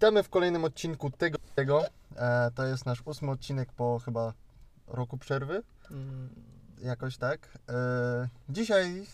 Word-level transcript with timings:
Witamy 0.00 0.22
w 0.22 0.28
kolejnym 0.28 0.64
odcinku 0.64 1.10
tego. 1.10 1.38
tego. 1.54 1.84
E, 2.16 2.50
to 2.54 2.66
jest 2.66 2.86
nasz 2.86 3.02
ósmy 3.04 3.30
odcinek 3.30 3.72
po 3.72 3.98
chyba 4.04 4.32
roku 4.86 5.18
przerwy. 5.18 5.62
Mm, 5.90 6.28
Jakoś 6.82 7.16
tak. 7.16 7.48
E, 7.68 8.28
dzisiaj 8.48 9.06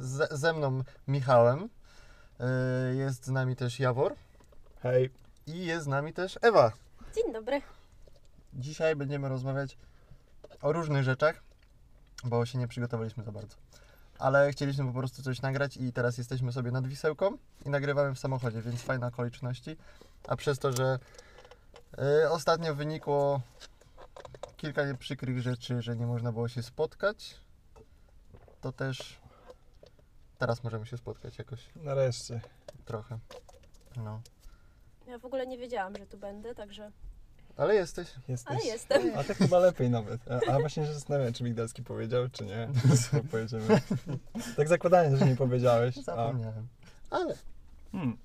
z, 0.00 0.32
ze 0.32 0.52
mną 0.52 0.82
Michałem. 1.08 1.68
E, 2.40 2.94
jest 2.94 3.26
z 3.26 3.28
nami 3.28 3.56
też 3.56 3.80
Jawor. 3.80 4.14
Hej. 4.82 5.10
I 5.46 5.64
jest 5.64 5.84
z 5.84 5.88
nami 5.88 6.12
też 6.12 6.38
Ewa. 6.42 6.72
Dzień 7.14 7.32
dobry. 7.32 7.62
Dzisiaj 8.54 8.96
będziemy 8.96 9.28
rozmawiać 9.28 9.78
o 10.62 10.72
różnych 10.72 11.02
rzeczach, 11.02 11.42
bo 12.24 12.46
się 12.46 12.58
nie 12.58 12.68
przygotowaliśmy 12.68 13.24
za 13.24 13.32
bardzo. 13.32 13.56
Ale 14.18 14.50
chcieliśmy 14.52 14.86
po 14.86 14.98
prostu 14.98 15.22
coś 15.22 15.42
nagrać 15.42 15.76
i 15.76 15.92
teraz 15.92 16.18
jesteśmy 16.18 16.52
sobie 16.52 16.70
nad 16.70 16.86
Wisełką 16.86 17.38
i 17.66 17.70
nagrywamy 17.70 18.14
w 18.14 18.18
samochodzie, 18.18 18.62
więc 18.62 18.82
fajne 18.82 19.06
okoliczności. 19.06 19.76
A 20.28 20.36
przez 20.36 20.58
to, 20.58 20.72
że 20.72 20.98
y, 22.24 22.30
ostatnio 22.30 22.74
wynikło 22.74 23.40
kilka 24.56 24.82
przykrych 24.98 25.40
rzeczy, 25.42 25.82
że 25.82 25.96
nie 25.96 26.06
można 26.06 26.32
było 26.32 26.48
się 26.48 26.62
spotkać, 26.62 27.40
to 28.60 28.72
też 28.72 29.20
teraz 30.38 30.64
możemy 30.64 30.86
się 30.86 30.96
spotkać 30.96 31.38
jakoś 31.38 31.70
Nareszcie. 31.76 32.40
trochę. 32.84 33.18
No. 33.96 34.20
Ja 35.06 35.18
w 35.18 35.24
ogóle 35.24 35.46
nie 35.46 35.58
wiedziałam, 35.58 35.96
że 35.96 36.06
tu 36.06 36.18
będę, 36.18 36.54
także. 36.54 36.92
Ale 37.56 37.74
jesteś. 37.74 38.08
Jesteś. 38.28 38.56
Ale 38.56 38.64
jestem. 38.64 39.02
A 39.16 39.24
to 39.24 39.34
chyba 39.34 39.58
lepiej 39.58 39.90
nawet. 39.90 40.20
A, 40.30 40.52
a 40.52 40.60
właśnie 40.60 40.86
się 40.86 40.92
zastanawiam, 40.92 41.32
czy 41.32 41.44
Migdalski 41.44 41.82
powiedział, 41.82 42.28
czy 42.28 42.44
nie. 42.44 42.68
Co 43.10 43.24
Pojedziemy. 43.30 43.80
Tak 44.56 44.68
zakładając, 44.68 45.18
że 45.18 45.26
nie 45.26 45.36
powiedziałeś. 45.36 45.98
A, 45.98 46.02
Zapomniałem. 46.02 46.68
Ale 47.10 47.34
hmm, 47.92 48.18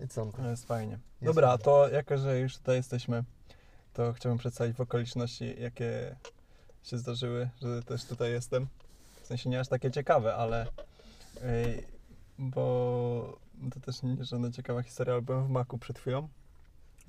it's 0.00 0.22
on. 0.22 0.32
to 0.32 0.50
jest 0.50 0.66
fajnie. 0.66 0.92
Jest 0.92 1.24
Dobra, 1.24 1.48
fajnie. 1.48 1.64
to 1.64 1.88
jako, 1.88 2.18
że 2.18 2.40
już 2.40 2.56
tutaj 2.56 2.76
jesteśmy, 2.76 3.24
to 3.92 4.12
chciałbym 4.12 4.38
przedstawić 4.38 4.76
w 4.76 4.80
okoliczności, 4.80 5.54
jakie 5.62 6.16
się 6.82 6.98
zdarzyły, 6.98 7.48
że 7.62 7.82
też 7.82 8.04
tutaj 8.04 8.32
jestem. 8.32 8.66
W 9.22 9.26
sensie 9.26 9.50
nie 9.50 9.60
aż 9.60 9.68
takie 9.68 9.90
ciekawe, 9.90 10.34
ale 10.34 10.66
ej, 11.42 11.86
bo 12.38 13.38
to 13.74 13.80
też 13.80 14.02
nie 14.02 14.24
żadna 14.24 14.50
ciekawa 14.50 14.82
historia, 14.82 15.12
ale 15.12 15.22
byłem 15.22 15.46
w 15.46 15.50
Maku 15.50 15.78
przed 15.78 15.98
chwilą. 15.98 16.28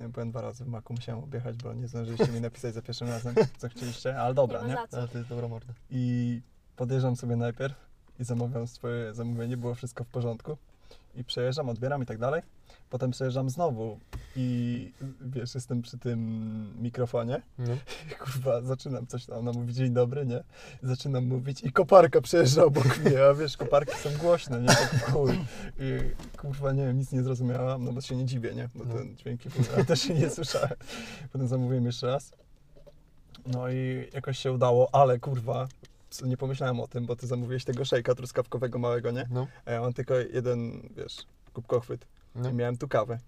Ja 0.00 0.08
byłem 0.08 0.30
dwa 0.30 0.40
razy 0.40 0.64
w 0.64 0.68
Maku, 0.68 0.92
musiałem 0.94 1.24
objechać, 1.24 1.56
bo 1.56 1.72
nie 1.72 1.88
zdążyliście 1.88 2.28
mi 2.32 2.40
napisać 2.40 2.74
za 2.74 2.82
pierwszym 2.82 3.08
razem, 3.08 3.34
co 3.58 3.68
chcieliście, 3.68 4.20
ale 4.20 4.34
dobra, 4.34 4.62
nie 4.62 4.68
nie? 4.68 4.76
co. 4.88 4.98
Ale 4.98 5.08
to 5.08 5.18
jest 5.18 5.30
dobra 5.30 5.48
morda. 5.48 5.72
I 5.90 6.40
podjeżdżam 6.76 7.16
sobie 7.16 7.36
najpierw 7.36 7.74
i 8.20 8.24
zamawiam 8.24 8.66
swoje 8.66 9.14
zamówienie, 9.14 9.56
było 9.56 9.74
wszystko 9.74 10.04
w 10.04 10.08
porządku. 10.08 10.56
I 11.16 11.24
przejeżdżam, 11.24 11.68
odbieram 11.68 12.02
i 12.02 12.06
tak 12.06 12.18
dalej. 12.18 12.42
Potem 12.90 13.10
przejeżdżam 13.10 13.50
znowu 13.50 13.98
i 14.36 14.92
wiesz, 15.20 15.54
jestem 15.54 15.82
przy 15.82 15.98
tym 15.98 16.82
mikrofonie. 16.82 17.42
No. 17.58 17.74
Kurwa, 18.24 18.62
zaczynam 18.62 19.06
coś 19.06 19.26
tam, 19.26 19.38
ona 19.38 19.52
mówi 19.52 19.74
dzień 19.74 19.90
dobry, 19.92 20.26
nie? 20.26 20.42
Zaczynam 20.82 21.26
mówić 21.26 21.62
i 21.64 21.72
koparka 21.72 22.20
przejeżdża 22.20 22.64
obok 22.64 22.98
mnie, 22.98 23.24
a 23.24 23.34
wiesz, 23.34 23.56
koparki 23.56 23.96
są 23.96 24.10
głośne, 24.20 24.60
nie? 24.60 24.66
Tak 24.68 25.10
chuj. 25.12 25.32
I 25.78 25.98
kurwa, 26.38 26.72
nie 26.72 26.86
wiem, 26.86 26.98
nic 26.98 27.12
nie 27.12 27.22
zrozumiałam, 27.22 27.84
no 27.84 27.92
bo 27.92 28.00
się 28.00 28.16
nie 28.16 28.24
dziwię, 28.24 28.54
nie? 28.54 28.68
Bo 28.74 28.84
No. 28.84 28.94
ten 28.94 29.16
dźwięki 29.16 29.48
ale 29.74 29.84
też 29.90 30.00
się 30.00 30.14
nie 30.14 30.30
słyszałem. 30.30 30.76
Potem 31.32 31.48
zamówiłem 31.48 31.86
jeszcze 31.86 32.06
raz. 32.06 32.32
No 33.46 33.68
i 33.70 34.08
jakoś 34.14 34.38
się 34.38 34.52
udało, 34.52 34.88
ale 34.94 35.18
kurwa, 35.18 35.68
nie 36.24 36.36
pomyślałem 36.36 36.80
o 36.80 36.86
tym, 36.88 37.06
bo 37.06 37.16
ty 37.16 37.26
zamówiłeś 37.26 37.64
tego 37.64 37.84
szejka 37.84 38.14
truskawkowego 38.14 38.78
małego, 38.78 39.10
nie? 39.10 39.26
No. 39.30 39.46
A 39.64 39.70
ja 39.70 39.80
mam 39.80 39.92
tylko 39.92 40.14
jeden, 40.14 40.88
wiesz, 40.96 41.16
kubkochwyt. 41.52 42.06
No. 42.34 42.50
I 42.50 42.54
miałem 42.54 42.76
tu 42.76 42.88
kawę. 42.88 43.18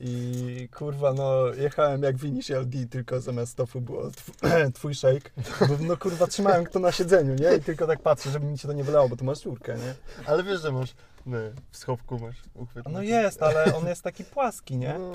I 0.00 0.68
kurwa, 0.76 1.12
no 1.12 1.46
jechałem 1.46 2.02
jak 2.02 2.16
w 2.16 2.24
Initial 2.24 2.66
D, 2.66 2.86
tylko 2.86 3.20
zamiast 3.20 3.56
tofu 3.56 3.80
było 3.80 4.02
tw- 4.10 4.72
twój 4.74 4.94
shake. 4.94 5.30
Bo, 5.68 5.76
no 5.80 5.96
kurwa, 5.96 6.26
trzymałem 6.26 6.66
to 6.66 6.78
na 6.78 6.92
siedzeniu, 6.92 7.34
nie? 7.34 7.56
I 7.56 7.60
tylko 7.60 7.86
tak 7.86 8.02
patrzę, 8.02 8.30
żeby 8.30 8.46
mi 8.46 8.58
się 8.58 8.68
to 8.68 8.74
nie 8.74 8.84
wylało, 8.84 9.08
bo 9.08 9.16
tu 9.16 9.24
masz 9.24 9.40
czwórkę, 9.40 9.76
nie? 9.76 9.94
Ale 10.26 10.44
wiesz, 10.44 10.60
że 10.62 10.72
masz 10.72 10.94
no, 11.26 11.38
w 11.70 11.76
schowku 11.76 12.18
masz 12.18 12.42
uchwyt. 12.54 12.86
No 12.90 13.02
jest, 13.02 13.42
ale 13.42 13.76
on 13.76 13.86
jest 13.86 14.02
taki 14.02 14.24
płaski, 14.24 14.76
nie? 14.76 14.98
No, 14.98 15.12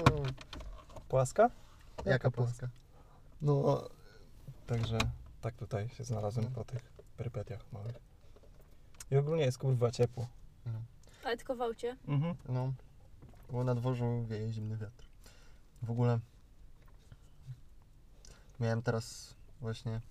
Płaska? 1.10 1.50
jaka 2.06 2.32
płaska? 2.32 2.70
No, 3.42 3.84
także 4.68 4.98
tak 5.42 5.56
tutaj 5.56 5.90
się 5.90 6.04
znalazłem 6.04 6.46
po 6.46 6.64
tych 6.64 6.95
perypetiach 7.18 7.72
małych. 7.72 7.96
I 9.12 9.18
ogólnie 9.18 9.44
jest 9.44 9.58
kurwa 9.58 9.92
ciepło. 9.92 10.28
Ale 11.24 11.38
tylko 11.38 11.56
w 11.56 11.62
aucie. 11.62 11.98
Mhm. 12.08 12.36
No, 12.50 12.74
bo 13.52 13.64
na 13.64 13.76
dworzu 13.76 14.26
wieje 14.28 14.52
zimny 14.52 14.78
wiatr. 14.78 15.06
W 15.82 15.92
ogóle 15.92 16.20
miałem 18.60 18.82
teraz 18.82 19.36
właśnie 19.62 20.02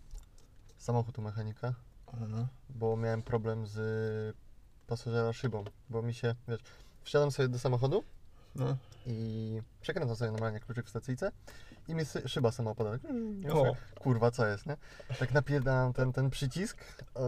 samochód 0.78 1.19
u 1.19 1.22
mechanika, 1.22 1.75
Aha. 2.06 2.47
bo 2.70 2.97
miałem 2.97 3.22
problem 3.22 3.66
z 3.66 4.37
pasażera 4.87 5.32
szybą, 5.32 5.64
bo 5.91 6.03
mi 6.03 6.14
się, 6.14 6.34
wiesz, 6.48 6.60
wsiadam 7.03 7.31
sobie 7.31 7.48
do 7.48 7.59
samochodu 7.59 8.04
No. 8.54 8.76
i 9.06 9.60
przekręcam 9.81 10.16
sobie 10.16 10.31
normalnie 10.31 10.60
kluczyk 10.60 10.87
w 10.87 10.91
stacyjce 10.91 11.32
i 11.88 11.94
mi 11.94 12.02
szyba 12.26 12.52
sama 12.52 12.70
opada. 12.70 12.90
Ja 13.40 13.52
O. 13.52 13.54
mówię, 13.54 13.76
Kurwa, 14.00 14.30
co 14.30 14.46
jest, 14.46 14.66
nie? 14.66 14.76
Tak 15.18 15.32
napierdalam 15.32 15.92
ten, 15.92 16.12
ten 16.12 16.30
przycisk 16.30 16.78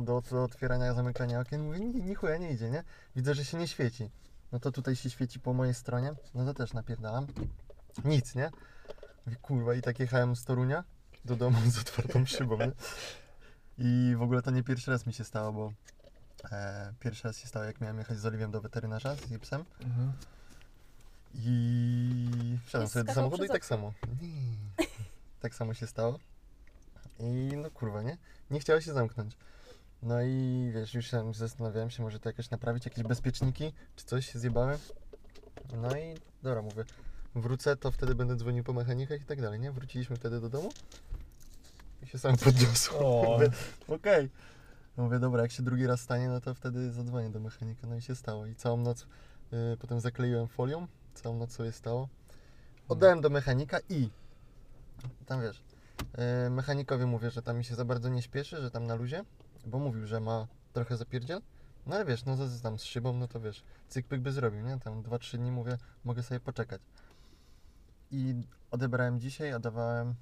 do, 0.02 0.22
do 0.30 0.42
otwierania, 0.42 0.94
zamykania 0.94 1.40
okien, 1.40 1.64
mówię, 1.64 1.80
ni, 1.80 1.86
ni 1.86 2.16
nie 2.40 2.50
idzie, 2.52 2.70
nie? 2.70 2.84
Widzę, 3.16 3.34
że 3.34 3.44
się 3.44 3.58
nie 3.58 3.68
świeci. 3.68 4.10
No 4.52 4.60
to 4.60 4.72
tutaj 4.72 4.96
się 4.96 5.10
świeci 5.10 5.40
po 5.40 5.52
mojej 5.52 5.74
stronie, 5.74 6.12
no 6.34 6.44
to 6.44 6.54
też 6.54 6.72
napierdalam. 6.72 7.26
Nic, 8.04 8.34
nie? 8.34 8.50
Mówię, 9.26 9.36
kurwa, 9.42 9.74
i 9.74 9.82
tak 9.82 10.00
jechałem 10.00 10.36
z 10.36 10.44
Torunia 10.44 10.84
do 11.24 11.36
domu 11.36 11.58
z 11.70 11.78
otwartą 11.78 12.26
szybą, 12.26 12.58
nie? 12.58 12.72
I 13.78 14.14
w 14.16 14.22
ogóle 14.22 14.42
to 14.42 14.50
nie 14.50 14.62
pierwszy 14.62 14.90
raz 14.90 15.06
mi 15.06 15.12
się 15.12 15.24
stało, 15.24 15.52
bo 15.52 15.72
e, 16.52 16.92
pierwszy 17.00 17.28
raz 17.28 17.38
się 17.38 17.46
stało, 17.46 17.64
jak 17.64 17.80
miałem 17.80 17.98
jechać 17.98 18.18
z 18.18 18.26
Oliwiem 18.26 18.50
do 18.50 18.60
weterynarza, 18.60 19.14
z 19.14 19.28
Gipsem. 19.28 19.64
Mhm. 19.80 20.12
I 21.38 22.58
wsiadłem 22.66 22.88
sobie 22.88 23.04
do 23.04 23.12
skakał 23.12 23.14
samochodu 23.14 23.44
i 23.44 23.48
przez 23.48 23.52
tak 23.52 23.64
samo. 23.64 23.92
tak 25.40 25.54
samo 25.54 25.74
się 25.74 25.86
stało. 25.86 26.18
I 27.20 27.56
no 27.56 27.70
kurwa, 27.70 28.02
nie? 28.02 28.18
Nie 28.50 28.60
chciało 28.60 28.80
się 28.80 28.92
zamknąć. 28.92 29.36
No 30.02 30.22
i 30.22 30.70
wiesz, 30.74 30.94
już 30.94 31.10
tam 31.10 31.34
zastanawiałem 31.34 31.90
się, 31.90 32.02
może 32.02 32.20
to 32.20 32.28
jakoś 32.28 32.50
naprawić, 32.50 32.84
jakieś 32.84 33.04
bezpieczniki, 33.04 33.72
czy 33.96 34.04
coś 34.04 34.32
się 34.32 34.38
zjebałem. 34.38 34.78
No 35.76 35.96
i 35.96 36.14
dobra, 36.42 36.62
mówię, 36.62 36.84
wrócę, 37.34 37.76
to 37.76 37.92
wtedy 37.92 38.14
będę 38.14 38.36
dzwonił 38.36 38.64
po 38.64 38.72
mechanikach 38.72 39.20
i 39.20 39.24
tak 39.24 39.40
dalej, 39.40 39.60
nie? 39.60 39.72
Wróciliśmy 39.72 40.16
wtedy 40.16 40.40
do 40.40 40.48
domu 40.48 40.70
i 42.02 42.06
się 42.06 42.18
sam 42.18 42.36
podniosło. 42.36 42.98
O. 42.98 43.32
Mówię, 43.32 43.50
okej. 43.88 44.30
Mówię, 44.96 45.18
dobra, 45.18 45.42
jak 45.42 45.52
się 45.52 45.62
drugi 45.62 45.86
raz 45.86 46.00
stanie, 46.00 46.28
no 46.28 46.40
to 46.40 46.54
wtedy 46.54 46.92
zadzwonię 46.92 47.30
do 47.30 47.40
mechanika. 47.40 47.86
No 47.86 47.96
i 47.96 48.02
się 48.02 48.14
stało. 48.14 48.46
I 48.46 48.54
całą 48.54 48.76
noc 48.76 49.02
y, 49.02 49.76
potem 49.80 50.00
zakleiłem 50.00 50.48
folią, 50.48 50.86
całą 51.16 51.36
noc 51.38 51.52
sobie 51.52 51.72
stało. 51.72 52.08
Oddałem 52.88 53.20
do 53.20 53.30
mechanika 53.30 53.78
i 53.88 54.10
tam 55.26 55.42
wiesz, 55.42 55.62
y, 56.46 56.50
mechanikowi 56.50 57.06
mówię, 57.06 57.30
że 57.30 57.42
tam 57.42 57.58
mi 57.58 57.64
się 57.64 57.74
za 57.74 57.84
bardzo 57.84 58.08
nie 58.08 58.22
śpieszy, 58.22 58.56
że 58.62 58.70
tam 58.70 58.86
na 58.86 58.94
luzie, 58.94 59.24
bo 59.66 59.78
mówił, 59.78 60.06
że 60.06 60.20
ma 60.20 60.46
trochę 60.72 60.96
zapierdziel. 60.96 61.40
No 61.86 61.94
ale 61.94 62.04
wiesz, 62.04 62.24
no 62.24 62.36
z- 62.36 62.62
tam 62.62 62.78
z 62.78 62.82
szybą, 62.84 63.12
no 63.12 63.28
to 63.28 63.40
wiesz, 63.40 63.64
cyk-pyk 63.90 64.18
by 64.20 64.32
zrobił, 64.32 64.60
nie? 64.60 64.78
Tam 64.78 65.02
2-3 65.02 65.38
dni 65.38 65.50
mówię, 65.52 65.78
mogę 66.04 66.22
sobie 66.22 66.40
poczekać. 66.40 66.80
I 68.10 68.34
odebrałem 68.70 69.20
dzisiaj, 69.20 69.52
a 69.52 69.58
dawałem 69.58 70.14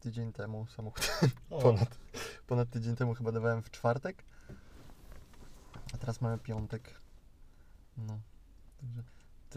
tydzień 0.00 0.32
temu 0.32 0.66
samochód. 0.66 1.10
Ponad, 1.62 1.98
ponad 2.46 2.70
tydzień 2.70 2.96
temu 2.96 3.14
chyba 3.14 3.32
dawałem 3.32 3.62
w 3.62 3.70
czwartek. 3.70 4.24
A 5.94 5.98
teraz 5.98 6.20
mamy 6.20 6.38
piątek. 6.38 7.00
No. 7.96 8.18
Także 8.80 9.02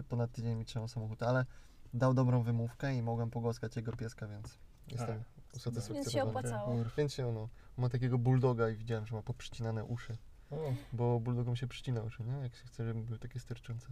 ponad 0.10 0.32
tydzień 0.32 0.56
mi 0.56 0.66
trzymał 0.66 0.88
samochód, 0.88 1.24
ale 1.24 1.46
dał 1.94 2.14
dobrą 2.14 2.44
wymówkę 2.44 2.96
i 2.96 3.02
mogłem 3.02 3.30
pogłaskać 3.30 3.76
jego 3.76 3.92
pieska, 3.92 4.28
więc 4.28 4.58
jestem 4.88 5.24
usatysfakcjonowany. 5.56 6.04
Więc 6.04 6.12
się 6.12 6.24
opłacało. 6.24 6.84
Więc 6.98 7.14
się 7.14 7.28
ono. 7.28 7.50
Ma 7.78 7.90
takiego 7.90 8.18
bulldoga 8.18 8.70
i 8.70 8.76
widziałem, 8.76 9.06
że 9.06 9.16
ma 9.16 9.22
poprzycinane 9.22 9.86
uszy. 9.86 10.18
O. 10.52 10.74
Bo 10.94 11.20
bulldogom 11.20 11.56
się 11.56 11.68
przycina 11.68 12.02
uszy, 12.02 12.24
nie? 12.24 12.34
Jak 12.34 12.56
się 12.56 12.66
chce, 12.66 12.86
żeby 12.86 13.02
były 13.04 13.20
takie 13.20 13.40
sterczące. 13.40 13.88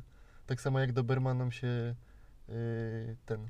Tak 0.45 0.61
samo 0.61 0.79
jak 0.79 0.93
dobermanom 0.93 1.51
się 1.51 1.95
yy, 2.47 2.55
ten 3.25 3.49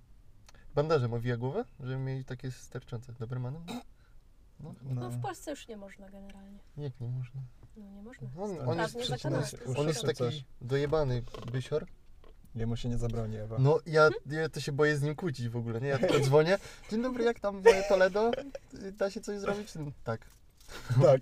bandażem 0.75 1.13
owija 1.13 1.38
głowę, 1.38 1.65
żeby 1.79 1.97
mieli 1.97 2.25
takie 2.25 2.51
sterczące. 2.51 3.13
Dobermanem? 3.13 3.63
No, 3.68 3.81
No. 4.59 4.75
No 4.83 5.09
w 5.09 5.21
Polsce 5.21 5.51
już 5.51 5.68
nie 5.68 5.77
można 5.77 6.09
generalnie. 6.09 6.59
jak 6.77 7.00
nie 7.00 7.09
można. 7.09 7.41
No 7.77 7.85
nie 7.91 8.01
można. 8.01 8.27
On, 8.38 8.69
on 8.69 8.77
jest, 8.79 8.95
on 9.77 9.88
jest 9.88 10.01
taki 10.06 10.45
dojebany 10.62 11.24
bysior. 11.51 11.88
Jemu 12.56 12.75
się 12.78 12.90
nie 12.90 12.98
zabroni, 12.98 13.38
Ewa. 13.38 13.56
No 13.60 13.80
ja, 13.86 14.10
ja 14.25 14.50
to 14.50 14.60
się 14.60 14.72
boję 14.72 14.98
z 14.98 15.01
nim 15.01 15.16
kłócić 15.16 15.50
w 15.50 15.57
ogóle, 15.57 15.81
nie? 15.81 15.88
Ja 15.88 15.98
tylko 15.98 16.19
dzwonię. 16.19 16.57
Dzień 16.92 17.01
dobry, 17.01 17.24
jak 17.24 17.40
tam 17.40 17.62
moje 17.63 17.84
Toledo? 17.84 18.31
Da 18.92 19.10
się 19.12 19.22
coś 19.22 19.40
zrobić? 19.40 19.74
Tak. 20.04 20.25
Tak. 21.01 21.22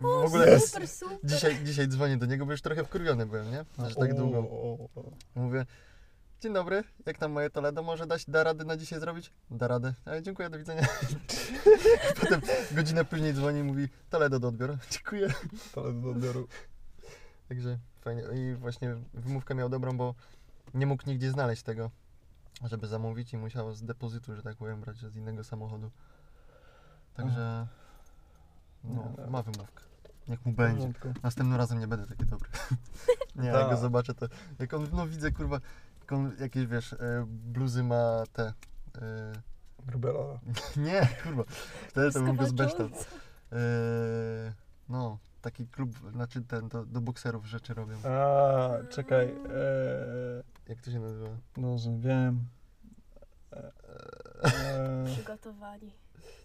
W 0.00 0.04
ogóle 0.04 0.60
Super, 0.60 0.88
super. 0.88 1.18
dzisiaj, 1.24 1.64
dzisiaj 1.64 1.88
dzwonię 1.88 2.16
do 2.16 2.26
niego, 2.26 2.46
bo 2.46 2.52
już 2.52 2.62
trochę 2.62 2.84
wkurwiony 2.84 3.26
byłem, 3.26 3.50
nie? 3.50 3.64
Że 3.88 3.94
tak 3.94 4.14
długo. 4.14 4.38
o, 4.38 4.88
o. 4.94 5.02
Mówię, 5.34 5.66
Dzień 6.42 6.52
dobry, 6.52 6.84
jak 7.06 7.18
tam 7.18 7.32
moje 7.32 7.50
Toledo? 7.50 7.82
Może 7.82 8.06
dać, 8.06 8.24
da 8.28 8.44
radę 8.44 8.64
na 8.64 8.76
dzisiaj 8.76 9.00
zrobić? 9.00 9.32
Da 9.50 9.68
radę. 9.68 9.94
Ale 10.04 10.22
dziękuję, 10.22 10.50
do 10.50 10.58
widzenia. 10.58 10.82
Potem 12.20 12.40
godzinę 12.72 13.04
później 13.04 13.34
dzwoni 13.34 13.60
i 13.60 13.62
mówi 13.62 13.88
Toledo 14.10 14.38
do 14.38 14.48
odbioru. 14.48 14.78
Dziękuję. 14.90 15.28
Ale 15.76 15.92
do 15.92 16.10
odbioru. 16.10 16.48
Także 17.48 17.78
fajnie. 18.00 18.22
I 18.34 18.54
właśnie 18.54 18.96
wymówkę 19.14 19.54
miał 19.54 19.68
dobrą, 19.68 19.96
bo 19.96 20.14
nie 20.74 20.86
mógł 20.86 21.02
nigdzie 21.06 21.30
znaleźć 21.30 21.62
tego, 21.62 21.90
żeby 22.64 22.86
zamówić 22.86 23.32
i 23.32 23.36
musiał 23.36 23.74
z 23.74 23.82
depozytu, 23.82 24.36
że 24.36 24.42
tak 24.42 24.56
powiem, 24.56 24.80
brać 24.80 24.96
z 24.96 25.16
innego 25.16 25.44
samochodu. 25.44 25.90
Także 27.14 27.66
no, 28.84 29.12
nie. 29.18 29.30
ma 29.30 29.42
wymówkę. 29.42 29.82
Niech 30.28 30.46
mu 30.46 30.52
będzie. 30.52 30.76
porządku. 30.76 31.08
Następnym 31.22 31.58
razem 31.58 31.80
nie 31.80 31.86
będę 31.86 32.06
taki 32.06 32.24
dobry. 32.24 32.48
nie, 33.36 33.46
jak 33.48 33.56
Tak. 33.56 33.70
go 33.70 33.76
zobaczę, 33.76 34.14
to 34.14 34.26
jak 34.58 34.74
on, 34.74 34.86
no 34.92 35.06
widzę, 35.06 35.32
kurwa, 35.32 35.60
jak 36.00 36.12
on 36.12 36.32
jakieś, 36.40 36.66
wiesz, 36.66 36.92
e, 36.92 37.26
bluzy 37.28 37.82
ma 37.82 38.24
te... 38.32 38.52
E, 39.02 39.32
Grubela. 39.86 40.40
nie, 40.76 41.08
kurwa, 41.22 41.44
wtedy 41.88 42.12
to 42.12 42.20
bym 42.20 42.36
go 42.36 42.46
zbeształ. 42.46 42.88
Skawaczując. 42.88 43.22
E, 43.52 44.52
no, 44.88 45.18
taki 45.42 45.66
klub, 45.66 45.90
znaczy 46.12 46.42
ten, 46.42 46.68
do, 46.68 46.84
do 46.86 47.00
bokserów 47.00 47.46
rzeczy 47.46 47.74
robią. 47.74 47.96
A, 48.04 48.70
czekaj. 48.88 49.26
Eee, 49.26 50.42
Jak 50.72 50.82
to 50.82 50.90
się 50.90 51.00
nazywa? 51.00 51.28
Boże, 51.56 51.90
wiem. 51.98 52.44
Eee, 53.52 55.06
Przygotowani. 55.14 55.92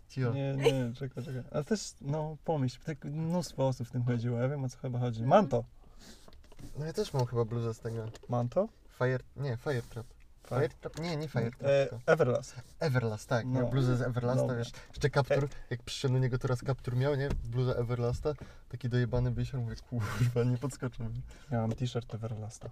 Cio. 0.07 0.33
nie, 0.33 0.55
nie, 0.55 0.93
czekaj, 0.95 1.23
czekaj. 1.23 1.43
Ale 1.51 1.63
też, 1.63 1.93
no, 2.01 2.37
pomyśl, 2.43 2.79
tak 2.85 3.05
mnóstwo 3.05 3.67
osób 3.67 3.87
w 3.87 3.91
tym 3.91 4.03
chodziło, 4.03 4.39
ja 4.39 4.49
wiem 4.49 4.63
o 4.63 4.69
co 4.69 4.77
chyba 4.77 4.99
chodzi. 4.99 5.23
Manto. 5.23 5.63
No 6.79 6.85
ja 6.85 6.93
też 6.93 7.13
mam 7.13 7.25
chyba 7.25 7.45
bluzę 7.45 7.73
z 7.73 7.79
tego. 7.79 8.05
Manto? 8.29 8.67
Fire, 8.97 9.19
nie, 9.35 9.57
Fire 9.57 9.81
Trap. 9.81 10.07
Fire 10.47 10.69
Trap? 10.69 10.99
Nie, 10.99 11.17
nie 11.17 11.27
Fire 11.27 11.51
Trap. 11.51 11.69
E, 11.71 11.87
tylko 11.87 12.11
Everlast. 12.11 12.55
Everlast, 12.79 13.29
tak. 13.29 13.45
no. 13.45 13.59
Miał 13.59 13.69
bluzę 13.69 13.97
z 13.97 14.01
Everlasta, 14.01 14.47
No. 14.47 14.55
wiesz. 14.55 14.71
Jeszcze 14.89 15.09
kaptur, 15.09 15.49
jak 15.69 15.83
przyszedłem 15.83 16.21
do 16.21 16.23
niego, 16.23 16.37
teraz 16.37 16.61
kaptur 16.63 16.95
miał, 16.95 17.15
nie? 17.15 17.29
Bluzę 17.43 17.75
Everlasta. 17.77 18.33
Taki 18.69 18.89
dojebany 18.89 19.31
bysior, 19.31 19.61
mówię, 19.61 19.75
kurwa, 19.89 20.43
nie 20.43 20.57
podskoczę. 20.57 21.09
Ja 21.51 21.61
mam 21.61 21.71
t-shirt 21.71 22.13
Everlasta. 22.15 22.69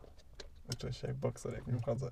Uczę 0.73 0.93
się 0.93 1.07
jak 1.07 1.17
bokser, 1.17 1.53
jak 1.53 1.67
nim 1.67 1.81
chodzę. 1.81 2.11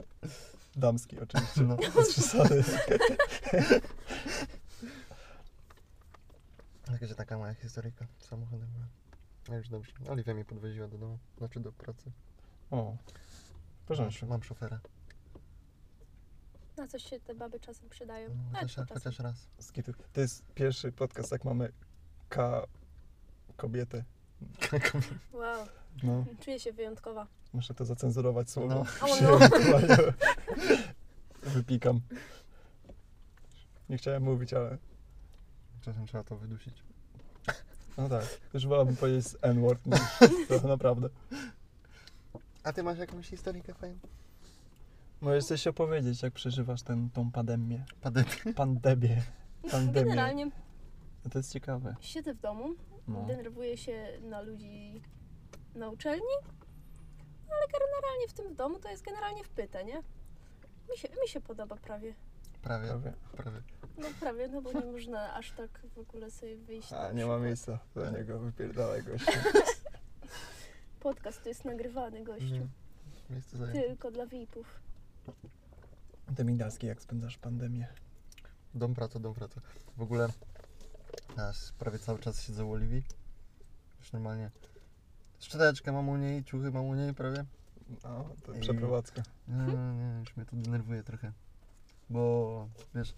Damski 0.76 1.20
oczywiście. 1.20 1.60
No. 1.60 1.76
Bez 1.96 2.12
przesady. 2.12 2.64
Także 6.86 7.14
taka 7.14 7.38
moja 7.38 7.54
historyjka 7.54 8.06
samochodem. 8.18 8.68
No 9.48 9.56
już 9.56 9.68
dobrze. 9.68 9.92
Oliwia 10.08 10.34
mnie 10.34 10.44
podwoziła 10.44 10.88
do 10.88 10.98
domu, 10.98 11.18
znaczy 11.38 11.60
do 11.60 11.72
pracy. 11.72 12.10
O, 12.70 12.76
w 12.76 12.86
Mam, 12.86 12.96
porządku. 13.86 14.26
mam 14.26 14.42
szofera. 14.42 14.80
Na 16.76 16.88
coś 16.88 17.02
się 17.10 17.20
te 17.20 17.34
baby 17.34 17.60
czasem 17.60 17.88
przydają. 17.88 18.28
No, 18.52 18.58
chociaż, 18.58 18.74
czasem. 18.74 18.94
chociaż 18.96 19.18
raz. 19.18 19.48
Skitu. 19.60 19.92
To 20.12 20.20
jest 20.20 20.42
pierwszy 20.54 20.92
podcast, 20.92 21.32
jak 21.32 21.44
mamy 21.44 21.72
K 22.28 22.66
kobiety. 23.56 24.04
Wow, 25.32 25.66
No, 26.02 26.24
czuję 26.40 26.60
się 26.60 26.72
wyjątkowa. 26.72 27.26
Muszę 27.52 27.74
to 27.74 27.84
zacenzurować 27.84 28.50
słowo. 28.50 28.68
No. 28.68 28.84
O 29.08 29.20
no. 29.22 29.38
Wypikam. 31.54 32.00
Nie 33.88 33.96
chciałem 33.98 34.22
mówić, 34.22 34.54
ale 34.54 34.78
Czasem 35.80 36.06
trzeba 36.06 36.24
to 36.24 36.36
wydusić. 36.36 36.74
no 37.98 38.08
tak. 38.08 38.24
Już 38.54 38.66
wolałbym 38.66 38.96
powiedzieć 38.96 39.26
z 39.26 39.36
N-word 39.42 39.86
niż 39.86 40.00
to 40.48 40.68
naprawdę. 40.68 41.08
A 42.64 42.72
ty 42.72 42.82
masz 42.82 42.98
jakąś 42.98 43.28
historyjkę 43.28 43.74
fajną? 43.74 43.98
Możesz 45.20 45.44
coś 45.44 45.66
opowiedzieć, 45.66 46.22
jak 46.22 46.32
przeżywasz 46.34 46.82
ten, 46.82 47.10
tą 47.10 47.30
pandemię. 47.30 47.84
Pandemię? 48.00 48.54
Pandemię. 48.56 49.22
Pandemię. 49.70 50.04
Generalnie 50.08 50.44
No 51.24 51.30
to 51.30 51.38
jest 51.38 51.52
ciekawe. 51.52 51.96
siedzę 52.00 52.34
w 52.34 52.40
domu, 52.40 52.74
No. 53.08 53.22
denerwuję 53.26 53.76
się 53.76 54.08
na 54.22 54.40
ludzi 54.40 55.02
na 55.74 55.88
uczelni, 55.88 56.22
no 56.57 56.57
ale 57.50 57.66
generalnie 57.72 58.28
w 58.28 58.32
tym 58.32 58.54
domu 58.54 58.78
to 58.78 58.90
jest 58.90 59.04
generalnie 59.04 59.44
wpyte, 59.44 59.84
nie? 59.84 60.02
Mi 60.90 60.96
się, 60.98 61.08
mi 61.22 61.28
się 61.28 61.40
podoba 61.40 61.76
prawie. 61.76 62.14
Prawie, 62.62 62.86
Prawie. 62.88 63.12
prawie. 63.36 63.60
No 63.98 64.08
prawie, 64.20 64.48
no 64.48 64.62
bo 64.62 64.72
nie 64.72 64.86
można 64.86 65.34
aż 65.34 65.52
tak 65.52 65.80
w 65.94 65.98
ogóle 65.98 66.30
sobie 66.30 66.56
wyjść. 66.56 66.92
A, 66.92 67.12
nie 67.12 67.26
ma 67.26 67.38
miejsca 67.38 67.78
dla 67.94 68.10
niego, 68.10 68.38
wypierdalaj 68.38 69.02
gościu. 69.02 69.32
Podcast 71.00 71.42
to 71.42 71.48
jest 71.48 71.64
nagrywany, 71.64 72.24
gościu. 72.24 72.44
Mhm. 72.44 72.70
Miejsce 73.30 73.56
zajęte. 73.56 73.82
Tylko 73.88 74.10
dla 74.10 74.26
VIP-ów. 74.26 74.80
Ty 76.36 76.44
Migdalski, 76.44 76.86
jak 76.86 77.02
spędzasz 77.02 77.38
pandemię? 77.38 77.86
Dom 78.74 78.94
praca, 78.94 79.18
dom 79.18 79.34
praca. 79.34 79.60
W 79.96 80.02
ogóle 80.02 80.28
aż 81.36 81.72
prawie 81.72 81.98
cały 81.98 82.18
czas 82.18 82.42
siedzę 82.42 82.64
u 82.64 82.72
Oliwii. 82.72 83.02
Już 83.98 84.12
normalnie. 84.12 84.50
Szczoteczkę 85.40 85.92
mam 85.92 86.08
u 86.08 86.16
niej, 86.16 86.44
ciuchy 86.44 86.70
mam 86.70 86.84
u 86.84 86.94
niej 86.94 87.14
prawie. 87.14 87.44
No, 88.04 88.30
to 88.46 88.54
I- 88.54 88.60
przeprowadzka. 88.60 89.22
Nie, 89.48 89.56
nie, 89.92 90.18
już 90.20 90.36
mnie 90.36 90.46
to 90.46 90.56
denerwuje 90.56 91.02
trochę. 91.02 91.32
Bo 92.10 92.68
wiesz, 92.94 93.14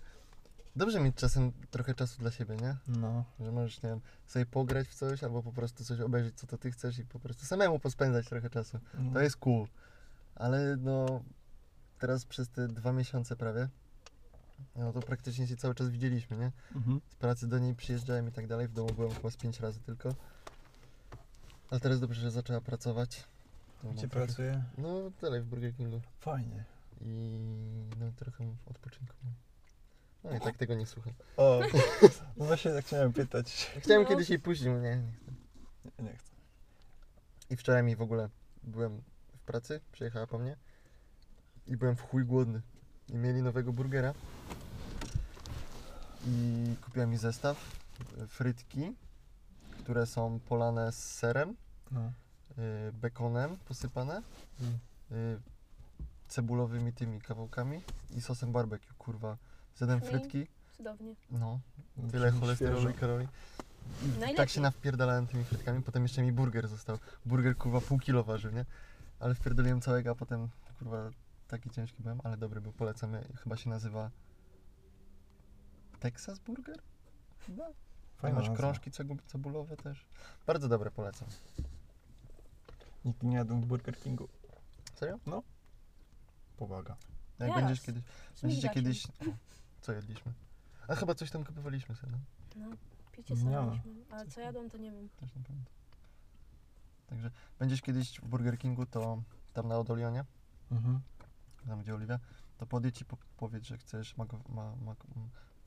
dobrze 0.76 1.00
mieć 1.00 1.16
czasem 1.16 1.52
trochę 1.70 1.94
czasu 1.94 2.18
dla 2.18 2.30
siebie, 2.30 2.56
nie? 2.56 2.76
No. 2.88 3.24
Że 3.40 3.52
możesz, 3.52 3.82
nie 3.82 3.88
wiem, 3.88 4.00
sobie 4.26 4.46
pograć 4.46 4.88
w 4.88 4.94
coś, 4.94 5.24
albo 5.24 5.42
po 5.42 5.52
prostu 5.52 5.84
coś 5.84 6.00
obejrzeć, 6.00 6.34
co 6.38 6.46
to 6.46 6.58
ty 6.58 6.70
chcesz 6.70 6.98
i 6.98 7.04
po 7.04 7.18
prostu 7.18 7.46
samemu 7.46 7.78
pospędzać 7.78 8.26
trochę 8.28 8.50
czasu. 8.50 8.78
no. 8.94 9.12
To 9.12 9.20
jest 9.20 9.36
cool. 9.36 9.66
Ale 10.34 10.76
no, 10.76 11.22
teraz 11.98 12.24
przez 12.24 12.48
te 12.48 12.68
dwa 12.68 12.92
miesiące 12.92 13.36
prawie, 13.36 13.68
no 14.76 14.92
to 14.92 15.00
praktycznie 15.00 15.46
się 15.46 15.56
cały 15.56 15.74
czas 15.74 15.88
widzieliśmy, 15.88 16.36
nie? 16.36 16.52
Mhm. 16.76 17.00
Z 17.08 17.14
pracy 17.14 17.46
do 17.48 17.58
niej 17.58 17.74
przyjeżdżałem 17.74 18.28
i 18.28 18.32
tak 18.32 18.46
dalej. 18.46 18.68
W 18.68 18.72
domu 18.72 18.88
byłem 18.94 19.10
chyba 19.10 19.30
z 19.30 19.36
pięć 19.36 19.60
razy 19.60 19.80
tylko. 19.80 20.14
Ale 21.70 21.80
teraz 21.80 22.00
dobrze, 22.00 22.20
że 22.20 22.30
zaczęła 22.30 22.60
pracować. 22.60 23.24
To 23.82 23.88
Gdzie 23.88 24.08
pracuje? 24.08 24.64
No, 24.78 25.10
dalej 25.22 25.40
w 25.40 25.44
Burger 25.46 25.76
Kingu. 25.76 26.00
Fajnie. 26.18 26.64
I 27.00 27.38
no 28.00 28.12
trochę 28.16 28.44
odpoczynku. 28.66 29.14
mam. 29.24 29.32
No 30.24 30.36
i 30.36 30.40
tak 30.40 30.56
tego 30.56 30.74
nie 30.74 30.86
słucham. 30.86 31.12
O, 31.36 31.60
no 32.36 32.44
właśnie 32.44 32.72
tak 32.72 32.84
chciałem 32.84 33.12
pytać. 33.12 33.70
Chciałem 33.78 34.02
No. 34.02 34.08
kiedyś 34.08 34.30
jej 34.30 34.40
no 34.66 34.80
nie, 34.80 34.96
nie 34.96 35.12
chcę. 35.12 35.32
Nie, 35.98 36.04
nie 36.04 36.16
chcę. 36.16 36.30
I 37.50 37.56
wczoraj 37.56 37.82
mi 37.82 37.96
w 37.96 38.02
ogóle 38.02 38.28
byłem 38.62 39.02
w 39.36 39.40
pracy, 39.40 39.80
przyjechała 39.92 40.26
po 40.26 40.38
mnie 40.38 40.56
i 41.66 41.76
byłem 41.76 41.96
w 41.96 42.00
chuj 42.02 42.24
głodny. 42.24 42.60
I 43.08 43.16
mieli 43.16 43.42
nowego 43.42 43.72
burgera. 43.72 44.14
I 46.26 46.64
kupiłem 46.84 47.10
mi 47.10 47.16
zestaw, 47.16 47.56
y, 48.22 48.26
frytki, 48.26 48.92
które 49.70 50.06
są 50.06 50.40
polane 50.40 50.92
z 50.92 51.12
serem, 51.14 51.56
No. 51.90 52.12
y, 52.58 52.92
bekonem 52.92 53.56
posypane, 53.56 54.22
Mm. 54.60 54.78
y, 55.12 55.40
cebulowymi 56.28 56.92
tymi 56.92 57.20
kawałkami 57.20 57.82
i 58.16 58.20
sosem 58.20 58.52
barbecue, 58.52 58.94
kurwa. 58.98 59.36
Zjadłem 59.76 60.00
frytki, 60.00 60.46
Cudownie. 60.76 61.14
no, 61.30 61.60
tyle 62.10 62.30
cholesterolu 62.30 62.78
i 62.78 62.82
świeżo. 62.82 62.98
kalorii. 63.00 63.28
I 64.02 64.08
tak 64.10 64.18
Najlepiej. 64.20 64.48
się 64.48 64.60
nawpierdalałem 64.60 65.26
tymi 65.26 65.44
frytkami, 65.44 65.82
potem 65.82 66.02
jeszcze 66.02 66.22
mi 66.22 66.32
burger 66.32 66.68
został. 66.68 66.98
Burger 67.26 67.56
kurwa 67.56 67.80
pół 67.80 67.98
kilo 67.98 68.24
ważył, 68.24 68.50
nie? 68.52 68.64
Ale 69.20 69.34
wpierdoliłem 69.34 69.80
całego, 69.80 70.10
a 70.10 70.14
potem 70.14 70.48
kurwa 70.78 71.10
taki 71.48 71.70
ciężki 71.70 72.02
byłem, 72.02 72.20
ale 72.24 72.36
dobry 72.36 72.60
był, 72.60 72.72
polecam. 72.72 73.12
Chyba 73.36 73.56
się 73.56 73.70
nazywa 73.70 74.10
Texas 76.00 76.38
Burger? 76.38 76.78
Chyba. 77.46 77.64
Fajnie, 77.64 77.74
Fajna 78.16 78.38
masz 78.38 78.48
nazwa. 78.48 78.56
krążki 78.56 78.90
cebulowe 79.26 79.76
też. 79.76 80.06
Bardzo 80.46 80.68
dobre, 80.68 80.90
polecam. 80.90 81.28
Nigdy 83.04 83.26
nie 83.26 83.36
jadłem 83.36 83.60
w 83.60 83.66
Burger 83.66 83.98
Kingu. 83.98 84.28
Serio? 84.94 85.18
Powaga. 86.56 86.96
Jak 87.38 87.48
Ja 87.48 87.54
będziesz 87.54 87.80
kiedyś, 87.80 88.02
będziecie 88.42 88.68
kiedyś... 88.68 89.06
Co 89.80 89.92
jedliśmy? 89.92 90.32
A 90.88 90.94
chyba 90.94 91.14
coś 91.14 91.30
tam 91.30 91.44
kupowaliśmy 91.44 91.94
sobie, 91.94 92.12
no? 92.12 92.18
No, 92.56 92.76
picie 93.12 93.34
Nie. 93.34 93.82
Ale 94.10 94.26
co 94.26 94.40
jadą, 94.40 94.70
to 94.70 94.78
nie 94.78 94.90
wiem. 94.92 95.08
Też 95.08 95.34
nie 95.34 95.42
pamiętam. 95.42 95.74
Także 97.06 97.30
będziesz 97.58 97.82
kiedyś 97.82 98.20
w 98.20 98.28
Burger 98.28 98.58
Kingu, 98.58 98.86
to 98.86 99.22
tam 99.52 99.68
na 99.68 99.78
Odolionie, 99.78 100.24
Mhm. 100.70 101.00
tam 101.66 101.80
gdzie 101.82 101.94
Oliwia, 101.94 102.18
to 102.58 102.66
podjedź 102.66 103.00
i 103.00 103.04
po, 103.04 103.16
powiedz, 103.36 103.64
że 103.64 103.78
chcesz 103.78 104.16
mac, 104.16 104.28
ma, 104.32 104.76
mac, 104.76 104.76
mac, 104.86 104.98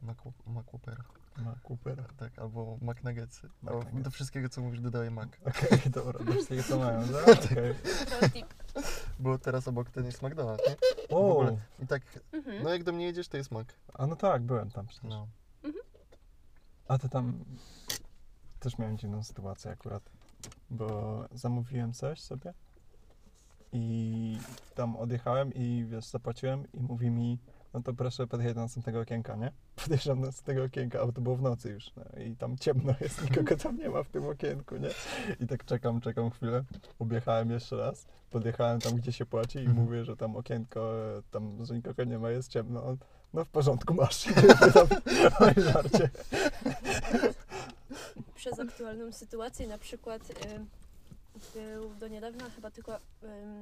mac 0.03 0.17
Whoppera, 0.65 1.03
Ma 1.37 1.55
Coopera. 1.67 2.03
tak, 2.17 2.39
albo 2.39 2.77
McNuggetsy. 2.81 3.49
Mac 3.61 3.73
Albo 3.73 3.83
Nuggets. 3.85 4.03
do 4.03 4.11
wszystkiego, 4.11 4.49
co 4.49 4.61
mówisz, 4.61 4.79
dodaję 4.81 5.11
Mac. 5.11 5.29
Okej, 5.45 5.79
dobra, 5.91 6.23
do 6.25 6.31
wszystkiego 6.31 6.63
co 6.63 6.77
mają, 6.79 6.99
no? 7.11 7.19
Okej. 7.33 7.73
Pro 8.19 8.29
tip. 8.29 8.53
Bo 9.19 9.37
teraz 9.37 9.67
obok 9.67 9.89
ten 9.89 10.05
jest 10.05 10.21
McDonald's, 10.21 10.69
nie? 10.69 10.75
W 11.09 11.13
O, 11.13 11.31
ogóle. 11.31 11.57
I 11.79 11.87
tak, 11.87 12.01
Mhm. 12.33 12.63
no 12.63 12.69
jak 12.69 12.83
do 12.83 12.91
mnie 12.93 13.05
jedziesz, 13.05 13.27
to 13.27 13.37
jest 13.37 13.51
Mac. 13.51 13.67
a 13.93 14.07
no 14.07 14.15
tak, 14.15 14.41
byłem 14.41 14.71
tam 14.71 14.87
przecież. 14.87 15.09
No. 15.09 15.27
A 16.87 16.97
to 16.97 17.09
tam 17.09 17.45
też 18.59 18.77
miałem 18.77 18.97
dziwną 18.97 19.23
sytuację 19.23 19.71
akurat, 19.71 20.03
bo 20.69 21.25
zamówiłem 21.33 21.93
coś 21.93 22.21
sobie 22.21 22.53
I 23.71 24.37
tam 24.75 24.95
odjechałem 24.95 25.53
i 25.53 25.85
wiesz, 25.89 26.05
zapłaciłem 26.05 26.71
i 26.73 26.79
mówi 26.81 27.09
mi, 27.11 27.39
no 27.73 27.81
to 27.81 27.93
proszę 27.93 28.27
podjechać 28.27 28.55
do 28.55 28.61
następnego 28.61 28.99
okienka, 28.99 29.35
nie? 29.35 29.51
Podjeżdżam 29.83 30.21
do 30.21 30.25
następnego 30.27 30.63
okienka, 30.63 31.01
a 31.01 31.11
to 31.11 31.21
było 31.21 31.35
w 31.35 31.41
nocy 31.41 31.69
już, 31.69 31.91
no, 31.95 32.23
i 32.23 32.35
tam 32.35 32.57
ciemno 32.57 32.93
jest, 33.01 33.21
nikogo 33.21 33.55
tam 33.57 33.77
nie 33.77 33.89
ma 33.89 34.03
w 34.03 34.09
tym 34.09 34.27
okienku, 34.27 34.75
nie? 34.77 34.89
I 35.39 35.47
tak 35.47 35.65
czekam, 35.65 36.01
czekam 36.01 36.29
chwilę, 36.31 36.63
objechałem 36.99 37.51
jeszcze 37.51 37.77
raz, 37.77 38.05
podjechałem 38.29 38.79
tam, 38.81 38.95
gdzie 38.95 39.11
się 39.11 39.25
płaci 39.25 39.57
i 39.59 39.61
Mhm. 39.61 39.85
mówię, 39.85 40.05
że 40.05 40.17
tam 40.17 40.35
okienko, 40.35 40.91
tam, 41.31 41.65
że 41.65 41.73
nikogo 41.75 42.03
nie 42.03 42.19
ma, 42.19 42.29
jest 42.29 42.51
ciemno. 42.51 42.83
On, 42.85 42.97
no 43.33 43.45
w 43.45 43.49
porządku, 43.49 43.93
masz. 43.93 44.25
Pytam, 44.25 44.87
oj, 45.39 45.53
żarcie. 45.57 46.09
Przez 48.35 48.59
aktualną 48.59 49.11
sytuację 49.11 49.67
na 49.67 49.77
przykład 49.77 50.29
y, 50.29 50.65
był 51.53 51.95
do 51.95 52.07
niedawna 52.07 52.49
chyba 52.49 52.71
tylko 52.71 52.99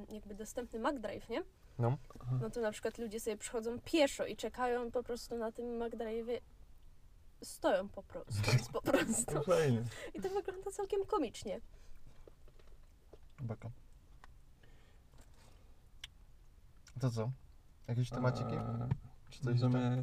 jakby 0.08 0.34
dostępny 0.34 0.78
McDrive, 0.78 1.28
nie? 1.28 1.42
No. 1.78 1.96
No 2.40 2.50
to 2.50 2.60
na 2.60 2.72
przykład 2.72 2.98
ludzie 2.98 3.20
sobie 3.20 3.36
przychodzą 3.36 3.78
pieszo 3.84 4.26
i 4.26 4.36
czekają 4.36 4.90
po 4.90 5.02
prostu 5.02 5.36
na 5.38 5.52
tym 5.52 5.66
McDrive'ie. 5.66 6.40
Stoją 7.44 7.88
po 7.88 8.02
prostu, 8.02 8.32
stojąc 8.42 8.68
po 8.68 8.82
prostu. 8.92 9.42
Fajnie. 9.42 9.84
I 10.14 10.20
to 10.20 10.28
wygląda 10.28 10.70
całkiem 10.70 11.06
komicznie. 11.06 11.60
Baka. 13.40 13.70
To 17.00 17.10
co? 17.10 17.30
Jakieś 17.88 18.10
temaciki? 18.10 18.54
A, 18.56 18.88
Czy 19.30 19.40
coś? 19.42 19.54
Możemy... 19.54 20.02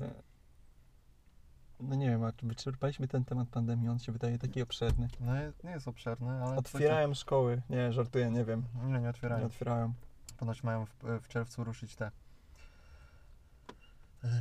No 1.80 1.96
nie 1.96 2.10
wiem, 2.10 2.24
a 2.24 2.32
czy 2.32 2.46
wyczerpaliśmy 2.46 3.08
ten 3.08 3.26
temat 3.26 3.48
pandemii, 3.50 3.90
on 3.90 4.00
się 4.00 4.12
wydaje 4.12 4.38
taki 4.40 4.62
obszerny. 4.62 5.08
No 5.20 5.36
jest- 5.42 5.64
nie 5.64 5.72
jest 5.72 5.88
obszerny, 5.88 6.44
ale... 6.44 6.56
Otwierają 6.58 7.14
szkoły, 7.14 7.62
nie, 7.70 7.94
żartuję, 7.94 8.32
nie 8.32 8.46
wiem. 8.46 8.64
Nie, 8.76 8.86
nie 8.94 9.00
Nie 9.00 9.10
otwierają. 9.10 9.46
otwierają. 9.46 9.94
Ponoć 10.38 10.64
mają 10.64 10.86
w, 10.86 10.94
w 11.22 11.28
czerwcu 11.28 11.64
ruszyć 11.64 11.96
te... 11.96 12.12
Eee, 14.24 14.32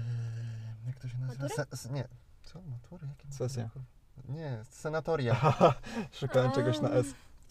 jak 0.87 0.99
to 0.99 1.09
się 1.09 1.19
nazywa? 1.19 1.49
Se, 1.49 1.67
se, 1.77 1.89
nie. 1.93 2.09
Co? 2.43 2.63
Matury? 2.63 3.07
Jakie 3.09 3.33
Sesja. 3.33 3.65
matury? 3.65 3.85
Nie, 4.29 4.59
senatoria. 4.71 5.55
Szukałem 6.21 6.53
czegoś 6.53 6.81
na 6.81 6.91
S. 6.91 7.07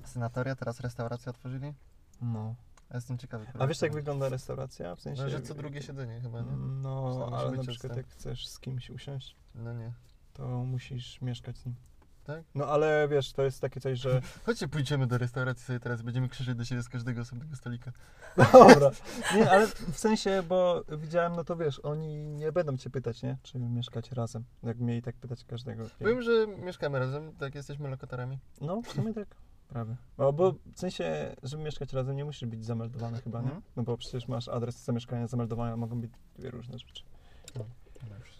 Senatoria, 0.06 0.56
teraz 0.56 0.79
restaurację 0.79 1.29
otworzyli. 1.29 1.74
No. 2.22 2.56
Ja 2.89 2.96
jestem 2.96 3.17
ciekawy. 3.17 3.46
A 3.60 3.67
wiesz 3.67 3.82
jak 3.82 3.94
wygląda 3.94 4.29
restauracja? 4.29 4.96
W 4.96 5.01
sensie... 5.01 5.24
No, 5.24 5.29
że 5.29 5.41
co 5.41 5.53
drugie 5.53 5.82
siedzenie 5.82 6.22
chyba, 6.22 6.41
nie? 6.41 6.51
No, 6.58 7.29
ale 7.34 7.51
na 7.51 7.63
przykład 7.63 7.98
jak 7.98 8.08
chcesz 8.08 8.48
z 8.48 8.60
kimś 8.60 8.89
usiąść, 8.89 9.36
No 9.56 9.74
nie. 9.74 9.94
to 10.34 10.48
musisz 10.48 11.22
mieszkać 11.22 11.58
z 11.58 11.65
nim. 11.65 11.75
Tak? 12.24 12.44
No 12.56 12.65
ale 12.65 13.08
wiesz, 13.08 13.34
to 13.34 13.44
jest 13.44 13.62
takie 13.62 13.82
coś, 13.82 14.00
że... 14.00 14.22
Chodźcie, 14.46 14.67
pójdziemy 14.67 15.08
do 15.08 15.17
restauracji 15.17 15.65
sobie 15.65 15.79
teraz, 15.79 16.01
będziemy 16.01 16.29
krzyczeć 16.29 16.56
do 16.56 16.65
siebie 16.65 16.84
z 16.84 16.89
każdego 16.89 17.22
osobnego 17.22 17.56
stolika. 17.56 17.91
Dobra. 18.53 18.91
Nie, 19.36 19.51
ale 19.51 19.67
w 19.67 19.98
sensie, 19.98 20.44
bo 20.48 20.84
widziałem, 20.98 21.36
no 21.36 21.44
to 21.44 21.56
wiesz, 21.56 21.79
oni 21.79 22.24
nie 22.24 22.51
będą 22.51 22.77
cię 22.77 22.89
pytać, 22.89 23.24
nie? 23.24 23.38
Czy 23.44 23.60
mieszkać 23.60 24.12
razem. 24.12 24.44
Jak 24.63 24.79
mieli 24.79 25.01
tak 25.01 25.15
pytać 25.15 25.44
każdego. 25.46 25.84
Powiem, 26.00 26.22
że 26.22 26.48
mieszkamy 26.48 27.00
razem, 27.00 27.34
tak 27.34 27.56
jesteśmy 27.56 27.89
lokatorami. 27.89 28.39
No, 28.62 28.82
w 28.82 28.88
sumie 28.91 29.13
tak. 29.13 29.27
Prawie. 29.69 29.95
No, 30.17 30.33
bo 30.33 30.51
w 30.51 30.79
sensie, 30.79 31.36
żeby 31.43 31.63
mieszkać 31.63 31.93
razem, 31.93 32.15
nie 32.15 32.25
musisz 32.25 32.50
być 32.50 32.65
zameldowany 32.65 33.21
chyba, 33.21 33.39
nie? 33.41 33.45
Mhm. 33.45 33.62
No 33.75 33.83
bo 33.83 33.97
przecież 33.97 34.27
masz 34.27 34.47
adres 34.47 34.83
zamieszkania, 34.83 35.27
zameldowania, 35.27 35.77
mogą 35.77 36.01
być 36.01 36.12
dwie 36.36 36.50
różne 36.51 36.79
rzeczy. 36.79 37.03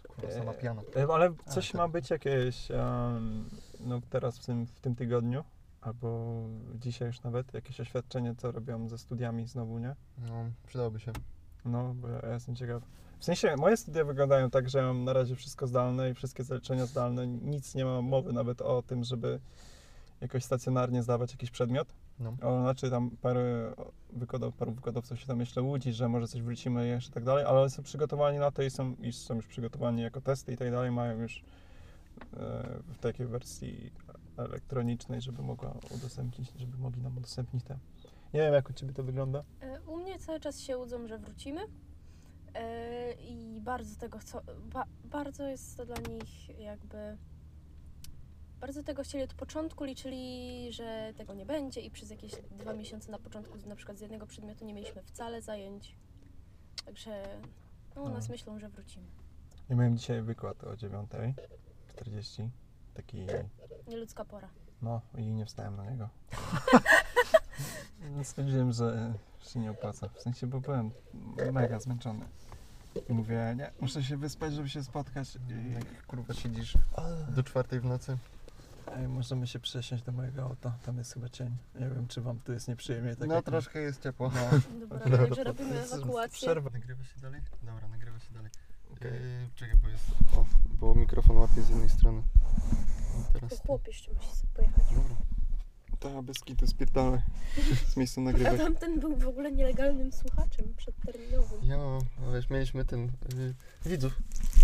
Kurwa, 0.08 0.32
sama 0.32 0.54
piana. 0.54 0.82
E, 0.96 1.08
Ale 1.14 1.34
coś 1.48 1.72
tak. 1.72 1.78
ma 1.78 1.88
być 1.88 2.10
jakieś, 2.10 2.72
em, 2.72 3.50
no 3.80 4.02
teraz 4.10 4.40
w 4.40 4.46
tym, 4.46 4.66
w 4.66 4.80
tym 4.80 4.96
tygodniu, 4.96 5.44
albo 5.82 6.40
dzisiaj 6.76 7.08
już 7.08 7.22
nawet, 7.22 7.54
jakieś 7.54 7.80
oświadczenie, 7.80 8.36
co 8.36 8.52
robią 8.52 8.90
ze 8.90 8.98
studiami 8.98 9.48
znowu, 9.48 9.80
nie? 9.80 9.96
No, 10.18 10.46
przydałoby 10.68 11.00
się. 11.00 11.12
No, 11.66 11.94
bo 11.94 12.08
ja 12.08 12.34
jestem 12.34 12.56
ciekaw. 12.56 12.84
W 13.20 13.26
sensie, 13.26 13.56
moje 13.58 13.78
studia 13.78 14.06
wyglądają 14.06 14.50
tak, 14.50 14.70
że 14.70 14.82
mam 14.82 15.04
na 15.04 15.14
razie 15.14 15.36
wszystko 15.36 15.68
zdalne 15.68 16.10
i 16.10 16.14
wszystkie 16.14 16.44
zaliczenia 16.44 16.86
zdalne. 16.86 17.28
Nic 17.28 17.76
nie 17.76 17.86
ma 17.86 18.02
mowy 18.02 18.34
nawet 18.34 18.62
o 18.62 18.82
tym, 18.82 19.04
żeby 19.04 19.40
jakoś 20.22 20.44
stacjonarnie 20.44 21.04
zdawać 21.04 21.32
jakiś 21.32 21.52
przedmiot. 21.52 21.94
No. 22.20 22.38
O, 22.42 22.62
znaczy 22.62 22.90
tam 22.90 23.12
parę 23.22 23.74
wykładów, 24.14 24.56
paru 24.56 24.72
wykładowców 24.72 25.20
się 25.20 25.28
tam 25.28 25.40
jeszcze 25.40 25.62
łudzi, 25.62 25.94
że 25.94 26.10
może 26.10 26.28
coś 26.28 26.42
wrócimy 26.42 26.88
jeszcze 26.88 27.10
i 27.10 27.14
tak 27.14 27.24
dalej, 27.24 27.46
ale 27.46 27.70
są 27.70 27.84
przygotowani 27.84 28.38
na 28.38 28.52
to 28.52 28.64
i 28.64 28.70
są, 28.70 28.96
i 29.02 29.14
są 29.14 29.36
już 29.36 29.48
przygotowani 29.48 30.02
jako 30.02 30.22
testy 30.22 30.54
i 30.54 30.58
tak 30.58 30.72
dalej, 30.72 30.92
mają 30.92 31.20
już 31.22 31.38
e, 31.38 31.44
w 32.88 32.98
takiej 33.00 33.28
wersji 33.28 33.92
elektronicznej, 34.38 35.22
żeby 35.22 35.42
mogła 35.42 35.74
udostępnić, 35.96 36.52
żeby 36.56 36.78
mogli 36.78 37.02
nam 37.02 37.18
udostępnić 37.18 37.64
te. 37.64 37.78
Nie 38.34 38.40
wiem, 38.40 38.54
jak 38.54 38.70
u 38.70 38.74
Ciebie 38.74 38.94
to 38.94 39.04
wygląda. 39.04 39.44
E, 39.62 39.82
U 39.82 39.98
mnie 39.98 40.20
cały 40.20 40.40
czas 40.40 40.60
się 40.60 40.78
łudzą, 40.78 41.08
że 41.08 41.18
wrócimy. 41.18 41.62
E, 42.54 43.14
I 43.14 43.62
bardzo 43.62 44.00
tego 44.00 44.18
chcą. 44.20 44.40
Ba, 44.74 44.84
bardzo 45.04 45.48
jest 45.48 45.78
to 45.78 45.86
dla 45.86 45.96
nich 45.96 46.60
jakby. 46.60 47.18
Bardzo 48.62 48.84
tego 48.84 49.04
chcieli 49.04 49.24
od 49.24 49.34
początku, 49.34 49.84
liczyli, 49.84 50.68
że 50.74 51.14
tego 51.18 51.34
nie 51.34 51.46
będzie 51.46 51.82
i 51.82 51.92
przez 51.92 52.10
jakieś 52.10 52.32
dwa 52.52 52.74
miesiące 52.74 53.12
na 53.12 53.20
początku 53.20 53.58
na 53.70 53.76
przykład 53.76 53.98
z 53.98 54.02
jednego 54.02 54.28
przedmiotu 54.28 54.66
nie 54.66 54.74
mieliśmy 54.74 55.04
wcale 55.04 55.42
zajęć. 55.42 55.96
Także 56.86 57.24
no, 57.96 58.02
u 58.04 58.08
No. 58.10 58.14
nas 58.14 58.30
myślą, 58.30 58.60
że 58.60 58.70
wrócimy. 58.70 59.06
Ja 59.70 59.76
miałem 59.76 59.98
dzisiaj 59.98 60.22
wykład 60.22 60.64
o 60.64 60.74
9.40, 60.74 62.50
taki, 62.94 63.26
Nieludzka 63.88 64.26
pora. 64.26 64.50
no 64.82 65.02
i 65.18 65.26
nie 65.26 65.46
wstałem 65.46 65.76
na 65.76 65.92
niego. 65.92 66.10
Stwierdziłem, 68.24 68.72
że 68.72 69.14
się 69.42 69.60
nie 69.60 69.72
opłaca, 69.72 70.10
w 70.10 70.22
sensie, 70.22 70.48
bo 70.48 70.60
byłem 70.62 70.92
mega 71.54 71.80
zmęczony. 71.80 72.26
I 73.10 73.14
mówię, 73.14 73.54
nie, 73.58 73.72
muszę 73.82 74.04
się 74.04 74.18
wyspać, 74.18 74.54
żeby 74.54 74.70
się 74.70 74.84
spotkać. 74.84 75.36
I 75.36 75.74
Jak 75.74 76.06
kurwa 76.08 76.34
siedzisz 76.34 76.74
do 77.30 77.44
czwartej 77.44 77.80
w 77.80 77.86
nocy. 77.86 78.18
Ej, 78.98 79.08
możemy 79.08 79.48
się 79.48 79.60
przesiąść 79.60 80.04
do 80.04 80.12
mojego 80.12 80.44
auta, 80.44 80.78
tam 80.84 80.98
jest 80.98 81.14
chyba 81.14 81.30
cień. 81.30 81.58
Nie 81.76 81.90
wiem, 81.90 82.08
czy 82.08 82.22
wam 82.22 82.40
tu 82.40 82.54
jest 82.54 82.68
nieprzyjemnie. 82.68 83.16
Tak 83.16 83.28
no 83.28 83.36
jak 83.36 83.46
troszkę 83.46 83.80
jest 83.80 84.04
ciepło. 84.04 84.32
No, 84.36 84.60
Dobra, 84.80 85.00
Dobra, 85.10 85.18
także 85.18 85.44
robimy 85.44 85.76
jest 85.76 85.94
ewakuację. 85.94 86.38
Przerwa. 86.38 86.70
Nagrywa 86.70 87.04
się 87.04 87.20
dalej? 87.22 87.42
Dobra, 87.64 87.88
nagrywa 87.88 88.20
się 88.20 88.34
dalej. 88.34 88.52
Okej. 88.94 89.12
Yy, 89.12 89.50
czekaj, 89.56 89.78
bo 89.78 89.90
jest... 89.90 90.06
O, 90.38 90.46
bo 90.70 90.96
mikrofon 90.96 91.38
łapie 91.38 91.62
z 91.62 91.70
jednej 91.70 91.90
strony. 91.90 92.24
Teraz... 93.34 93.50
To 93.50 93.68
chłop 93.68 93.88
jeszcze 93.88 94.14
musi 94.14 94.36
sobie 94.36 94.54
pojechać. 94.54 94.86
Dobra. 94.96 95.37
Ta 96.00 96.22
bez 96.22 96.40
kitu 96.40 96.68
spierdalaj 96.68 97.20
z 97.94 97.98
miejsca 97.98 98.22
A 98.22 98.24
nagrywać. 98.24 98.58
tamten 98.58 99.00
był 99.00 99.16
w 99.16 99.28
ogóle 99.28 99.52
nielegalnym 99.52 100.12
słuchaczem 100.12 100.74
przedterminowym. 100.78 101.60
Jo, 101.64 102.00
no 102.22 102.32
wiesz, 102.32 102.50
mieliśmy 102.50 102.86
ten... 102.86 103.02
Yy, 103.38 103.54
widzów 103.86 104.14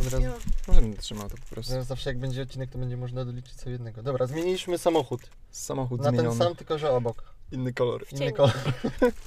od 0.01 0.13
razu. 0.13 0.23
Jo. 0.25 0.33
Może 0.67 0.81
będę 0.81 0.97
trzymał 0.97 1.29
to 1.29 1.35
po 1.37 1.55
prostu. 1.55 1.71
Zaraz 1.71 1.87
zawsze 1.87 2.09
jak 2.09 2.19
będzie 2.19 2.41
odcinek, 2.41 2.69
to 2.69 2.77
będzie 2.79 2.97
można 2.97 3.25
doliczyć 3.25 3.53
co 3.55 3.69
jednego. 3.69 4.03
Dobra, 4.03 4.27
zmieniliśmy 4.27 4.77
samochód. 4.77 5.21
Samochód 5.51 5.99
Na 5.99 6.05
ten 6.05 6.15
zmieniony. 6.15 6.37
sam, 6.37 6.55
tylko 6.55 6.77
że 6.79 6.91
obok. 6.91 7.33
Inny 7.51 7.73
kolor. 7.73 8.05
W 8.05 8.13
Inny 8.13 8.31
kolor. 8.31 8.53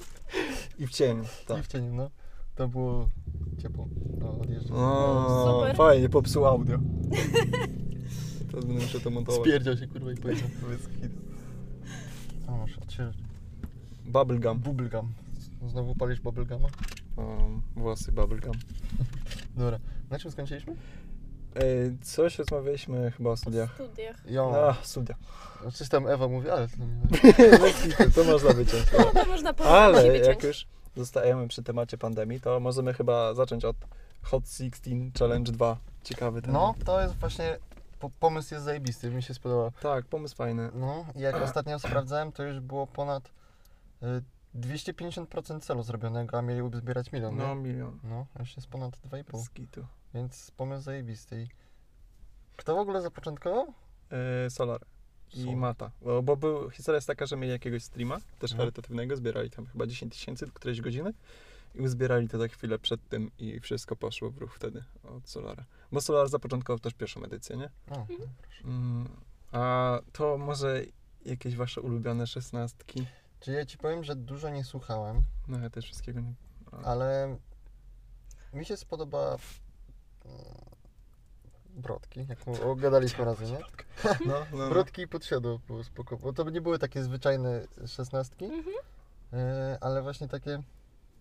I 0.79 0.87
w 0.87 0.91
cieniu. 0.91 1.25
I 1.43 1.47
Tak. 1.47 1.65
w 1.65 1.67
cieniu, 1.67 1.95
no. 1.95 2.11
To 2.55 2.69
było 2.69 3.09
ciepło. 3.63 3.89
No, 4.19 4.41
odjeżdżam. 4.41 4.77
O, 4.77 5.55
Super. 5.61 5.77
fajnie, 5.77 6.09
popsuł 6.09 6.47
audio. 6.47 6.79
Teraz 8.51 8.65
będę 8.65 8.83
musiał 8.83 9.01
to 9.01 9.11
montować. 9.11 9.41
Spierdział 9.41 9.77
się 9.77 9.87
kurwa 9.87 10.13
i 10.13 10.17
powiedział. 10.17 10.49
Bez 10.69 10.89
kitu. 10.89 11.26
Masz? 12.67 12.79
Odśwież... 12.79 13.17
Bubblegum. 14.05 14.59
Bubblegum. 14.59 15.13
Znowu 15.67 15.95
palisz 15.95 16.21
bubbleguma? 16.21 16.69
Um, 17.17 17.63
włosy 17.77 18.13
bubblegum. 18.13 18.55
Dobra. 19.57 19.79
Na 20.11 20.19
czym 20.19 20.31
skończyliśmy? 20.31 20.77
Ej, 21.55 21.99
coś 22.03 22.39
rozmawialiśmy 22.39 23.11
chyba 23.11 23.31
o 23.31 23.37
studiach. 23.37 23.75
studiach. 23.75 24.31
Jo. 24.31 24.69
A, 24.69 24.85
studia. 24.85 25.15
Coś 25.73 25.89
tam 25.89 26.07
Ewa 26.07 26.29
mówi, 26.29 26.51
ale 26.51 26.69
to 26.69 26.77
nie 26.79 28.11
to 28.15 28.25
można 28.25 28.53
wyciąć. 28.53 28.85
No 28.99 29.23
to 29.23 29.27
można 29.27 29.53
po 29.53 29.65
Ale 29.65 30.07
jak 30.07 30.21
wyciąć. 30.21 30.45
już 30.45 30.67
zostajemy 30.97 31.49
przy 31.49 31.63
temacie 31.63 31.99
pandemii, 31.99 32.41
to 32.41 32.61
możemy 32.61 32.95
chyba 32.95 33.35
zacząć 33.35 33.65
od 33.65 33.77
Hot 34.23 34.49
16 34.49 34.91
Challenge 35.19 35.53
2. 35.53 35.77
Ciekawy 36.05 36.43
temat. 36.43 36.55
No, 36.55 36.75
to 36.85 37.01
jest 37.03 37.15
właśnie... 37.15 37.59
Po, 37.99 38.11
pomysł 38.11 38.55
jest 38.55 38.65
zajebisty, 38.65 39.11
mi 39.11 39.23
się 39.23 39.35
spodobał. 39.35 39.73
Tak, 39.83 40.07
pomysł 40.07 40.37
fajny. 40.37 40.71
No, 40.75 41.07
i 41.15 41.21
jak 41.21 41.37
ostatnio 41.43 41.79
sprawdzałem, 41.79 42.33
to 42.33 42.43
już 42.43 42.61
było 42.61 42.87
ponad 42.87 43.33
y, 44.03 44.07
250% 44.59 45.61
celu 45.61 45.83
zrobionego, 45.83 46.39
a 46.39 46.43
mieli 46.43 46.63
uzbierać 46.63 47.13
milion, 47.13 47.37
No, 47.37 47.55
nie? 47.55 47.61
milion. 47.63 47.99
No, 48.05 48.27
już 48.39 48.57
jest 48.57 48.69
ponad 48.69 48.97
2,5, 48.97 49.43
Z 49.45 49.51
kitu. 49.51 49.87
więc 50.15 50.51
pomysł 50.51 50.83
zajebisty. 50.83 51.43
I 51.43 51.49
Kto 52.57 52.75
w 52.77 52.79
ogóle 52.79 53.03
zapoczątkował? 53.03 53.67
Yy, 54.45 54.51
Solar 54.51 54.81
i 55.35 55.41
Solar. 55.43 55.57
Mata. 55.57 55.91
Bo, 56.03 56.23
bo 56.23 56.37
był, 56.37 56.71
historia 56.71 56.97
jest 56.97 57.07
taka, 57.07 57.27
że 57.27 57.37
mieli 57.37 57.53
jakiegoś 57.53 57.83
streama, 57.85 58.19
też 58.39 58.51
No. 58.53 58.57
charytatywnego, 58.59 59.17
zbierali 59.17 59.51
tam 59.51 59.67
chyba 59.67 59.87
10 59.87 60.13
tysięcy 60.13 60.47
którejś 60.55 60.81
godziny 60.81 61.13
i 61.77 61.81
uzbierali 61.81 62.29
to 62.29 62.39
za 62.39 62.49
chwilę 62.49 62.79
przed 62.79 63.09
tym 63.09 63.31
i 63.39 63.61
wszystko 63.61 63.97
poszło 63.97 64.31
w 64.31 64.39
ruch 64.39 64.55
wtedy 64.55 64.85
od 65.03 65.29
Solara. 65.29 65.65
Bo 65.93 66.01
Solar 66.01 66.29
zapoczątkował 66.29 66.79
też 66.79 66.95
pierwszą 66.95 67.23
edycję, 67.23 67.57
nie? 67.57 67.71
O, 67.91 68.07
Mm, 68.65 69.09
a 69.53 69.99
to 70.13 70.39
może 70.39 70.83
jakieś 71.25 71.57
wasze 71.57 71.81
ulubione 71.81 72.27
szesnastki? 72.27 73.07
Czyli 73.41 73.57
ja 73.57 73.67
ci 73.67 73.79
powiem, 73.79 74.05
że 74.05 74.17
dużo 74.17 74.51
nie 74.51 74.65
słuchałem, 74.65 75.23
No 75.49 75.59
ja 75.59 75.71
też 75.71 75.85
wszystkiego 75.85 76.21
nie... 76.21 76.35
a- 76.73 76.83
ale 76.83 77.37
mi 78.53 78.65
się 78.65 78.77
spodoba 78.77 79.37
mm, 80.25 80.37
Brodki, 81.71 82.27
jak 82.29 82.47
mu- 82.47 82.77
gadaliśmy 82.77 83.25
razy, 83.25 83.45
nie? 83.53 83.59
No, 84.27 84.47
no, 84.53 84.59
no. 84.59 84.69
Brodki 84.69 85.03
i 85.03 85.09
podsiadło 85.09 85.61
było 85.67 85.85
spoko, 85.85 86.17
bo 86.17 86.33
to 86.33 86.51
nie 86.51 86.61
były 86.61 86.79
takie 86.79 87.03
zwyczajne 87.05 87.67
szesnastki, 87.87 88.45
Mhm. 88.45 88.77
e, 89.33 89.79
ale 89.81 90.03
właśnie 90.03 90.29
takie 90.29 90.63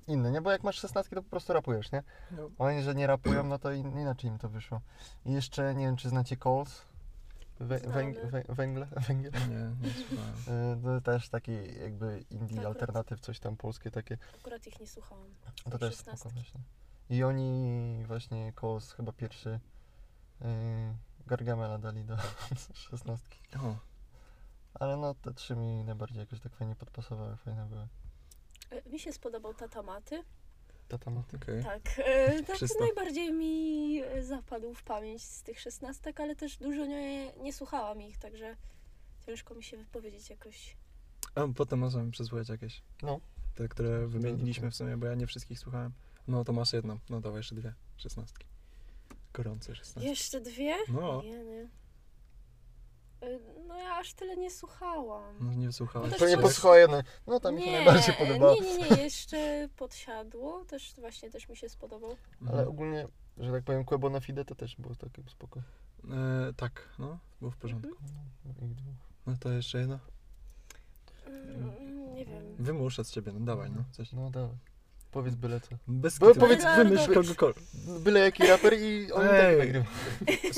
inne, 0.07 0.31
nie? 0.31 0.41
Bo 0.41 0.51
jak 0.51 0.63
masz 0.63 0.75
szesnastki, 0.75 1.15
to 1.15 1.23
po 1.23 1.29
prostu 1.29 1.53
rapujesz, 1.53 1.91
nie? 1.91 2.03
No. 2.31 2.49
Oni, 2.57 2.81
że 2.81 2.95
nie 2.95 3.07
rapują, 3.07 3.43
no 3.43 3.59
to 3.59 3.71
in, 3.71 3.99
inaczej 3.99 4.29
im 4.29 4.37
to 4.37 4.49
wyszło. 4.49 4.81
I 5.25 5.33
jeszcze, 5.33 5.75
nie 5.75 5.85
wiem, 5.85 5.95
czy 5.95 6.09
znacie 6.09 6.37
Coles? 6.37 6.81
Wę, 7.59 7.79
węg, 7.79 8.17
węgle? 8.49 8.85
Węgiel? 9.07 9.31
Nie, 9.31 9.87
nie 9.87 9.93
słuchałem. 9.93 10.35
E, 10.73 10.81
To 10.83 11.01
też 11.01 11.29
taki 11.29 11.51
jakby 11.81 12.25
indie 12.29 12.55
Akurat. 12.59 12.65
alternatyw, 12.65 13.19
coś 13.19 13.39
tam 13.39 13.57
polskie 13.57 13.91
takie. 13.91 14.17
Akurat 14.39 14.67
ich 14.67 14.79
nie 14.79 14.87
słuchałam. 14.87 15.27
To 15.63 15.69
Tej 15.69 15.79
też 15.79 15.95
spoko 15.95 16.29
właśnie. 16.29 16.61
I 17.09 17.23
oni 17.23 18.03
właśnie 18.07 18.53
Coles 18.61 18.91
chyba 18.91 19.11
pierwszy 19.11 19.59
yy, 20.41 20.47
Gargamela 21.27 21.77
dali 21.77 22.03
do 22.05 22.17
szesnastki. 22.73 23.39
O, 23.63 23.75
Ale 24.73 24.97
no 24.97 25.13
te 25.13 25.33
trzy 25.33 25.55
mi 25.55 25.83
najbardziej 25.83 26.19
jakoś 26.19 26.39
tak 26.39 26.55
fajnie 26.55 26.75
podpasowały, 26.75 27.35
fajne 27.37 27.65
były. 27.65 27.87
E, 28.71 28.89
Mi 28.89 28.99
się 28.99 29.13
spodobał 29.13 29.53
Tatamaty. 29.53 30.23
Tatamaty. 30.87 31.37
okej. 31.37 31.63
Tak, 31.63 31.81
e, 31.97 32.43
tak 32.43 32.57
Czysto. 32.57 32.79
najbardziej 32.79 33.33
mi 33.33 34.01
e, 34.03 34.23
zapadł 34.23 34.73
w 34.73 34.83
pamięć 34.83 35.23
z 35.23 35.43
tych 35.43 35.59
szesnastek, 35.59 36.19
ale 36.19 36.35
też 36.35 36.57
dużo 36.57 36.85
nie, 36.85 37.33
nie 37.33 37.53
słuchałam 37.53 38.01
ich, 38.01 38.17
także 38.17 38.55
ciężko 39.25 39.55
mi 39.55 39.63
się 39.63 39.77
wypowiedzieć 39.77 40.29
jakoś. 40.29 40.77
A 41.35 41.41
potem 41.55 41.79
możemy 41.79 42.11
przesłuchać 42.11 42.49
jakieś. 42.49 42.81
No. 43.01 43.19
Te, 43.55 43.67
które 43.67 44.07
wymieniliśmy 44.07 44.71
w 44.71 44.75
sumie, 44.75 44.97
bo 44.97 45.05
ja 45.05 45.15
nie 45.15 45.27
wszystkich 45.27 45.59
słuchałem. 45.59 45.91
No 46.27 46.43
to 46.43 46.53
masz 46.53 46.73
jedną. 46.73 46.99
No 47.09 47.21
dawaj 47.21 47.39
jeszcze 47.39 47.55
dwie. 47.55 47.73
Szesnastki. 47.97 48.45
Gorące 49.33 49.75
szesnastki. 49.75 50.09
Jeszcze 50.09 50.41
dwie? 50.41 50.75
No. 50.87 51.21
Nie, 51.23 51.43
nie. 51.43 51.67
E, 53.21 53.39
No 53.67 53.77
ja 53.77 53.95
aż 53.95 54.13
tyle 54.13 54.37
nie 54.37 54.51
słuchałam. 54.51 55.35
No 55.39 55.53
nie 55.53 55.71
słuchałeś. 55.71 56.11
To 56.13 56.19
Pewnie 56.19 56.35
coś- 56.35 56.43
posłuchała 56.43 56.77
jedno. 56.77 56.97
No 57.27 57.39
tam 57.39 57.55
mi 57.55 57.63
się 57.63 57.71
najbardziej 57.71 58.15
podobało. 58.15 58.53
Nie, 58.61 58.77
nie, 58.77 58.89
nie, 58.95 59.03
jeszcze 59.03 59.69
podsiadło, 59.77 60.65
też 60.65 60.93
właśnie 60.97 61.29
też 61.31 61.49
mi 61.49 61.57
się 61.57 61.69
spodobał. 61.69 62.15
Ale 62.49 62.67
ogólnie, 62.67 63.07
że 63.37 63.51
tak 63.51 63.63
powiem, 63.63 63.85
Quebo 63.85 64.09
na 64.09 64.19
Fide 64.19 64.45
to 64.45 64.55
też 64.55 64.75
było 64.75 64.95
takie 64.95 65.23
spoko. 65.29 65.59
E, 66.49 66.53
tak, 66.53 66.89
no, 66.99 67.19
było 67.39 67.51
w 67.51 67.57
porządku. 67.57 67.95
No, 68.45 68.67
ich 68.67 68.75
dwóch. 68.75 68.93
No 69.27 69.33
to 69.39 69.49
jeszcze 69.51 69.77
jedno. 69.79 69.99
Mm, 71.27 72.13
Nie 72.13 72.25
wiem. 72.25 72.55
Wymuszę 72.59 73.03
z 73.03 73.11
ciebie, 73.11 73.31
no 73.33 73.39
dawaj, 73.39 73.71
no. 73.71 73.83
Coś. 73.91 74.11
No 74.11 74.29
dawaj. 74.29 74.57
Powiedz 75.15 75.35
byle 75.35 75.59
co. 75.59 75.67
Bez 75.87 76.19
Bo 76.19 76.35
powiedz- 76.35 76.75
wymyśl 76.77 77.13
kogokolwiek. 77.13 77.63
Byle 77.99 78.19
jaki 78.19 78.47
raper 78.47 78.73
i 78.79 79.11
on 79.11 79.27
Ej. 79.31 79.57
tak 79.57 79.57
nagrywa. 79.65 79.85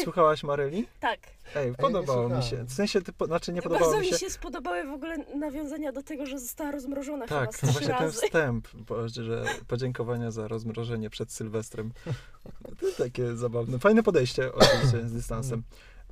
Słuchałaś 0.03 0.43
Maryli? 0.43 0.87
Tak. 0.99 1.19
Ej, 1.55 1.73
podobało 1.85 2.29
mi 2.29 2.43
się. 2.43 2.63
W 2.63 2.73
sensie, 2.73 3.01
ty, 3.01 3.13
po- 3.13 3.25
znaczy 3.25 3.53
nie 3.53 3.61
podobało 3.61 3.91
Bardzo 3.91 4.01
mi 4.01 4.07
się. 4.07 4.13
mi 4.15 4.19
się 4.19 4.29
spodobały 4.29 4.83
w 4.87 4.91
ogóle 4.93 5.17
nawiązania 5.17 5.91
do 5.91 6.03
tego, 6.03 6.25
że 6.25 6.39
została 6.39 6.71
rozmrożona 6.71 7.27
Tak, 7.27 7.55
chyba 7.55 7.71
właśnie 7.71 7.87
ten 7.87 7.97
razy. 7.99 8.21
wstęp, 8.25 8.67
bo- 8.73 9.07
że 9.09 9.43
podziękowania 9.67 10.31
za 10.31 10.47
rozmrożenie 10.47 11.09
przed 11.09 11.31
Sylwestrem. 11.31 11.91
To 12.79 13.03
takie 13.03 13.35
zabawne. 13.35 13.79
Fajne 13.79 14.03
podejście 14.03 14.53
oczywiście 14.53 15.07
z 15.09 15.13
dystansem. 15.13 15.63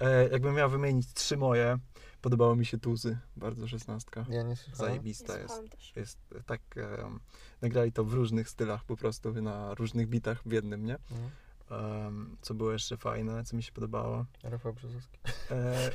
E, 0.02 0.28
jakbym 0.30 0.56
miał 0.56 0.70
wymienić 0.70 1.14
trzy 1.14 1.38
moje, 1.38 1.78
podobało 2.26 2.56
mi 2.56 2.66
się 2.66 2.78
Tuzy, 2.78 3.18
bardzo 3.36 3.68
szesnastka. 3.68 4.26
Ja 4.30 4.44
nie 4.44 4.56
słuchałem. 4.56 4.78
Zajebista 4.78 5.34
Nie 5.36 5.42
jest. 5.42 5.96
Jest 5.96 6.18
tak, 6.46 6.62
em, 6.78 7.20
nagrali 7.62 7.92
to 7.92 8.04
w 8.04 8.14
różnych 8.14 8.50
stylach 8.50 8.84
po 8.84 8.98
prostu, 8.98 9.42
na 9.42 9.74
różnych 9.74 10.10
bitach 10.10 10.42
w 10.46 10.52
jednym, 10.52 10.86
nie? 10.86 10.98
Em, 11.72 12.38
co 12.42 12.54
było 12.54 12.72
jeszcze 12.72 12.98
fajne, 12.98 13.44
co 13.44 13.56
mi 13.56 13.64
się 13.64 13.72
podobało? 13.72 14.26
Rafał 14.44 14.74
Brzozowski. 14.74 15.20
E, 15.52 15.92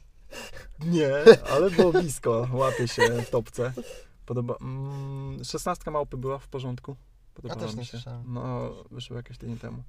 nie, 0.94 1.10
ale 1.50 1.70
było 1.70 1.92
blisko. 1.92 2.48
Łapie 2.52 2.88
się 2.88 3.22
w 3.22 3.30
topce. 3.30 3.72
Podoba... 4.26 4.56
Mm, 4.60 5.44
szesnastka 5.44 5.90
małpy 5.90 6.16
była 6.16 6.38
w 6.38 6.48
porządku. 6.48 6.96
Podobała 7.34 7.60
też 7.60 7.72
mi 7.72 7.78
nie 7.78 7.84
się. 7.84 7.90
słyszałem. 7.90 8.24
No, 8.26 8.74
wyszło 8.90 9.16
jakieś 9.16 9.38
tydzień 9.38 9.58
temu. 9.58 9.82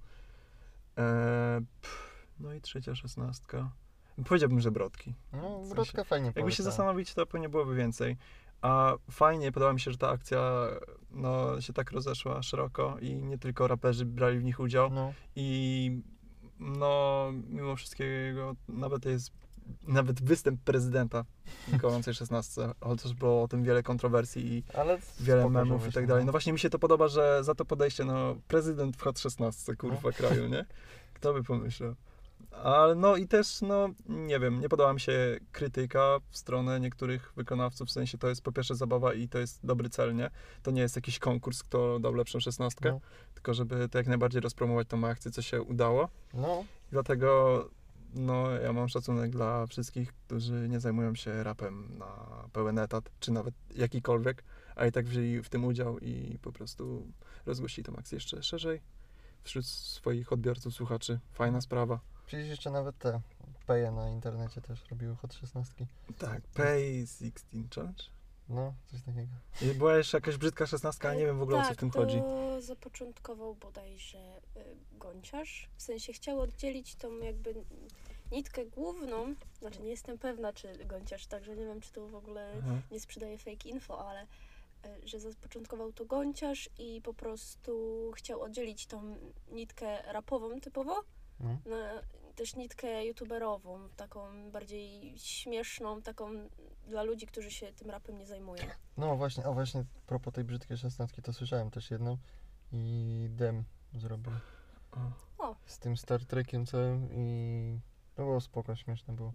E, 0.97 1.61
pff, 1.81 2.27
no 2.39 2.53
i 2.53 2.61
trzecia 2.61 2.95
szesnastka. 2.95 3.69
Powiedziałbym, 4.25 4.59
że 4.59 4.71
brodki. 4.71 5.13
No, 5.33 5.59
sensie, 5.59 5.75
Brodka 5.75 6.03
fajnie 6.03 6.31
Jakby 6.35 6.51
się 6.51 6.63
zastanowić, 6.63 7.13
to 7.13 7.25
pewnie 7.25 7.49
byłoby 7.49 7.75
więcej. 7.75 8.17
A 8.61 8.93
fajnie, 9.11 9.51
podoba 9.51 9.73
mi 9.73 9.79
się, 9.79 9.91
że 9.91 9.97
ta 9.97 10.09
akcja 10.09 10.67
no, 11.11 11.61
się 11.61 11.73
tak 11.73 11.91
rozeszła 11.91 12.43
szeroko 12.43 12.97
i 13.01 13.15
nie 13.15 13.37
tylko 13.37 13.67
raperzy 13.67 14.05
brali 14.05 14.39
w 14.39 14.43
nich 14.43 14.59
udział. 14.59 14.89
No, 14.89 15.13
I 15.35 15.91
no, 16.59 17.31
mimo 17.49 17.75
wszystkiego, 17.75 18.55
nawet 18.67 19.05
jest 19.05 19.31
nawet 19.87 20.23
występ 20.23 20.61
prezydenta 20.61 21.25
w 21.67 21.77
gorącej 21.81 22.13
16, 22.13 22.61
chociaż 22.81 23.13
było 23.13 23.43
o 23.43 23.47
tym 23.47 23.63
wiele 23.63 23.83
kontrowersji 23.83 24.53
i 24.53 24.63
ale 24.73 24.97
wiele 25.19 25.49
memów 25.49 25.87
i 25.87 25.91
tak 25.91 26.07
dalej. 26.07 26.23
no. 26.23 26.25
No 26.25 26.31
właśnie 26.31 26.53
mi 26.53 26.59
się 26.59 26.69
to 26.69 26.79
podoba, 26.79 27.07
że 27.07 27.43
za 27.43 27.55
to 27.55 27.65
podejście, 27.65 28.05
no 28.05 28.35
prezydent 28.47 28.97
w 28.97 29.01
hot 29.01 29.19
16, 29.19 29.75
kurwa 29.75 30.11
kraju, 30.11 30.47
nie? 30.47 30.65
Kto 31.13 31.33
by 31.33 31.43
pomyślał? 31.43 31.95
Ale 32.63 32.95
no 32.95 33.15
i 33.15 33.27
też, 33.27 33.61
no 33.61 33.89
nie 34.09 34.39
wiem, 34.39 34.59
nie 34.59 34.69
podoba 34.69 34.93
mi 34.93 34.99
się 34.99 35.39
krytyka 35.51 36.19
w 36.29 36.37
stronę 36.37 36.79
niektórych 36.79 37.33
wykonawców, 37.35 37.87
w 37.87 37.91
sensie 37.91 38.17
to 38.17 38.29
jest 38.29 38.41
po 38.41 38.51
pierwsze 38.51 38.75
zabawa 38.75 39.13
i 39.13 39.27
to 39.27 39.39
jest 39.39 39.59
dobry 39.65 39.89
cel, 39.89 40.15
nie? 40.15 40.29
To 40.63 40.71
nie 40.71 40.81
jest 40.81 40.95
jakiś 40.95 41.19
konkurs, 41.19 41.63
kto 41.63 41.99
dał 41.99 42.13
lepszą 42.13 42.39
szesnastkę, 42.39 42.91
No. 42.91 42.99
tylko 43.33 43.53
żeby 43.53 43.89
to 43.89 43.97
jak 43.97 44.07
najbardziej 44.07 44.41
rozpromować 44.41 44.87
tą 44.87 45.07
akcję, 45.07 45.31
co 45.31 45.41
się 45.41 45.61
udało. 45.61 46.09
No, 46.33 46.63
Dlatego 46.91 47.69
no, 48.15 48.51
ja 48.51 48.73
mam 48.73 48.89
szacunek 48.89 49.31
dla 49.31 49.67
wszystkich, 49.67 50.13
którzy 50.13 50.69
nie 50.69 50.79
zajmują 50.79 51.15
się 51.15 51.43
rapem 51.43 51.97
na 51.97 52.07
pełen 52.53 52.79
etat, 52.79 53.09
czy 53.19 53.31
nawet 53.31 53.53
jakikolwiek, 53.75 54.43
a 54.75 54.85
i 54.85 54.91
tak 54.91 55.05
wzięli 55.05 55.41
w 55.43 55.49
tym 55.49 55.65
udział 55.65 55.99
i 55.99 56.39
po 56.41 56.51
prostu 56.51 57.07
rozgłosili 57.45 57.85
tę 57.85 57.91
akcję 57.99 58.15
jeszcze 58.15 58.43
szerzej 58.43 58.81
wśród 59.43 59.65
swoich 59.65 60.33
odbiorców, 60.33 60.73
słuchaczy. 60.73 61.19
Fajna 61.31 61.61
sprawa. 61.61 61.99
Przecież 62.25 62.47
jeszcze 62.47 62.71
nawet 62.71 62.97
te 62.97 63.21
peje 63.67 63.91
na 63.91 64.09
internecie 64.09 64.61
też 64.61 64.89
robiły 64.89 65.15
hot 65.15 65.33
16. 65.33 65.73
Tak, 66.17 66.41
Pay 66.41 67.07
16 67.07 67.41
Challenge. 67.75 68.03
No, 68.49 68.73
coś 68.91 69.01
takiego. 69.01 69.27
I 69.61 69.77
była 69.77 69.97
jeszcze 69.97 70.17
jakaś 70.17 70.37
brzydka 70.37 70.65
szesnastka, 70.65 71.09
ale 71.09 71.17
nie 71.17 71.25
wiem 71.25 71.39
w 71.39 71.41
ogóle 71.41 71.57
o 71.57 71.61
co 71.61 71.67
tak, 71.67 71.77
w 71.77 71.79
tym 71.79 71.91
to 71.91 71.99
chodzi. 71.99 72.21
zapoczątkował 72.59 73.55
bodajże 73.55 74.41
y, 74.57 74.59
Gąciarz. 74.99 75.69
W 75.77 75.81
sensie 75.81 76.13
chciał 76.13 76.39
oddzielić 76.39 76.95
tą 76.95 77.17
jakby 77.17 77.53
nitkę 78.31 78.65
główną. 78.65 79.35
Znaczy 79.59 79.81
nie 79.81 79.89
jestem 79.89 80.17
pewna, 80.17 80.53
czy 80.53 80.85
Gąciarz, 80.85 81.27
także 81.27 81.55
nie 81.55 81.65
wiem, 81.65 81.81
czy 81.81 81.91
to 81.91 82.07
w 82.07 82.15
ogóle 82.15 82.51
Aha. 82.63 82.75
nie 82.91 82.99
sprzedaje 82.99 83.37
fake 83.37 83.69
info, 83.69 84.09
ale 84.09 84.23
y, 84.23 84.27
że 85.07 85.19
zapoczątkował 85.19 85.93
to 85.93 86.05
Gąciarz 86.05 86.69
i 86.79 87.01
po 87.01 87.13
prostu 87.13 88.11
chciał 88.15 88.41
oddzielić 88.41 88.85
tą 88.85 89.15
nitkę 89.51 90.13
rapową 90.13 90.61
typowo 90.61 91.03
No. 91.43 91.57
na 91.65 92.01
też 92.35 92.55
nitkę 92.55 93.05
youtuberową, 93.05 93.89
taką 93.95 94.51
bardziej 94.51 95.13
śmieszną, 95.17 96.01
taką 96.01 96.29
dla 96.87 97.03
ludzi, 97.03 97.27
którzy 97.27 97.51
się 97.51 97.73
tym 97.73 97.89
rapem 97.89 98.17
nie 98.17 98.27
zajmują. 98.27 98.63
no 98.97 99.15
właśnie, 99.15 99.45
a 99.45 99.51
właśnie 99.51 99.81
a 99.81 100.07
propos 100.07 100.33
tej 100.33 100.43
brzydkiej 100.43 100.77
16 100.77 101.21
to 101.21 101.33
słyszałem 101.33 101.71
też 101.71 101.91
jedną 101.91 102.17
i 102.71 103.27
Dem 103.29 103.63
zrobił 103.93 104.31
O, 105.37 105.55
z 105.65 105.79
tym 105.79 105.97
Star 105.97 106.25
Trekiem 106.25 106.65
całym 106.65 107.09
i 107.13 107.79
no 108.17 108.23
było 108.23 108.41
spoko, 108.41 108.75
śmieszne 108.75 109.13
było. 109.15 109.33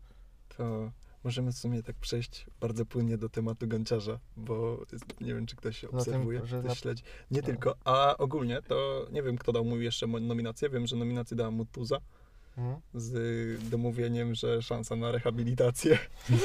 To 0.49 0.91
możemy 1.25 1.53
w 1.53 1.57
sumie 1.59 1.83
tak 1.83 1.97
przejść 1.97 2.47
bardzo 2.61 2.87
płynnie 2.87 3.19
do 3.19 3.29
tematu 3.29 3.69
gąciarza, 3.69 4.19
bo 4.37 4.87
nie 5.21 5.35
wiem, 5.35 5.47
czy 5.47 5.57
ktoś 5.57 5.81
tym, 5.81 5.91
obserwuje, 5.91 6.47
że 6.47 6.61
ktoś 6.61 6.79
śledzi. 6.79 7.03
Nie 7.31 7.41
no. 7.41 7.47
tylko, 7.47 7.77
a 7.85 8.17
ogólnie 8.17 8.63
to 8.63 9.07
nie 9.13 9.23
wiem, 9.23 9.39
kto 9.39 9.53
dał 9.53 9.65
mu 9.65 9.81
jeszcze 9.81 10.07
nominację. 10.07 10.69
Wiem, 10.69 10.87
że 10.87 10.97
nominację 10.97 11.37
dała 11.37 11.51
mu 11.51 11.65
Tuza 11.65 11.99
No. 12.57 12.81
z 12.95 13.69
domówieniem, 13.69 14.35
że 14.35 14.63
szansa 14.63 14.97
na 14.97 15.13
rehabilitację. 15.13 15.99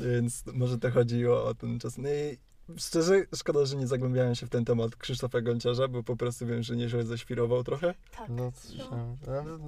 Więc 0.00 0.44
może 0.54 0.78
to 0.78 0.90
chodziło 0.90 1.44
o 1.44 1.54
ten 1.54 1.78
czas. 1.78 1.98
No 1.98 2.08
i 2.08 2.38
szczerze, 2.78 3.22
szkoda, 3.36 3.64
że 3.66 3.76
nie 3.76 3.86
zagłębiałem 3.86 4.34
się 4.34 4.46
w 4.46 4.50
ten 4.50 4.64
temat 4.64 4.96
Krzysztofa 4.96 5.40
Gąciarza, 5.40 5.88
bo 5.88 6.02
po 6.02 6.16
prostu 6.16 6.46
wiem, 6.46 6.62
że 6.62 6.76
nieźle 6.76 7.04
zaświrował 7.04 7.64
trochę. 7.64 7.94
Tak. 8.16 8.28
No, 8.28 8.52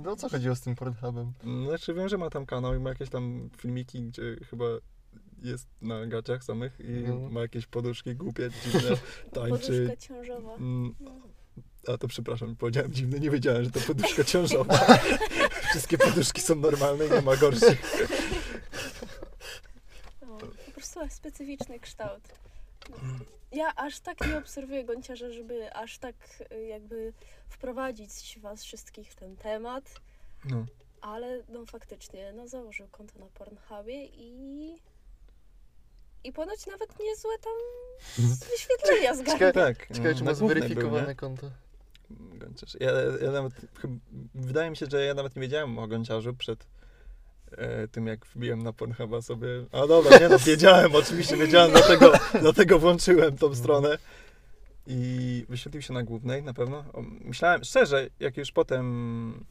no 0.04 0.12
o 0.12 0.16
co 0.16 0.28
chodziło 0.28 0.54
z 0.54 0.61
tym 0.61 0.74
Pornhubem? 0.74 1.33
Znaczy 1.66 1.94
wiem, 1.94 2.09
że 2.09 2.18
ma 2.18 2.30
tam 2.30 2.46
kanał 2.46 2.74
i 2.74 2.78
ma 2.78 2.88
jakieś 2.90 3.09
tam 3.11 3.50
filmiki, 3.59 4.02
gdzie 4.02 4.37
chyba 4.50 4.64
jest 5.42 5.66
na 5.83 6.07
gaciach 6.07 6.44
samych 6.44 6.80
i 6.80 6.90
No. 7.09 7.30
ma 7.30 7.40
jakieś 7.40 7.66
poduszki 7.66 8.14
głupie, 8.16 8.50
dziwne, 8.64 8.80
tańczy. 9.33 9.87
Poduszka 9.87 9.96
ciążowa. 9.96 10.54
Mm, 10.54 10.94
A 11.88 11.98
to 11.98 12.09
przepraszam, 12.09 12.57
powiedziałem 12.57 12.92
dziwne, 12.92 13.20
nie 13.20 13.30
wiedziałem, 13.30 13.64
że 13.64 13.70
to 13.70 13.80
poduszka 13.80 14.24
ciążowa. 14.35 14.78
Wszystkie 15.70 15.98
poduszki 15.98 16.40
są 16.40 16.54
normalne 16.54 17.07
i 17.07 17.11
nie 17.11 17.20
ma 17.22 17.37
gorszych. 17.37 17.96
No, 20.22 20.38
po 20.66 20.72
prostu 20.72 21.00
Ma 21.00 21.09
specyficzny 21.11 21.80
kształt. 21.80 22.22
Ja 23.53 23.75
aż 23.77 24.01
tak 24.01 24.27
nie 24.29 24.38
obserwuję 24.38 24.85
gąciarza, 24.85 25.31
żeby 25.31 25.75
aż 25.75 25.99
tak 25.99 26.14
y, 26.53 26.64
jakby 26.66 27.12
wprowadzić 27.49 28.38
was 28.42 28.64
wszystkich 28.64 29.11
w 29.12 29.14
ten 29.14 29.37
temat, 29.37 29.94
No. 30.44 30.66
ale 31.01 31.42
no 31.49 31.66
faktycznie, 31.66 32.33
no 32.33 32.49
założył 32.49 32.88
konto 32.88 33.18
na 33.18 33.27
Pornhubie 33.27 34.05
i... 34.05 34.75
I 36.25 36.33
ponoć 36.33 36.66
nawet 36.66 36.99
niezłe 37.01 37.33
tam 37.38 37.53
wyświetlenia 38.51 39.14
zgadza. 39.14 39.33
Ciekawe- 39.38 39.53
Tak. 39.53 39.88
Ciekawe, 39.88 40.11
no, 40.12 40.18
czy 40.18 40.25
ma 40.25 40.35
był, 40.35 40.49
zweryfikowane 40.49 41.09
nie? 41.09 41.14
konto. 41.14 41.51
Gonciarz. 42.11 42.77
Ja, 42.81 42.90
ja 43.27 43.31
nawet, 43.31 43.53
wydaje 44.35 44.70
mi 44.70 44.77
się, 44.77 44.87
że 44.90 45.05
ja 45.05 45.14
nawet 45.14 45.37
nie 45.37 45.42
wiedziałem 45.42 45.79
o 45.79 45.87
Gonciarzu 45.88 46.35
przed 46.35 46.66
e, 47.57 47.88
tym, 47.88 48.07
jak 48.07 48.27
wbiłem 48.27 48.62
na 48.62 48.73
Pornhuba 48.73 49.23
sobie. 49.23 49.49
A 49.73 49.87
dobra, 49.87 50.19
nie 50.19 50.29
no, 50.29 50.38
wiedziałem, 50.38 50.95
oczywiście 50.95 51.37
wiedziałem, 51.37 51.71
dlatego, 51.71 52.12
dlatego 52.40 52.79
włączyłem 52.79 53.37
tą 53.37 53.55
stronę. 53.55 53.99
I 54.87 55.45
wyświetlił 55.49 55.83
się 55.83 55.93
na 55.93 56.03
głównej, 56.03 56.43
na 56.43 56.55
pewno. 56.55 56.85
Myślałem, 57.25 57.64
szczerze, 57.64 58.09
jak 58.21 58.37
już 58.37 58.53
potem 58.53 59.45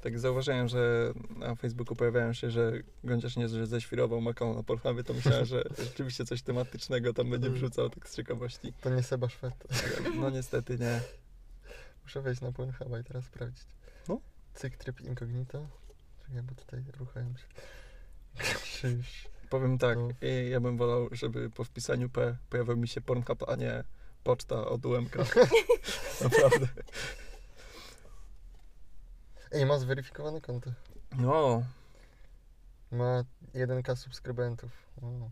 tak 0.00 0.18
zauważyłem, 0.18 0.68
że 0.68 1.12
na 1.36 1.54
Facebooku 1.54 1.96
pojawiają 1.96 2.32
się, 2.32 2.50
że 2.50 2.72
Gonciarz 3.04 3.36
nie 3.36 3.48
ześwirował 3.48 4.20
ma 4.20 4.34
kanał 4.34 4.54
na 4.54 4.62
Pornhubie, 4.62 5.04
to 5.04 5.14
myślałem, 5.14 5.44
że 5.44 5.64
rzeczywiście 5.78 6.24
coś 6.24 6.42
tematycznego 6.42 7.12
tam 7.12 7.30
będzie 7.30 7.50
wrzucał, 7.50 7.90
tak 7.90 8.08
z 8.08 8.16
ciekawości. 8.16 8.72
To 8.80 8.90
nie 8.90 9.02
Seba 9.02 9.28
Szwed. 9.28 9.54
No 10.14 10.30
niestety 10.30 10.78
nie. 10.78 11.00
Muszę 12.02 12.22
wejść 12.22 12.40
na 12.40 12.52
Pornhuba 12.52 12.98
i 12.98 13.04
teraz 13.04 13.24
sprawdzić. 13.24 13.66
No. 14.08 14.20
Cyk, 14.54 14.76
tryb 14.76 15.00
incognito. 15.00 15.79
Czekaj, 16.30 16.42
bo 16.42 16.54
tutaj 16.54 16.84
ruchają 16.98 17.34
się. 17.36 17.44
Krzyż. 18.62 19.28
Powiem 19.50 19.78
tak, 19.78 19.98
No. 19.98 20.08
i 20.22 20.50
ja 20.50 20.60
bym 20.60 20.76
wolał, 20.76 21.08
żeby 21.12 21.50
po 21.50 21.64
wpisaniu 21.64 22.08
P 22.10 22.36
pojawił 22.50 22.76
mi 22.76 22.88
się 22.88 23.00
Pornhub, 23.00 23.48
a 23.48 23.56
nie 23.56 23.84
poczta 24.24 24.66
od 24.68 24.86
UMK. 24.86 25.16
Naprawdę. 26.24 26.68
Ej, 29.52 29.66
ma 29.66 29.78
zweryfikowane 29.78 30.40
konto. 30.40 30.70
No, 31.18 31.62
Ma 32.92 33.24
1k 33.54 33.96
subskrybentów. 33.96 34.70
O. 35.02 35.30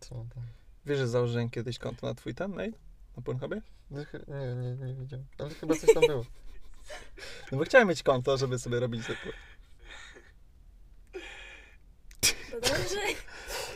Co 0.00 0.14
tam? 0.14 0.42
wiesz, 0.86 0.98
że 0.98 1.08
założyłem 1.08 1.50
kiedyś 1.50 1.78
konto 1.78 2.06
na 2.06 2.14
twój 2.14 2.34
ten 2.34 2.54
mail? 2.54 2.72
Na 3.16 3.22
Pornhubie? 3.22 3.62
Nie, 3.90 4.04
chy- 4.04 4.24
nie, 4.28 4.54
nie, 4.54 4.86
nie 4.86 4.94
widziałem. 4.94 5.26
Ale 5.38 5.50
chyba 5.50 5.74
coś 5.74 5.94
tam 5.94 6.06
było. 6.06 6.24
No 7.52 7.58
bo 7.58 7.64
chciałem 7.64 7.88
mieć 7.88 8.02
konto, 8.02 8.36
żeby 8.36 8.58
sobie 8.58 8.80
robić 8.80 9.06
takie... 9.06 9.32
To 12.50 12.60
dobrze. 12.60 13.00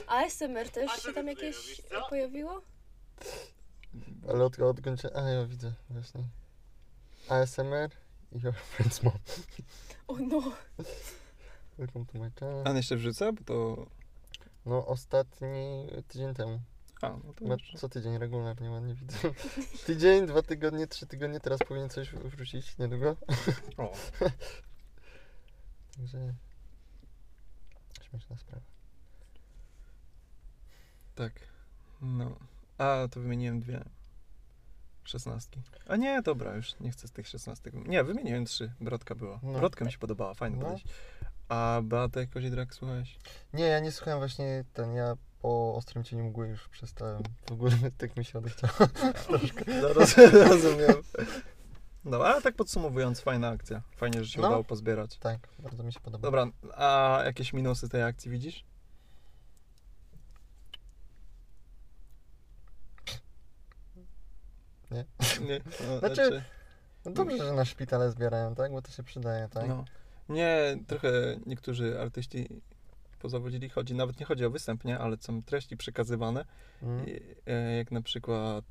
ASMR 0.06 0.70
też 0.70 1.02
się 1.02 1.12
tam 1.12 1.26
jakieś 1.26 1.82
pojawiło? 2.10 2.62
Ale 4.28 4.44
od, 4.44 4.58
od 4.60 4.80
końca... 4.80 5.08
A, 5.14 5.20
ja 5.20 5.46
widzę 5.46 5.72
właśnie. 5.90 6.24
ASMR 7.28 7.90
i 8.32 8.40
Your 8.40 8.54
Friend's 8.54 9.04
Mom. 9.04 9.18
O 10.08 10.16
no. 10.16 10.52
Welcome 11.78 12.06
to 12.06 12.18
my 12.18 12.30
channel. 12.40 12.68
A 12.68 12.70
jeszcze 12.70 12.96
wrzucę, 12.96 13.32
bo 13.32 13.44
to... 13.44 13.86
No, 14.66 14.86
ostatni 14.86 15.88
tydzień 16.08 16.34
temu. 16.34 16.60
A, 17.02 17.08
no 17.08 17.32
to 17.36 17.44
Ma 17.44 17.48
dobrze. 17.50 17.78
co 17.78 17.88
tydzień 17.88 18.18
regularnie 18.18 18.70
ładnie 18.70 18.94
widzę. 18.94 19.18
Tydzień, 19.86 20.26
dwa 20.26 20.42
tygodnie, 20.42 20.86
trzy 20.86 21.06
tygodnie, 21.06 21.40
teraz 21.40 21.60
powinien 21.68 21.88
coś 21.88 22.10
wrócić 22.14 22.78
niedługo. 22.78 23.16
O, 23.78 23.92
Także... 25.96 26.34
Śmieszna 28.10 28.36
sprawa. 28.36 28.62
tak. 31.14 31.32
No. 32.02 32.36
A, 32.78 33.08
to 33.10 33.20
wymieniłem 33.20 33.60
dwie. 33.60 33.84
Szesnastki. 35.04 35.62
A 35.88 35.96
nie, 35.96 36.22
dobra, 36.22 36.56
już 36.56 36.80
nie 36.80 36.90
chcę 36.90 37.08
z 37.08 37.12
tych 37.12 37.28
szesnastek. 37.28 37.74
Nie, 37.74 38.04
wymieniłem 38.04 38.44
trzy. 38.44 38.72
Brodka 38.80 39.14
była. 39.14 39.40
No. 39.42 39.58
Brodka 39.58 39.84
mi 39.84 39.92
się 39.92 39.98
podobała, 39.98 40.34
fajnie 40.34 40.56
No. 40.56 40.68
no. 40.70 40.76
A 41.48 41.80
Beatę 41.82 42.26
Kozidrak 42.26 42.74
słuchałeś? 42.74 43.18
Nie, 43.52 43.64
ja 43.64 43.80
nie 43.80 43.92
słuchałem 43.92 44.18
właśnie 44.18 44.64
ten, 44.72 44.94
ja 44.94 45.16
po 45.42 45.74
Ostrym 45.74 46.04
Cieniu 46.04 46.24
Mgły 46.24 46.48
już 46.48 46.68
przestałem. 46.68 47.22
W 47.48 47.52
ogóle 47.52 47.72
tak 47.98 48.16
mi 48.16 48.24
się 48.24 48.38
odechciało. 48.38 48.72
No, 49.82 49.92
roz, 49.92 50.14
rozumiem. 50.50 51.02
No, 52.04 52.24
ale 52.24 52.42
tak 52.42 52.54
podsumowując, 52.56 53.20
fajna 53.20 53.48
akcja. 53.48 53.82
Fajnie, 53.96 54.24
że 54.24 54.30
się 54.30 54.40
No. 54.40 54.48
udało 54.48 54.64
pozbierać. 54.64 55.18
Tak, 55.18 55.48
bardzo 55.58 55.82
mi 55.84 55.92
się 55.92 56.00
podoba. 56.00 56.22
Dobra, 56.22 56.46
a 56.74 57.20
jakieś 57.24 57.52
minusy 57.52 57.88
tej 57.88 58.02
akcji 58.02 58.30
widzisz? 58.30 58.64
Nie. 64.90 65.04
Nie. 65.46 65.60
No, 65.88 65.98
Znaczy- 65.98 66.42
No 67.04 67.10
dobrze, 67.12 67.38
że 67.38 67.52
na 67.52 67.64
szpitale 67.64 68.10
zbierają, 68.10 68.54
tak? 68.54 68.72
Bo 68.72 68.82
to 68.82 68.90
się 68.90 69.02
przydaje, 69.02 69.48
tak? 69.48 69.68
no. 69.68 69.84
Nie, 70.28 70.78
trochę 70.86 71.08
niektórzy 71.46 72.00
artyści 72.00 72.48
pozawodzili. 73.22 73.68
Chodzi, 73.68 73.94
nawet 73.94 74.20
nie 74.20 74.26
chodzi 74.26 74.44
o 74.44 74.50
występ, 74.50 74.84
nie? 74.84 74.98
Ale 74.98 75.16
są 75.20 75.42
treści 75.42 75.76
przekazywane. 75.76 76.44
Mm. 76.82 77.06
I, 77.08 77.20
e, 77.46 77.76
jak 77.76 77.90
na 77.90 78.02
przykład 78.02 78.64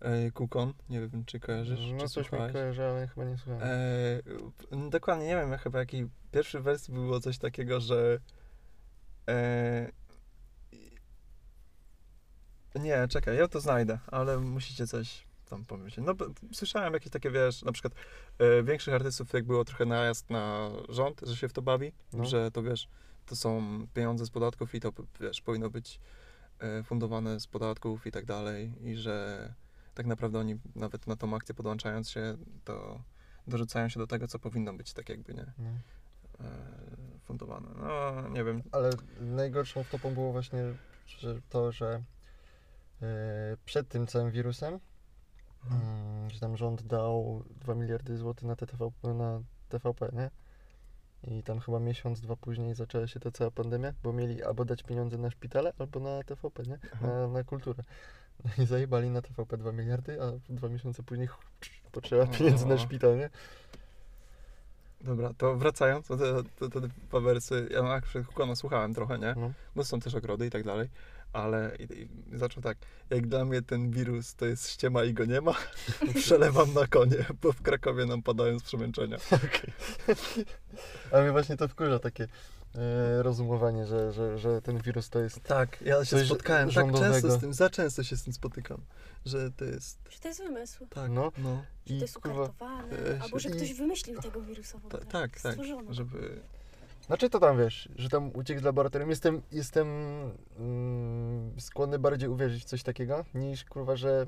e, 0.00 0.30
Kukon, 0.30 0.72
nie 0.90 1.00
wiem 1.00 1.24
czy 1.24 1.40
kojarzysz, 1.40 1.80
No 1.92 1.98
czy 2.00 2.08
coś 2.08 2.24
mi 2.24 2.28
słuchałeś. 2.28 2.52
kojarzy, 2.52 2.84
ale 2.84 3.08
chyba 3.08 3.26
nie 3.26 3.36
słuchałem. 3.38 3.62
E, 3.62 3.66
no 4.76 4.90
dokładnie 4.90 5.26
nie 5.26 5.36
wiem, 5.36 5.58
chyba 5.58 5.78
jakiej 5.78 6.08
pierwszej 6.32 6.60
wersji 6.62 6.94
było 6.94 7.20
coś 7.20 7.38
takiego, 7.38 7.80
że 7.80 8.18
e, 9.28 9.90
nie, 12.74 13.08
czekaj, 13.08 13.36
ja 13.36 13.48
to 13.48 13.60
znajdę, 13.60 13.98
ale 14.06 14.38
musicie 14.38 14.86
coś 14.86 15.26
tam 15.50 15.64
pomyśleć. 15.64 16.06
No, 16.06 16.14
słyszałem 16.52 16.94
jakieś 16.94 17.12
takie, 17.12 17.30
wiesz, 17.30 17.62
na 17.62 17.72
przykład 17.72 17.94
e, 18.38 18.62
większych 18.62 18.94
artystów, 18.94 19.32
jak 19.32 19.44
było 19.44 19.64
trochę 19.64 19.84
najazd 19.86 20.30
na 20.30 20.70
rząd, 20.88 21.20
że 21.26 21.36
się 21.36 21.48
w 21.48 21.52
to 21.52 21.62
bawi, 21.62 21.92
No. 22.12 22.24
że 22.24 22.50
to 22.50 22.62
wiesz, 22.62 22.88
to 23.28 23.36
są 23.36 23.62
pieniądze 23.94 24.26
z 24.26 24.30
podatków 24.30 24.74
i 24.74 24.80
to, 24.80 24.92
wiesz, 25.20 25.40
powinno 25.40 25.70
być 25.70 26.00
e, 26.60 26.82
fundowane 26.82 27.40
z 27.40 27.46
podatków 27.46 28.06
i 28.06 28.10
tak 28.12 28.24
dalej 28.24 28.72
i 28.80 28.96
że 28.96 29.48
tak 29.94 30.06
naprawdę 30.06 30.38
oni 30.38 30.58
nawet 30.76 31.06
na 31.06 31.16
tą 31.16 31.36
akcję 31.36 31.54
podłączając 31.54 32.10
się, 32.10 32.36
to 32.64 33.02
dorzucają 33.46 33.88
się 33.88 34.00
do 34.00 34.06
tego, 34.06 34.28
co 34.28 34.38
powinno 34.38 34.74
być 34.74 34.92
tak 34.92 35.08
jakby, 35.08 35.34
nie, 35.34 35.52
No. 35.58 35.70
e, 36.40 36.50
fundowane. 37.20 37.68
No, 37.76 38.28
nie 38.28 38.44
wiem, 38.44 38.62
Ale 38.72 38.90
najgorszą 39.20 39.82
wtopą 39.84 40.14
było 40.14 40.32
właśnie 40.32 40.74
że 41.06 41.40
to, 41.50 41.72
że 41.72 42.02
e, 43.02 43.56
przed 43.64 43.88
tym 43.88 44.06
całym 44.06 44.30
wirusem, 44.30 44.80
mm, 45.70 46.30
że 46.30 46.40
tam 46.40 46.56
rząd 46.56 46.82
dał 46.82 47.44
2 47.60 47.74
miliardy 47.74 48.16
złotych 48.16 48.44
na, 48.48 48.56
TTV, 48.56 48.90
na 49.02 49.42
TVP, 49.68 50.10
nie? 50.12 50.30
I 51.24 51.42
tam 51.42 51.60
chyba 51.60 51.80
miesiąc, 51.80 52.20
dwa 52.20 52.36
później 52.36 52.74
zaczęła 52.74 53.06
się 53.06 53.20
ta 53.20 53.30
cała 53.30 53.50
pandemia, 53.50 53.92
bo 54.02 54.12
mieli 54.12 54.42
albo 54.42 54.64
dać 54.64 54.82
pieniądze 54.82 55.18
na 55.18 55.30
szpitale, 55.30 55.72
albo 55.78 56.00
na 56.00 56.22
TVP, 56.22 56.62
nie? 56.62 56.78
Na, 57.02 57.28
na 57.28 57.44
kulturę. 57.44 57.82
No 58.44 58.64
i 58.64 58.66
zajebali 58.66 59.10
na 59.10 59.22
TVP 59.22 59.56
2 59.56 59.72
miliardy, 59.72 60.22
a 60.22 60.32
dwa 60.48 60.68
miesiące 60.68 61.02
później 61.02 61.28
potrzeba 61.92 62.26
pieniędzy 62.26 62.66
na 62.66 62.78
szpital, 62.78 63.16
nie? 63.16 63.30
Dobra, 65.00 65.32
to 65.38 65.56
wracając 65.56 66.08
do 66.08 66.16
te, 66.16 66.70
te 66.70 66.80
dwa 67.08 67.20
wersy, 67.20 67.68
ja 67.70 67.82
na 67.82 68.00
Kukona 68.00 68.56
słuchałem 68.56 68.94
trochę, 68.94 69.18
nie? 69.18 69.34
No. 69.36 69.52
Bo 69.76 69.84
są 69.84 70.00
też 70.00 70.14
ogrody 70.14 70.46
i 70.46 70.50
tak 70.50 70.64
dalej, 70.64 70.88
ale 71.32 71.76
i, 71.78 71.82
i 72.32 72.38
zaczął 72.38 72.62
tak, 72.62 72.78
jak 73.10 73.26
dla 73.26 73.44
mnie 73.44 73.62
ten 73.62 73.90
wirus 73.90 74.34
to 74.34 74.46
jest 74.46 74.70
ściema 74.70 75.04
i 75.04 75.14
go 75.14 75.24
nie 75.24 75.40
ma, 75.40 75.54
przelewam 76.20 76.74
na 76.74 76.86
konie, 76.86 77.24
bo 77.42 77.52
w 77.52 77.62
Krakowie 77.62 78.06
nam 78.06 78.22
padają 78.22 78.58
z 78.58 78.62
przemęczenia. 78.62 79.16
A 81.12 81.20
mnie 81.20 81.32
właśnie 81.32 81.56
to 81.56 81.68
wkurza 81.68 81.98
takie 81.98 82.28
e, 82.74 83.22
rozumowanie, 83.22 83.86
że, 83.86 84.12
że, 84.12 84.38
że 84.38 84.62
ten 84.62 84.78
wirus 84.78 85.10
to 85.10 85.18
jest 85.20 85.40
Tak, 85.40 85.82
ja 85.82 86.04
się 86.04 86.10
Coś 86.16 86.26
spotkałem 86.26 86.70
tak 86.70 86.92
często 86.92 87.30
z 87.30 87.40
tym, 87.40 87.54
za 87.54 87.70
często 87.70 88.02
się 88.04 88.16
z 88.16 88.22
tym 88.24 88.32
spotykam, 88.32 88.80
że 89.26 89.50
to 89.50 89.64
jest, 89.64 89.98
Że 90.10 90.18
to 90.18 90.28
jest 90.28 90.42
wymysł. 90.42 90.86
tak, 90.86 91.10
No. 91.10 91.32
no, 91.38 91.62
Że 91.86 91.88
to 91.88 91.94
i 91.94 91.98
jest 91.98 92.16
ukartowane. 92.16 92.96
e, 93.16 93.22
Albo 93.22 93.38
że 93.38 93.48
i- 93.48 93.52
ktoś 93.52 93.74
wymyślił 93.74 94.20
tego 94.20 94.40
wirusa 94.40 94.78
w 94.78 94.80
ta, 94.82 94.86
ogóle. 94.88 95.04
tak, 95.12 95.40
tak, 95.40 95.52
Stworzono. 95.52 95.94
żeby, 95.94 96.40
Znaczy 97.08 97.30
to 97.30 97.40
tam 97.40 97.58
wiesz, 97.58 97.88
że 97.96 98.08
tam 98.08 98.30
uciekł 98.34 98.60
z 98.60 98.64
laboratorium. 98.64 99.10
Jestem, 99.10 99.42
jestem 99.52 99.88
mm, 100.58 101.60
skłonny 101.60 101.98
bardziej 101.98 102.28
uwierzyć 102.28 102.62
w 102.62 102.66
coś 102.66 102.82
takiego, 102.82 103.24
niż 103.34 103.64
kurwa, 103.64 103.96
że 103.96 104.26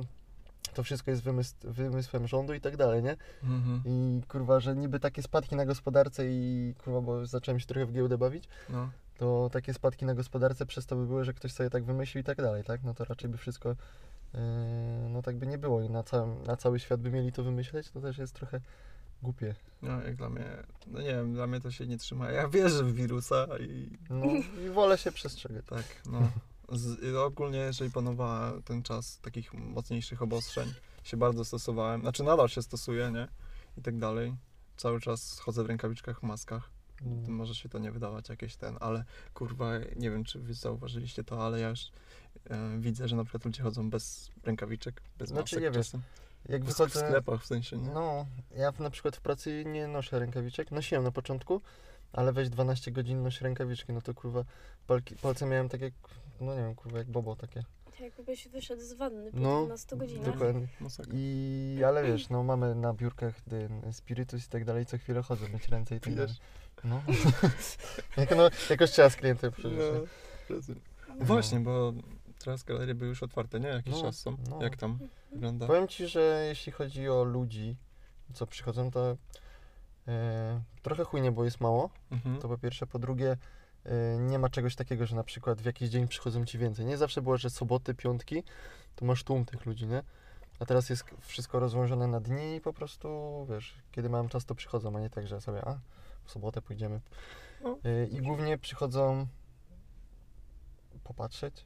to 0.74 0.82
wszystko 0.82 1.10
jest 1.10 1.22
wymysł, 1.22 1.54
wymysłem 1.64 2.26
rządu 2.26 2.54
i 2.54 2.60
tak 2.60 2.76
dalej, 2.76 3.02
nie? 3.02 3.16
mhm, 3.42 3.82
I 3.84 4.22
kurwa, 4.28 4.60
że 4.60 4.76
niby 4.76 5.00
takie 5.00 5.22
spadki 5.22 5.56
na 5.56 5.66
gospodarce 5.66 6.26
i 6.26 6.74
kurwa, 6.84 7.00
bo 7.00 7.26
zacząłem 7.26 7.60
się 7.60 7.66
trochę 7.66 7.86
w 7.86 7.92
giełdę 7.92 8.18
bawić, 8.18 8.48
no, 8.70 8.90
to 9.18 9.50
takie 9.52 9.74
spadki 9.74 10.04
na 10.04 10.14
gospodarce 10.14 10.66
przez 10.66 10.86
to 10.86 10.96
by 10.96 11.06
były, 11.06 11.24
że 11.24 11.34
ktoś 11.34 11.52
sobie 11.52 11.70
tak 11.70 11.84
wymyślił 11.84 12.20
i 12.20 12.24
tak 12.24 12.36
dalej, 12.36 12.64
tak? 12.64 12.82
No 12.84 12.94
to 12.94 13.04
raczej 13.04 13.30
by 13.30 13.38
wszystko, 13.38 13.68
yy, 13.68 14.40
no 15.10 15.22
tak 15.22 15.36
by 15.36 15.46
nie 15.46 15.58
było 15.58 15.82
i 15.82 15.90
na, 15.90 16.02
całym, 16.02 16.42
na 16.42 16.56
cały 16.56 16.80
świat 16.80 17.00
by 17.00 17.10
mieli 17.10 17.32
to 17.32 17.42
wymyśleć, 17.42 17.90
to 17.90 18.00
też 18.00 18.18
jest 18.18 18.34
trochę 18.34 18.60
głupie. 19.22 19.54
no 19.82 20.02
jak 20.02 20.16
dla 20.16 20.30
mnie, 20.30 20.44
no 20.86 21.00
nie 21.00 21.08
wiem, 21.08 21.32
dla 21.34 21.46
mnie 21.46 21.60
to 21.60 21.70
się 21.70 21.86
nie 21.86 21.98
trzyma, 21.98 22.30
ja 22.30 22.48
wierzę 22.48 22.84
w 22.84 22.94
wirusa 22.94 23.46
i 23.60 23.98
No 24.10 24.26
i 24.66 24.70
wolę 24.70 24.98
się 24.98 25.12
przestrzegać. 25.12 25.64
tak, 25.66 25.84
no, 26.06 26.30
Z, 26.72 27.16
ogólnie, 27.16 27.58
jeżeli 27.58 27.90
panowała 27.90 28.52
ten 28.64 28.82
czas 28.82 29.18
takich 29.20 29.54
mocniejszych 29.54 30.22
obostrzeń, 30.22 30.72
się 31.04 31.16
bardzo 31.16 31.44
stosowałem. 31.44 32.00
Znaczy 32.00 32.22
nadal 32.22 32.48
się 32.48 32.62
stosuję, 32.62 33.10
nie? 33.10 33.28
I 33.78 33.82
tak 33.82 33.98
dalej. 33.98 34.36
Cały 34.76 35.00
czas 35.00 35.38
chodzę 35.38 35.64
w 35.64 35.66
rękawiczkach, 35.66 36.20
w 36.20 36.22
maskach. 36.22 36.70
Mm. 37.02 37.30
Może 37.32 37.54
się 37.54 37.68
to 37.68 37.78
nie 37.78 37.92
wydawać 37.92 38.28
jakieś 38.28 38.56
ten, 38.56 38.76
ale 38.80 39.04
kurwa, 39.34 39.78
nie 39.96 40.10
wiem, 40.10 40.24
czy 40.24 40.38
wy 40.38 40.54
zauważyliście 40.54 41.24
to, 41.24 41.46
ale 41.46 41.60
ja 41.60 41.68
już 41.68 41.80
e, 42.50 42.78
widzę, 42.78 43.08
że 43.08 43.16
na 43.16 43.24
przykład 43.24 43.44
ludzie 43.44 43.62
chodzą 43.62 43.90
bez 43.90 44.30
rękawiczek, 44.42 45.02
bez 45.18 45.28
Znaczy, 45.28 45.56
masek 45.56 45.74
nie 45.74 45.78
czasem. 45.78 46.02
Jak 46.48 46.64
W 46.64 46.72
sklepach 46.92 47.42
w 47.42 47.46
sensie, 47.46 47.76
nie? 47.78 47.90
No, 47.90 48.26
ja 48.56 48.72
w- 48.72 48.80
na 48.80 48.90
przykład 48.90 49.16
w 49.16 49.20
pracy 49.20 49.64
nie 49.66 49.86
noszę 49.88 50.18
rękawiczek. 50.18 50.70
Nosiłem 50.70 51.04
na 51.04 51.10
początku, 51.10 51.60
ale 52.12 52.32
weź 52.32 52.48
12 52.48 52.90
godzin 52.92 53.22
noś 53.22 53.40
rękawiczki, 53.40 53.92
no 53.92 54.00
to 54.00 54.14
kurwa 54.14 54.44
palki, 54.86 55.16
palce 55.16 55.46
miałem 55.46 55.68
tak 55.68 55.80
jak, 55.80 55.92
no 56.40 56.54
nie 56.54 56.60
wiem, 56.60 56.74
kurwa 56.74 56.98
jak 56.98 57.08
bobo 57.10 57.36
takie. 57.36 57.64
Jakbyś 58.00 58.48
wyszedł 58.48 58.82
z 58.82 58.92
wanny 58.92 59.30
po 59.32 59.38
No, 59.38 59.60
12 59.64 59.96
godzinach. 59.96 60.24
Dokładnie. 60.32 60.66
I, 61.14 61.82
ale 61.86 62.04
wiesz, 62.04 62.28
no 62.28 62.42
mamy 62.42 62.74
na 62.74 62.92
biurkach 62.94 63.34
ten 63.40 63.92
spirytus 63.92 64.46
i 64.46 64.48
tak 64.48 64.64
dalej, 64.64 64.86
co 64.86 64.98
chwilę 64.98 65.22
chodzę, 65.22 65.48
myć 65.48 65.68
ręce 65.68 65.96
i 65.96 66.00
tak 66.00 66.14
dalej. 66.14 66.34
No. 66.84 67.02
Jak, 68.16 68.36
no, 68.36 68.50
jakoś 68.70 68.90
trzeba 68.90 69.10
z 69.10 69.16
klientem 69.16 69.52
przeżyć. 69.52 69.78
No, 69.78 70.06
rozumiem. 70.54 70.82
Właśnie, 71.20 71.60
bo 71.60 71.92
teraz 72.44 72.62
galerie 72.64 72.94
były 72.94 73.08
już 73.08 73.22
otwarte, 73.22 73.60
nie? 73.60 73.68
Jakiś 73.68 73.94
No, 73.94 74.02
czas 74.02 74.18
są. 74.18 74.36
no. 74.50 74.62
Jak 74.62 74.76
tam 74.76 74.98
wygląda? 75.32 75.66
Powiem 75.66 75.88
Ci, 75.88 76.06
że 76.06 76.44
jeśli 76.48 76.72
chodzi 76.72 77.08
o 77.08 77.24
ludzi, 77.24 77.76
co 78.34 78.46
przychodzą, 78.46 78.90
to 78.90 79.16
e, 80.08 80.62
trochę 80.82 81.04
chujnie, 81.04 81.32
bo 81.32 81.44
jest 81.44 81.60
mało. 81.60 81.90
Mhm. 82.10 82.38
To 82.38 82.48
po 82.48 82.58
pierwsze. 82.58 82.86
Po 82.86 82.98
drugie, 82.98 83.36
y, 83.86 83.90
nie 84.20 84.38
ma 84.38 84.48
czegoś 84.48 84.76
takiego, 84.76 85.06
że 85.06 85.16
na 85.16 85.24
przykład 85.24 85.62
w 85.62 85.64
jakiś 85.64 85.88
dzień 85.88 86.08
przychodzą 86.08 86.44
ci 86.44 86.58
więcej. 86.58 86.86
Nie 86.86 86.96
zawsze 86.96 87.22
było, 87.22 87.36
że 87.36 87.50
soboty, 87.50 87.94
piątki, 87.94 88.42
to 88.96 89.04
masz 89.04 89.24
tłum 89.24 89.44
tych 89.44 89.66
ludzi, 89.66 89.86
nie? 89.86 90.02
A 90.58 90.66
teraz 90.66 90.90
jest 90.90 91.04
wszystko 91.20 91.60
rozłożone 91.60 92.06
na 92.06 92.20
dni 92.20 92.56
i 92.56 92.60
po 92.60 92.72
prostu, 92.72 93.46
wiesz, 93.50 93.74
kiedy 93.92 94.08
mam 94.08 94.28
czas, 94.28 94.44
to 94.44 94.54
przychodzą, 94.54 94.96
a 94.96 95.00
nie 95.00 95.10
tak, 95.10 95.26
że 95.26 95.40
sobie, 95.40 95.68
a, 95.68 95.78
w 96.24 96.30
sobotę 96.30 96.62
pójdziemy. 96.62 97.00
No. 97.64 97.78
Y, 97.86 98.08
I 98.12 98.20
głównie 98.20 98.58
przychodzą 98.58 99.26
popatrzeć, 101.04 101.64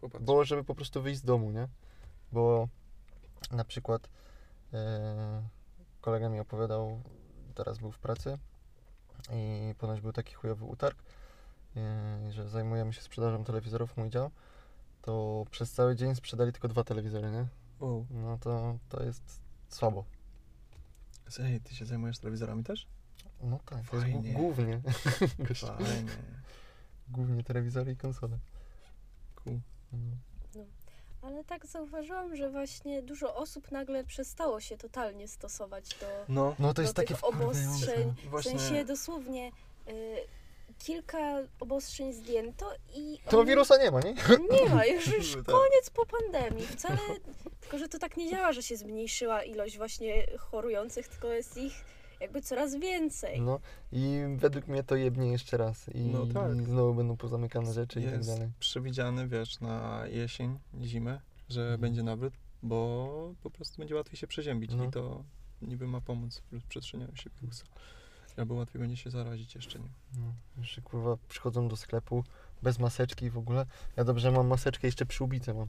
Popatrz. 0.00 0.24
bo 0.24 0.44
żeby 0.44 0.64
po 0.64 0.74
prostu 0.74 1.02
wyjść 1.02 1.20
z 1.20 1.24
domu, 1.24 1.50
nie? 1.50 1.68
Bo 2.32 2.68
na 3.50 3.64
przykład 3.64 4.08
e, 4.72 5.42
kolega 6.00 6.28
mi 6.28 6.40
opowiadał, 6.40 7.00
teraz 7.54 7.78
był 7.78 7.92
w 7.92 7.98
pracy 7.98 8.38
i 9.32 9.74
ponoć 9.78 10.00
był 10.00 10.12
taki 10.12 10.34
chujowy 10.34 10.64
utarg, 10.64 10.98
e, 11.76 12.32
że 12.32 12.48
zajmujemy 12.48 12.92
się 12.92 13.00
sprzedażą 13.00 13.44
telewizorów, 13.44 13.96
mój 13.96 14.10
dział, 14.10 14.30
to 15.02 15.44
przez 15.50 15.72
cały 15.72 15.96
dzień 15.96 16.14
sprzedali 16.14 16.52
tylko 16.52 16.68
dwa 16.68 16.84
telewizory, 16.84 17.30
nie? 17.30 17.46
Wow. 17.80 18.06
No 18.10 18.38
to, 18.38 18.78
to 18.88 19.02
jest 19.02 19.40
słabo. 19.68 20.04
Ej, 21.40 21.60
ty 21.60 21.74
się 21.74 21.86
zajmujesz 21.86 22.18
telewizorami 22.18 22.64
też? 22.64 22.86
No 23.42 23.58
tak, 23.58 23.90
to 23.90 23.96
jest 23.96 24.08
Fajnie. 24.08 24.32
głównie, 24.32 24.80
Fajnie. 25.54 26.12
głównie 27.08 27.44
telewizory 27.44 27.92
i 27.92 27.96
konsole. 27.96 28.38
Cool. 29.34 29.60
No. 29.92 30.64
Ale 31.22 31.44
tak 31.44 31.66
zauważyłam, 31.66 32.36
że 32.36 32.50
właśnie 32.50 33.02
dużo 33.02 33.34
osób 33.34 33.70
nagle 33.70 34.04
przestało 34.04 34.60
się 34.60 34.76
totalnie 34.76 35.28
stosować 35.28 35.88
do, 36.00 36.06
No, 36.28 36.54
No 36.58 36.68
to 36.68 36.74
do 36.74 36.82
jest 36.82 36.94
takie 36.94 37.08
tych 37.08 37.18
wkurwiające. 37.18 37.60
obostrzeń. 37.68 38.14
właśnie. 38.30 38.58
W 38.58 38.60
sensie 38.60 38.84
dosłownie 38.84 39.52
y, 39.88 40.16
kilka 40.78 41.18
obostrzeń 41.60 42.12
zdjęto 42.12 42.72
i 42.94 43.18
To 43.30 43.38
oni- 43.38 43.48
wirusa 43.48 43.76
nie 43.76 43.90
ma, 43.90 44.00
nie? 44.00 44.14
nie 44.62 44.68
ma, 44.74 44.84
już, 44.86 45.06
już 45.06 45.32
Tak. 45.36 45.44
koniec 45.44 45.90
po 45.90 46.06
pandemii. 46.06 46.66
Wcale, 46.66 46.98
tylko 47.60 47.78
że 47.78 47.88
to 47.88 47.98
tak 47.98 48.16
nie 48.16 48.30
działa, 48.30 48.52
że 48.52 48.62
się 48.62 48.76
zmniejszyła 48.76 49.42
ilość 49.44 49.76
właśnie 49.78 50.26
chorujących, 50.38 51.08
tylko 51.08 51.28
jest 51.28 51.56
ich 51.56 51.84
jakby 52.20 52.42
coraz 52.42 52.74
więcej. 52.74 53.40
No 53.40 53.60
i 53.92 54.20
według 54.36 54.66
mnie 54.68 54.82
to 54.82 54.96
jebnie 54.96 55.28
jeszcze 55.32 55.56
raz 55.56 55.88
i 55.94 56.00
No 56.00 56.26
tak. 56.26 56.62
znowu 56.62 56.94
będą 56.94 57.16
pozamykane 57.16 57.72
rzeczy 57.72 58.00
i 58.00 58.04
tak 58.04 58.12
jest 58.12 58.28
dalej. 58.28 58.50
przewidziany, 58.58 59.28
wiesz, 59.28 59.60
na 59.60 60.02
jesień, 60.06 60.58
zimę, 60.82 61.20
że 61.48 61.60
Mhm. 61.60 61.80
będzie 61.80 62.02
nawrót, 62.02 62.34
bo 62.62 63.34
po 63.42 63.50
prostu 63.50 63.78
będzie 63.78 63.94
łatwiej 63.94 64.16
się 64.16 64.26
przeziębić 64.26 64.74
No. 64.74 64.84
i 64.84 64.90
to 64.90 65.24
niby 65.62 65.86
ma 65.86 66.00
pomóc 66.00 66.42
w 66.52 66.66
przetrzenianiu 66.66 67.16
się 67.16 67.30
wirusa. 67.42 67.64
Albo 68.36 68.54
łatwiej 68.54 68.80
będzie 68.80 68.96
się 68.96 69.10
zarazić 69.10 69.54
jeszcze 69.54 69.78
nim. 69.78 69.88
No, 70.18 70.34
jeszcze 70.58 70.82
kurwa 70.82 71.16
przychodzą 71.28 71.68
do 71.68 71.76
sklepu 71.76 72.24
bez 72.62 72.78
maseczki 72.78 73.30
w 73.30 73.38
ogóle. 73.38 73.66
Ja 73.96 74.04
dobrze 74.04 74.30
mam 74.32 74.46
maseczkę, 74.46 74.86
jeszcze 74.86 75.06
przyłbicę 75.06 75.54
mam. 75.54 75.68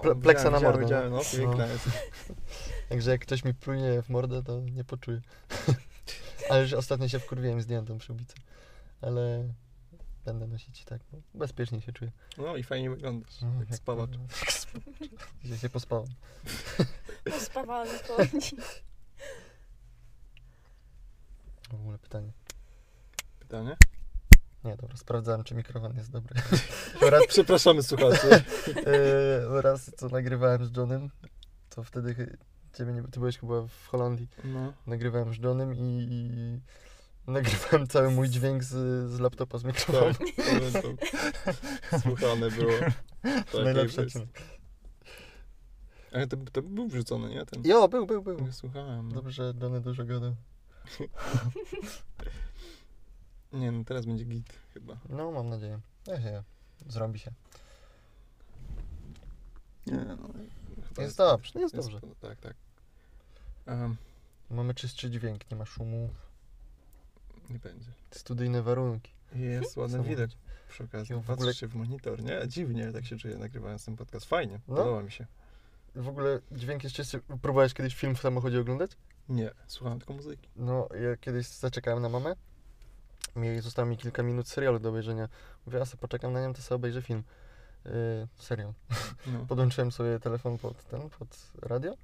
Ple- 0.00 0.20
pleksa 0.20 0.50
na 0.50 0.60
mordę, 0.60 0.80
Widziałem, 0.80 1.10
no. 1.12 1.20
no, 1.56 1.66
jest. 1.66 1.88
Także 2.88 3.10
jak 3.10 3.20
ktoś 3.20 3.44
mi 3.44 3.54
plunie 3.54 4.02
w 4.02 4.08
mordę, 4.08 4.42
to 4.42 4.60
nie 4.60 4.84
poczuję. 4.84 5.20
Ale 6.50 6.66
że 6.66 6.78
ostatnio 6.78 7.08
się 7.08 7.18
wkurwiłem, 7.18 7.62
zdjąłem 7.62 7.86
tą 7.86 7.98
przyłbicę. 7.98 8.34
Ale 9.02 9.48
będę 10.24 10.46
nosić 10.46 10.82
i 10.82 10.84
tak. 10.84 11.00
No, 11.12 11.18
bezpiecznie 11.34 11.80
się 11.80 11.92
czuję. 11.92 12.12
No 12.38 12.56
i 12.56 12.62
fajnie 12.62 12.90
wyglądasz, 12.90 13.40
No, 13.42 13.48
jak 13.60 13.70
jak 13.70 13.76
spawacz. 13.76 14.10
Dzisiaj 15.42 15.58
się 15.58 15.68
pospałem. 15.68 16.08
Pospawany 17.24 17.90
koni. 18.06 18.40
W 21.70 21.74
ogóle 21.74 21.98
pytanie. 21.98 22.32
Pytanie? 23.40 23.76
Nie, 24.64 24.76
dobra, 24.76 24.96
sprawdzałem, 24.96 25.44
czy 25.44 25.54
mikrofon 25.54 25.96
jest 25.96 26.10
dobry. 26.10 26.40
Raz, 27.10 27.26
przepraszamy 27.28 27.82
słuchaczy. 27.82 28.44
Yy, 28.66 29.62
raz 29.62 29.90
co 29.96 30.08
nagrywałem 30.08 30.66
z 30.66 30.76
Johnem, 30.76 31.10
to 31.68 31.84
wtedy 31.84 32.38
ciebie 32.72 32.92
nie, 32.92 33.02
ty 33.02 33.20
byłeś 33.20 33.38
chyba 33.38 33.62
w 33.62 33.86
Holandii. 33.86 34.28
No. 34.44 34.72
Nagrywałem 34.86 35.34
z 35.34 35.38
Johnem 35.38 35.74
i, 35.74 36.06
i 36.10 36.60
nagrywałem 37.30 37.86
cały 37.86 38.10
mój 38.10 38.28
dźwięk 38.28 38.64
z, 38.64 38.74
z 39.10 39.20
laptopa 39.20 39.58
z 39.58 39.64
mikrofonu. 39.64 40.14
Tak, 40.14 40.46
pamiętam. 40.46 40.96
Słuchane 42.02 42.50
było. 42.50 42.72
Tak, 43.22 43.98
odcinek. 43.98 44.28
Ale 46.12 46.26
to, 46.26 46.36
to 46.52 46.62
był 46.62 46.88
wrzucony, 46.88 47.28
nie? 47.28 47.46
Ten. 47.46 47.62
Jo, 47.64 47.88
był, 47.88 48.06
był, 48.06 48.22
był. 48.22 48.40
Nie 48.40 48.52
słuchałem. 48.52 49.08
No. 49.08 49.14
Dobrze, 49.14 49.54
Johnny 49.62 49.80
dużo 49.80 50.04
gadał. 50.04 50.34
Nie, 53.52 53.72
no 53.72 53.84
teraz 53.84 54.06
będzie 54.06 54.24
git 54.24 54.52
chyba. 54.74 54.96
No, 55.08 55.30
mam 55.32 55.48
nadzieję. 55.48 55.80
Ja 56.06 56.20
się, 56.22 56.42
zrobi 56.88 57.18
się. 57.18 57.32
Nie, 59.86 59.96
no. 59.96 60.16
chyba 60.88 61.02
Jest 61.02 61.16
dobrze, 61.16 61.60
jest 61.60 61.74
jest- 61.74 61.90
dobrze. 61.90 62.00
Tak, 62.20 62.40
tak. 62.40 62.54
Um, 63.66 63.96
Mamy 64.50 64.74
czystszy 64.74 65.10
dźwięk, 65.10 65.50
nie 65.50 65.56
ma 65.56 65.64
szumu, 65.64 66.08
nie 67.50 67.58
będzie. 67.58 67.90
studyjne 68.10 68.62
warunki. 68.62 69.12
Jest 69.34 69.76
ładny 69.76 70.02
widok 70.02 70.30
przy 70.68 70.84
okazji. 70.84 71.14
Ja 71.14 71.20
w 71.22 71.30
ogóle- 71.30 71.54
się 71.54 71.66
w 71.66 71.74
monitor, 71.74 72.22
nie? 72.22 72.40
Dziwnie 72.48 72.92
tak 72.92 73.04
się 73.06 73.16
czuję 73.18 73.36
nagrywając 73.38 73.84
ten 73.84 73.96
podcast. 73.96 74.26
Fajnie, 74.26 74.60
No. 74.68 74.76
podoba 74.76 75.02
mi 75.02 75.12
się. 75.12 75.26
W 75.94 76.08
ogóle 76.08 76.40
dźwięk 76.52 76.84
jest 76.84 76.96
czysty. 76.96 77.20
Próbowałeś 77.42 77.74
kiedyś 77.74 77.94
film 77.94 78.14
w 78.14 78.20
samochodzie 78.20 78.60
oglądać? 78.60 78.90
Nie, 79.28 79.50
słucham 79.66 79.98
tylko 79.98 80.12
muzyki. 80.14 80.48
No, 80.56 80.88
ja 81.10 81.16
kiedyś 81.16 81.46
zaczekałem 81.46 82.02
na 82.02 82.08
mamę. 82.08 82.36
Mi 83.36 83.60
zostało 83.60 83.88
mi 83.88 83.96
kilka 83.96 84.22
minut 84.22 84.48
serialu 84.48 84.78
do 84.78 84.88
obejrzenia. 84.88 85.28
Mówię, 85.66 85.80
a 85.80 85.84
sobie 85.84 86.00
poczekam 86.00 86.32
na 86.32 86.40
nią, 86.40 86.54
to 86.54 86.62
sobie 86.62 86.76
obejrzę 86.76 87.02
film. 87.02 87.22
Yy, 87.84 87.92
serial. 88.36 88.72
No. 89.26 89.46
Podłączyłem 89.48 89.92
sobie 89.92 90.20
telefon 90.20 90.58
pod 90.58 90.84
ten, 90.84 91.10
pod 91.10 91.52
radio. 91.62 91.94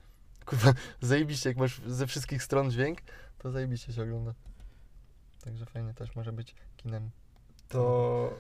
Kurwa, 0.47 0.75
zajebiście, 1.01 1.51
jak 1.51 1.57
masz 1.57 1.81
ze 1.87 2.07
wszystkich 2.07 2.43
stron 2.43 2.71
dźwięk, 2.71 2.99
to 3.39 3.51
zajebiście 3.51 3.93
się 3.93 4.03
ogląda. 4.03 4.35
Także 5.45 5.67
fajnie 5.67 5.95
też 5.95 6.15
może 6.15 6.33
być 6.33 6.55
kinem. 6.77 7.11
To 7.69 8.39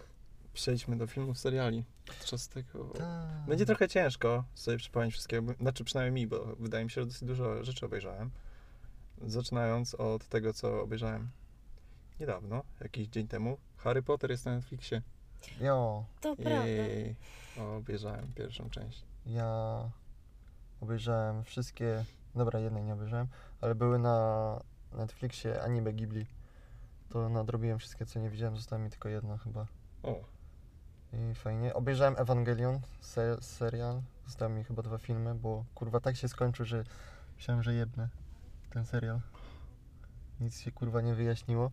przejdźmy 0.52 0.96
do 0.98 1.06
filmów, 1.06 1.38
seriali. 1.38 1.84
Podczas 2.06 2.48
tego... 2.48 2.84
Tak. 2.84 3.46
Będzie 3.48 3.66
trochę 3.66 3.88
ciężko 3.88 4.44
sobie 4.54 4.76
przypomnieć 4.76 5.14
wszystkiego, 5.14 5.52
znaczy 5.60 5.84
przynajmniej 5.84 6.24
mi, 6.24 6.30
bo 6.30 6.56
wydaje 6.58 6.84
mi 6.84 6.90
się, 6.90 7.00
że 7.00 7.06
dosyć 7.06 7.24
dużo 7.24 7.64
rzeczy 7.64 7.86
obejrzałem. 7.86 8.30
Zaczynając 9.22 9.94
od 9.94 10.28
tego, 10.28 10.52
co 10.52 10.82
obejrzałem 10.82 11.28
niedawno, 12.20 12.62
jakiś 12.80 13.08
dzień 13.08 13.28
temu. 13.28 13.58
Harry 13.76 14.02
Potter 14.02 14.30
jest 14.30 14.46
na 14.46 14.54
Netflixie. 14.54 15.02
Jo, 15.60 16.04
To 16.20 16.36
prawda. 16.36 16.66
I 16.66 17.14
obejrzałem 17.60 18.32
pierwszą 18.34 18.70
część. 18.70 19.04
ja 19.26 19.80
obejrzałem 20.80 21.44
wszystkie, 21.44 22.04
dobra, 22.34 22.58
jednej 22.60 22.84
nie 22.84 22.92
obejrzałem, 22.92 23.26
ale 23.60 23.74
były 23.74 23.98
na 23.98 24.60
Netflixie 24.92 25.62
anime 25.62 25.92
Ghibli. 25.92 26.26
To 27.08 27.28
nadrobiłem 27.28 27.78
wszystkie, 27.78 28.06
co 28.06 28.18
nie 28.20 28.30
widziałem, 28.30 28.56
została 28.56 28.82
mi 28.82 28.90
tylko 28.90 29.08
jedna 29.08 29.38
chyba. 29.38 29.66
O, 30.02 30.14
I 31.12 31.34
fajnie. 31.34 31.74
Obejrzałem 31.74 32.14
Evangelion, 32.18 32.80
se 33.00 33.36
serial. 33.42 34.02
Zostały 34.26 34.52
mi 34.52 34.64
chyba 34.64 34.82
dwa 34.82 34.98
filmy, 34.98 35.34
bo 35.34 35.64
kurwa 35.74 36.00
tak 36.00 36.16
się 36.16 36.28
skończył, 36.28 36.66
że 36.66 36.84
myślałem, 37.36 37.62
że 37.62 37.74
jebnę 37.74 38.08
ten 38.70 38.86
serial. 38.86 39.20
Nic 40.40 40.60
się 40.60 40.72
kurwa 40.72 41.00
nie 41.00 41.14
wyjaśniło. 41.14 41.70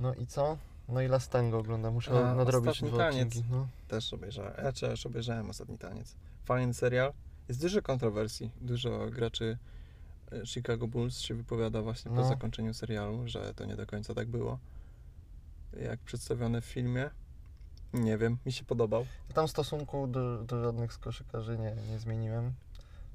No 0.00 0.14
i 0.14 0.26
co? 0.26 0.58
No 0.88 1.00
i 1.02 1.08
Last 1.08 1.30
Tango 1.30 1.58
oglądam, 1.58 1.94
muszę 1.94 2.30
A, 2.30 2.34
nadrobić 2.34 2.68
Ostatni 2.70 2.88
dwa 2.88 2.98
taniec. 2.98 3.28
odcinki. 3.28 3.48
No. 3.50 3.68
Też 3.88 4.12
obejrzałem. 4.14 4.52
Ja 4.64 4.72
też 4.72 5.06
obejrzałem 5.06 5.50
Ostatni 5.50 5.78
Taniec. 5.78 6.14
Fajny 6.44 6.74
serial. 6.74 7.12
Jest 7.48 7.60
dużo 7.60 7.82
kontrowersji. 7.82 8.50
Dużo 8.60 9.06
graczy 9.10 9.58
e, 10.32 10.46
Chicago 10.46 10.86
Bulls 10.88 11.18
się 11.18 11.34
wypowiada 11.34 11.82
właśnie 11.82 12.10
po 12.10 12.16
No. 12.16 12.28
zakończeniu 12.28 12.74
serialu, 12.74 13.28
że 13.28 13.54
to 13.54 13.64
nie 13.64 13.76
do 13.76 13.86
końca 13.86 14.14
tak 14.14 14.28
było. 14.28 14.58
Jak 15.80 16.00
przedstawione 16.00 16.60
w 16.60 16.64
filmie. 16.64 17.10
Nie 17.92 18.18
wiem, 18.18 18.38
mi 18.46 18.52
się 18.52 18.64
podobał. 18.64 19.06
Tam 19.34 19.48
stosunku 19.48 20.06
do, 20.06 20.44
do 20.44 20.64
żadnych 20.64 20.92
z 20.92 20.98
koszykarzy 20.98 21.58
nie, 21.58 21.76
nie 21.90 21.98
zmieniłem. 21.98 22.52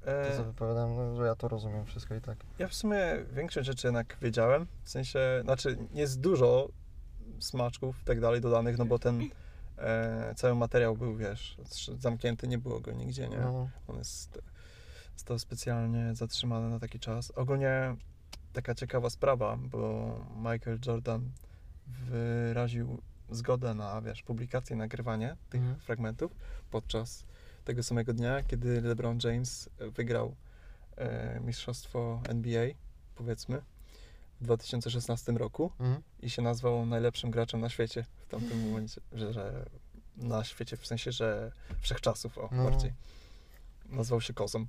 To 0.04 0.36
co 0.36 0.42
E, 0.42 0.44
wypowiadam, 0.44 0.96
no, 0.96 1.16
że 1.16 1.22
ja 1.26 1.34
to 1.34 1.48
rozumiem 1.48 1.86
wszystko 1.86 2.14
i 2.14 2.20
tak. 2.20 2.38
ja 2.58 2.68
w 2.68 2.74
sumie 2.74 2.98
większość 3.32 3.66
rzeczy 3.66 3.86
jednak 3.86 4.16
wiedziałem. 4.22 4.66
W 4.82 4.90
sensie, 4.90 5.18
znaczy 5.44 5.78
jest 5.94 6.20
dużo 6.20 6.68
smaczków 7.40 8.02
i 8.02 8.04
tak 8.04 8.20
dalej 8.20 8.40
dodanych, 8.40 8.78
no 8.78 8.84
bo 8.84 8.98
ten 8.98 9.22
e, 9.78 10.34
cały 10.36 10.54
materiał 10.54 10.96
był, 10.96 11.16
wiesz, 11.16 11.56
zamknięty, 11.98 12.48
nie 12.48 12.58
było 12.58 12.80
go 12.80 12.92
nigdzie, 12.92 13.28
nie? 13.28 13.38
No, 13.38 13.68
On 13.88 13.96
jest, 13.98 14.38
został 15.16 15.38
specjalnie 15.38 16.14
zatrzymany 16.14 16.68
na 16.68 16.78
taki 16.78 16.98
czas. 17.00 17.30
Ogólnie 17.30 17.96
taka 18.52 18.74
ciekawa 18.74 19.10
sprawa, 19.10 19.56
bo 19.56 20.10
Michael 20.36 20.78
Jordan 20.86 21.30
wyraził 21.86 22.98
zgodę 23.30 23.74
na, 23.74 24.02
wiesz, 24.02 24.22
publikację, 24.22 24.76
nagrywanie 24.76 25.36
tych 25.50 25.60
Mhm. 25.60 25.80
fragmentów 25.80 26.32
podczas 26.70 27.24
tego 27.64 27.82
samego 27.82 28.12
dnia, 28.12 28.42
kiedy 28.42 28.80
LeBron 28.80 29.18
James 29.24 29.70
wygrał 29.80 30.34
e, 30.96 31.40
mistrzostwo 31.40 32.22
NBA, 32.28 32.66
powiedzmy, 33.14 33.62
w 34.40 34.44
2016 34.44 35.32
roku 35.32 35.70
mhm. 35.80 36.02
i 36.22 36.30
się 36.30 36.42
nazwał 36.42 36.86
najlepszym 36.86 37.30
graczem 37.30 37.60
na 37.60 37.68
świecie 37.68 38.04
w 38.26 38.28
tamtym 38.28 38.60
momencie, 38.68 39.00
że, 39.12 39.32
że 39.32 39.66
na 40.16 40.44
świecie, 40.44 40.76
w 40.76 40.86
sensie, 40.86 41.12
że 41.12 41.52
wszechczasów, 41.80 42.38
o, 42.38 42.48
No. 42.52 42.64
bardziej. 42.64 42.92
Nazwał 43.88 44.20
się 44.20 44.34
Kozem. 44.34 44.66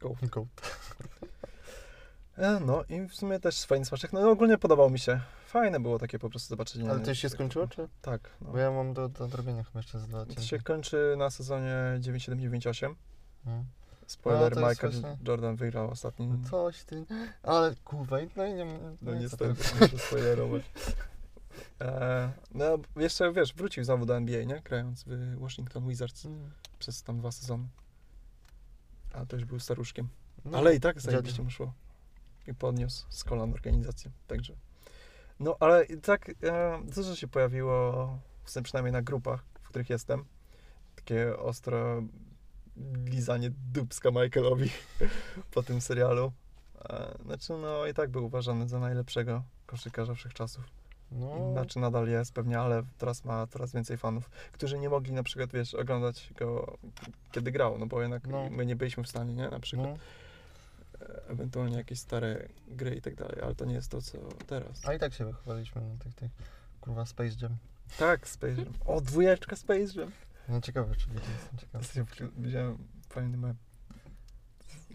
Go. 0.00 0.16
Go. 0.22 0.46
E, 2.38 2.60
No 2.60 2.84
i 2.88 3.08
w 3.08 3.14
sumie 3.14 3.40
też 3.40 3.64
fajny 3.64 3.84
smaczek. 3.84 4.12
No 4.12 4.30
ogólnie 4.30 4.58
podobał 4.58 4.90
mi 4.90 4.98
się. 4.98 5.20
Fajne 5.46 5.80
było 5.80 5.98
takie 5.98 6.18
po 6.18 6.30
prostu 6.30 6.48
zobaczenie. 6.48 6.90
Ale 6.90 7.00
to 7.00 7.10
już 7.10 7.18
się 7.18 7.28
skończyło, 7.28 7.68
czy? 7.68 7.88
Tak. 8.02 8.30
No. 8.40 8.50
Bo 8.52 8.58
ja 8.58 8.70
mam 8.70 8.94
do, 8.94 9.08
do 9.08 9.24
odrobienia 9.24 9.64
chyba 9.64 9.78
jeszcze 9.78 9.98
z 10.00 10.06
dwa 10.08 10.26
To 10.26 10.42
się 10.42 10.58
kończy 10.58 11.14
na 11.18 11.30
sezonie 11.30 11.74
97-98. 12.00 12.94
No. 13.44 13.64
Spoiler, 14.06 14.56
No, 14.56 14.68
Michael 14.68 14.92
właśnie- 14.92 15.18
Jordan 15.28 15.56
wygrał 15.56 15.90
ostatni. 15.90 16.26
No 16.26 16.48
Coś 16.50 16.84
ty. 16.84 17.04
Ale 17.42 17.74
kurwa, 17.84 18.16
no 18.36 18.44
i 18.46 18.54
nie. 18.54 18.64
No 19.02 19.14
nie, 19.14 19.20
niestety, 19.20 19.48
muszę 19.80 19.98
spoilerować. 19.98 20.62
E, 21.80 22.30
no 22.54 22.64
jeszcze, 22.96 23.32
wiesz, 23.32 23.54
wrócił 23.54 23.84
znowu 23.84 24.06
do 24.06 24.16
NBA, 24.16 24.44
nie? 24.44 24.60
Grając 24.64 25.04
w 25.06 25.38
Washington 25.40 25.88
Wizards 25.88 26.26
Mm. 26.26 26.50
przez 26.78 27.02
tam 27.02 27.18
dwa 27.18 27.32
sezony. 27.32 27.68
A 29.14 29.26
to 29.26 29.36
już 29.36 29.44
był 29.44 29.58
staruszkiem. 29.60 30.08
No, 30.44 30.58
Ale 30.58 30.74
i 30.74 30.80
tak 30.80 31.00
zajebiście 31.00 31.42
mu 31.42 31.50
szło. 31.50 31.72
I 32.48 32.54
podniósł 32.54 33.06
z 33.08 33.24
kolan 33.24 33.52
organizację, 33.52 34.10
także. 34.26 34.54
No, 35.40 35.56
ale 35.60 35.86
tak 35.86 36.28
e, 36.28 36.82
dużo 36.84 37.16
się 37.16 37.28
pojawiło, 37.28 38.18
w 38.44 38.50
sensie 38.50 38.64
przynajmniej 38.64 38.92
na 38.92 39.02
grupach, 39.02 39.44
w 39.62 39.68
których 39.68 39.90
jestem, 39.90 40.24
takie 40.96 41.38
ostro 41.38 42.02
lizanie 43.04 43.50
dubska 43.72 44.10
Michaelowi 44.10 44.70
po 45.54 45.62
tym 45.62 45.80
serialu. 45.80 46.32
E, 46.84 47.14
znaczy, 47.24 47.52
no 47.52 47.86
i 47.86 47.94
tak 47.94 48.10
był 48.10 48.24
uważany 48.26 48.68
za 48.68 48.78
najlepszego 48.78 49.42
koszykarza 49.66 50.14
wszechczasów. 50.14 50.64
No, 51.12 51.52
Znaczy 51.52 51.78
nadal 51.78 52.08
jest 52.08 52.32
pewnie, 52.32 52.60
ale 52.60 52.82
teraz 52.98 53.24
ma 53.24 53.46
coraz 53.46 53.72
więcej 53.72 53.96
fanów, 53.96 54.30
którzy 54.52 54.78
nie 54.78 54.88
mogli 54.88 55.12
na 55.12 55.22
przykład, 55.22 55.52
wiesz, 55.52 55.74
oglądać 55.74 56.30
go 56.38 56.78
kiedy 57.32 57.52
grał, 57.52 57.78
no 57.78 57.86
bo 57.86 58.00
jednak 58.02 58.26
No. 58.26 58.50
my 58.50 58.66
nie 58.66 58.76
byliśmy 58.76 59.04
w 59.04 59.08
stanie, 59.08 59.34
nie? 59.34 59.48
Na 59.48 59.60
przykład 59.60 59.88
no. 59.88 59.96
Ewentualnie 61.28 61.76
jakieś 61.76 61.98
stare 62.00 62.48
gry 62.68 62.94
i 62.94 63.02
tak 63.02 63.14
dalej, 63.14 63.36
ale 63.42 63.54
to 63.54 63.64
nie 63.64 63.74
jest 63.74 63.90
to, 63.90 64.02
co 64.02 64.18
teraz. 64.46 64.88
A 64.88 64.94
i 64.94 64.98
tak 64.98 65.14
się 65.14 65.24
wychowaliśmy 65.24 65.80
na 65.82 65.96
tych, 66.04 66.14
tych 66.14 66.30
kurwa 66.80 67.06
Space 67.06 67.34
Jam. 67.42 67.56
Tak, 67.98 68.28
Space 68.28 68.52
Jam. 68.54 68.72
O, 68.86 69.00
dwójeczka 69.00 69.56
Space 69.56 70.00
Jam. 70.00 70.10
No 70.48 70.60
ciekawe, 70.60 70.94
czy 70.96 71.06
wiecie, 71.08 71.26
jestem 71.72 72.06
ciekawy. 72.06 72.32
Widziałem 72.36 72.78
fajny 73.08 73.36
mem. 73.36 73.54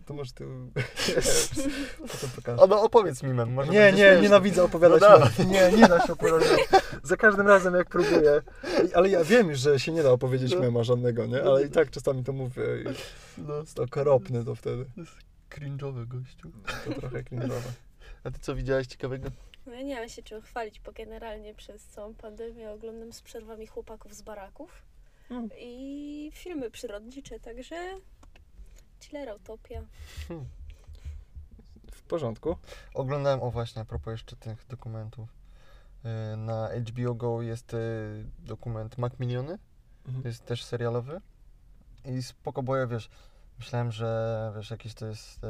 To 0.06 0.14
może 0.14 0.32
ty... 0.34 0.46
Potem 2.12 2.30
pokażę. 2.36 2.62
O, 2.62 2.68
no 2.68 2.82
opowiedz 2.84 3.24
mi 3.24 3.34
mem, 3.34 3.54
może 3.54 3.72
Nie, 3.72 3.80
nie, 3.92 3.98
śmieszny. 3.98 4.22
nienawidzę 4.22 4.64
opowiadać. 4.64 5.02
No 5.02 5.20
mem. 5.20 5.52
nie, 5.52 5.72
nie 5.72 5.88
da 5.88 6.08
się 6.08 6.14
opowiadać. 6.14 6.48
Za 7.04 7.18
każdym 7.18 7.48
razem 7.48 7.76
jak 7.76 7.90
próbuję. 7.90 8.42
Ale 8.96 9.10
ja 9.10 9.24
wiem 9.24 9.56
że 9.56 9.80
się 9.80 9.92
nie 9.92 10.04
da 10.04 10.12
opowiedzieć 10.12 10.54
No. 10.54 10.60
mema 10.60 10.84
żadnego, 10.84 11.26
nie? 11.26 11.44
Ale 11.44 11.64
i 11.66 11.70
tak 11.70 11.90
czasami 11.92 12.24
to 12.24 12.34
mówię 12.34 12.64
i 12.82 12.86
No, 13.42 13.56
jest 13.58 13.76
to 13.76 13.84
okropne 13.84 14.46
to 14.46 14.56
wtedy. 14.56 14.86
Cringe'owy 15.58 16.08
gościu. 16.08 16.52
To 16.86 16.94
trochę 16.94 17.24
cringe'owe. 17.24 17.72
A 18.24 18.32
ty 18.32 18.40
co 18.40 18.56
widziałeś 18.56 18.88
ciekawego? 18.88 19.30
No 19.66 19.74
ja 19.74 19.82
nie 19.82 19.96
mam 20.00 20.10
się 20.10 20.24
czym 20.24 20.42
chwalić, 20.42 20.80
bo 20.80 20.92
generalnie 20.92 21.56
przez 21.56 21.86
całą 21.86 22.14
pandemię 22.14 22.72
oglądam 22.72 23.14
z 23.14 23.22
przerwami 23.22 23.68
chłopaków 23.68 24.14
z 24.14 24.22
baraków 24.22 24.82
Mm. 25.30 25.50
i 25.60 26.32
filmy 26.34 26.72
przyrodnicze, 26.72 27.40
także 27.40 27.76
chillera 29.02 29.34
utopia. 29.36 29.82
W 31.92 32.02
porządku. 32.02 32.56
Oglądałem, 32.94 33.42
o 33.44 33.52
właśnie, 33.52 33.82
a 33.82 33.86
propos 33.86 34.12
jeszcze 34.12 34.36
tych 34.36 34.68
dokumentów. 34.68 35.30
Yy, 36.04 36.38
Na 36.38 36.70
HBO 36.90 37.14
Go 37.16 37.42
jest 37.42 37.74
yy, 37.74 37.80
dokument 38.40 38.98
Macmilliony, 38.98 39.60
Mhm. 40.08 40.24
jest 40.26 40.46
też 40.46 40.64
serialowy. 40.64 41.22
I 42.06 42.24
spoko, 42.24 42.64
bo 42.64 42.76
ja 42.76 42.88
wiesz, 42.88 43.10
myślałem, 43.60 43.92
że 43.92 44.52
wiesz, 44.56 44.72
jakiś 44.72 44.94
to 44.94 45.06
jest 45.06 45.44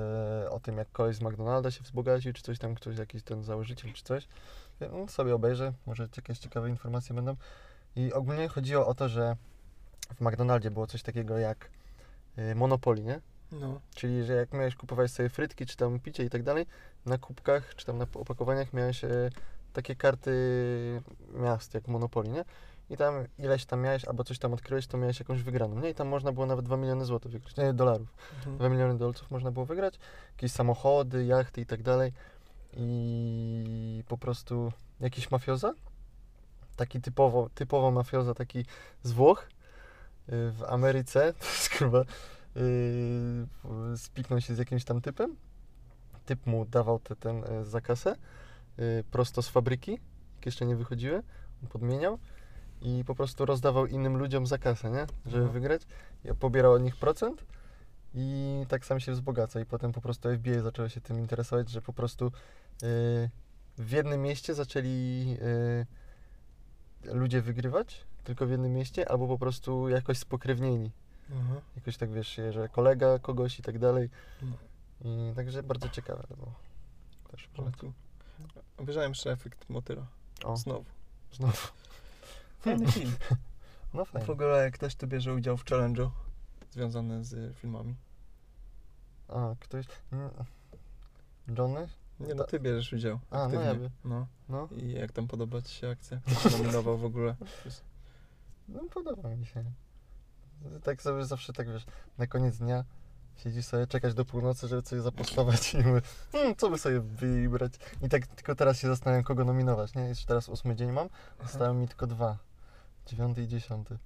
yy, 0.44 0.50
o 0.50 0.60
tym, 0.60 0.78
jak 0.78 0.92
koleś 0.92 1.16
z 1.16 1.22
McDonalda 1.22 1.72
się 1.72 1.84
wzbogacił, 1.84 2.34
czy 2.34 2.44
coś 2.44 2.60
tam, 2.60 2.76
ktoś, 2.76 2.98
jakiś 2.98 3.24
ten 3.24 3.44
założyciel, 3.44 3.94
czy 3.94 4.04
coś. 4.04 4.28
No, 4.80 5.08
sobie 5.08 5.36
obejrzę, 5.36 5.74
może 5.86 6.08
jakieś 6.18 6.40
ciekawe 6.40 6.70
informacje 6.70 7.16
będą. 7.16 7.36
I 7.96 8.14
ogólnie 8.14 8.48
chodziło 8.48 8.88
o 8.88 8.94
to, 8.94 9.10
że 9.10 9.36
w 10.16 10.22
McDonaldzie 10.22 10.72
było 10.72 10.88
coś 10.88 11.04
takiego 11.04 11.38
jak 11.38 11.70
yy, 12.38 12.56
Monopoly, 12.56 13.04
nie? 13.04 13.22
No. 13.52 13.82
Czyli, 13.96 14.24
że 14.24 14.34
jak 14.34 14.54
miałeś 14.54 14.76
kupować 14.76 15.12
sobie 15.12 15.30
frytki, 15.30 15.66
czy 15.66 15.78
tam 15.78 16.00
picie 16.00 16.24
i 16.24 16.30
tak 16.30 16.44
dalej, 16.44 16.66
na 17.06 17.18
kubkach, 17.18 17.76
czy 17.76 17.86
tam 17.86 17.98
na 17.98 18.06
opakowaniach 18.14 18.74
miałeś 18.74 19.04
e, 19.04 19.30
takie 19.74 19.96
karty 19.96 20.32
miast, 21.34 21.74
jak 21.74 21.88
Monopoly, 21.88 22.30
nie? 22.30 22.46
I 22.90 22.98
tam 22.98 23.26
ileś 23.40 23.66
tam 23.66 23.82
miałeś, 23.82 24.06
albo 24.06 24.24
coś 24.24 24.40
tam 24.40 24.54
odkryłeś, 24.54 24.88
to 24.88 24.98
miałeś 24.98 25.20
jakąś 25.20 25.44
wygraną, 25.44 25.80
nie? 25.80 25.90
I 25.90 25.96
tam 25.96 26.08
można 26.08 26.32
było 26.32 26.46
nawet 26.46 26.66
2 26.66 26.78
miliony 26.78 27.06
złotych 27.06 27.32
wygrać, 27.32 27.58
nie, 27.58 27.74
dolarów. 27.74 28.08
Mhm. 28.38 28.58
2 28.58 28.70
miliony 28.70 28.98
dolców 28.98 29.32
można 29.32 29.52
było 29.52 29.66
wygrać, 29.66 30.00
jakieś 30.32 30.52
samochody, 30.52 31.26
jachty 31.26 31.62
i 31.62 31.66
tak 31.66 31.84
dalej. 31.84 32.14
I 32.74 34.04
po 34.08 34.18
prostu 34.18 34.72
jakiś 35.00 35.32
mafioza, 35.32 35.74
taki 36.76 37.02
typowo, 37.02 37.50
typowo 37.56 37.92
mafioza, 37.92 38.34
taki 38.34 38.66
z 39.04 39.12
Włoch 39.12 39.44
y, 39.44 40.52
w 40.52 40.64
Ameryce, 40.68 41.34
kurwa, 41.78 42.04
yy, 42.56 43.98
spiknął 43.98 44.42
się 44.42 44.56
z 44.56 44.58
jakimś 44.58 44.84
tam 44.84 45.02
typem. 45.02 45.36
Typ 46.26 46.46
mu 46.46 46.66
dawał 46.66 47.00
te, 47.00 47.16
ten 47.16 47.44
y, 47.44 47.66
za 47.66 47.82
kasę 47.82 48.16
y, 48.80 49.04
prosto 49.12 49.42
z 49.42 49.50
fabryki, 49.50 49.92
jak 50.36 50.46
jeszcze 50.46 50.66
nie 50.66 50.76
wychodziły, 50.76 51.24
on 51.64 51.70
podmieniał 51.70 52.20
i 52.84 53.04
po 53.06 53.16
prostu 53.16 53.46
rozdawał 53.46 53.86
innym 53.88 54.18
ludziom 54.18 54.48
za 54.48 54.58
kasę, 54.58 54.92
nie? 54.92 55.06
Żeby 55.26 55.44
Aha. 55.44 55.54
wygrać. 55.54 55.82
I 56.26 56.34
pobierał 56.36 56.74
od 56.74 56.82
nich 56.82 56.96
procent 56.96 57.46
i 58.14 58.66
tak 58.68 58.86
sam 58.86 59.00
się 59.00 59.12
wzbogaca. 59.12 59.60
I 59.60 59.66
potem 59.66 59.92
po 59.92 60.02
prostu 60.02 60.30
FBI 60.38 60.60
zaczęło 60.60 60.90
się 60.90 61.02
tym 61.02 61.20
interesować, 61.20 61.70
że 61.70 61.82
po 61.82 61.94
prostu 61.94 62.26
y, 62.28 62.32
w 63.78 63.92
jednym 63.92 64.22
mieście 64.22 64.54
zaczęli 64.54 65.38
y, 65.42 67.14
ludzie 67.14 67.42
wygrywać, 67.42 68.06
tylko 68.24 68.46
w 68.46 68.50
jednym 68.50 68.74
mieście, 68.74 69.10
albo 69.12 69.28
po 69.28 69.38
prostu 69.38 69.90
jakoś 69.90 70.18
spokrewnieni. 70.18 70.92
Aha. 71.32 71.62
Jakoś 71.76 71.98
tak 71.98 72.12
wiesz, 72.12 72.42
że 72.50 72.70
kolega 72.70 73.20
kogoś 73.20 73.60
i 73.60 73.62
tak 73.62 73.80
dalej. 73.80 74.10
No. 74.42 74.58
I 75.06 75.36
także 75.36 75.64
bardzo 75.64 75.90
ciekawe 75.90 76.24
to 76.30 76.36
było. 76.36 76.54
Też 77.32 77.48
polecam. 77.48 77.94
Obejrzałem 78.78 79.12
jeszcze 79.12 79.32
efekt 79.32 79.70
motyla. 79.70 80.06
O, 80.44 80.58
Znowu. 80.58 80.86
znowu. 81.32 81.58
Fajny 82.64 82.92
film. 82.92 83.12
No 83.94 84.06
W 84.06 84.10
fajnie. 84.10 84.28
ogóle 84.28 84.72
ktoś 84.72 84.96
tu 84.96 85.08
bierze 85.08 85.34
udział 85.34 85.58
w 85.58 85.66
challenge'u 85.66 86.10
związany 86.72 87.24
z 87.24 87.58
filmami. 87.58 87.96
A, 89.28 89.56
ktoś... 89.60 89.86
mm, 90.12 90.30
Johnny? 91.58 91.88
Nie 92.20 92.36
no, 92.36 92.44
ty 92.44 92.60
bierzesz 92.60 92.94
udział. 92.94 93.20
A, 93.32 93.48
no 93.48 93.62
ja 93.62 93.76
by- 93.76 93.90
No. 94.06 94.28
No, 94.50 94.68
I 94.78 94.92
jak 94.92 95.12
tam 95.12 95.28
podoba 95.28 95.62
ci 95.62 95.74
się 95.76 95.90
akcja? 95.90 96.20
Nominował 96.58 96.98
w 96.98 97.06
ogóle? 97.06 97.36
no 98.70 98.80
podoba 98.94 99.30
mi 99.30 99.46
się. 99.46 99.64
Tak 100.84 101.02
sobie 101.02 101.26
zawsze 101.26 101.54
tak 101.54 101.68
wiesz, 101.74 101.86
na 102.18 102.28
koniec 102.28 102.58
dnia 102.58 102.84
Siedzisz 103.38 103.66
sobie, 103.66 103.88
czekać 103.88 104.14
do 104.14 104.26
północy, 104.26 104.68
żeby 104.68 104.82
coś 104.82 105.02
zapostować 105.02 105.74
i 105.74 105.78
mówię, 105.78 106.02
hmm, 106.32 106.56
co 106.56 106.70
by 106.70 106.78
sobie 106.78 107.00
wybrać. 107.00 107.74
I 108.02 108.10
tak 108.10 108.28
tylko 108.28 108.56
teraz 108.56 108.80
się 108.80 108.88
zastanawiam, 108.88 109.24
kogo 109.24 109.46
nominować, 109.46 109.96
nie? 109.96 110.02
Jeszcze 110.02 110.26
teraz 110.28 110.50
ósmy 110.50 110.76
dzień 110.76 110.92
mam, 110.92 111.10
zostały 111.44 111.74
mi 111.74 111.88
tylko 111.88 112.08
dwa. 112.08 112.38
Dziewiąty 113.06 113.44
i 113.44 113.48
dziesiąty. 113.48 113.98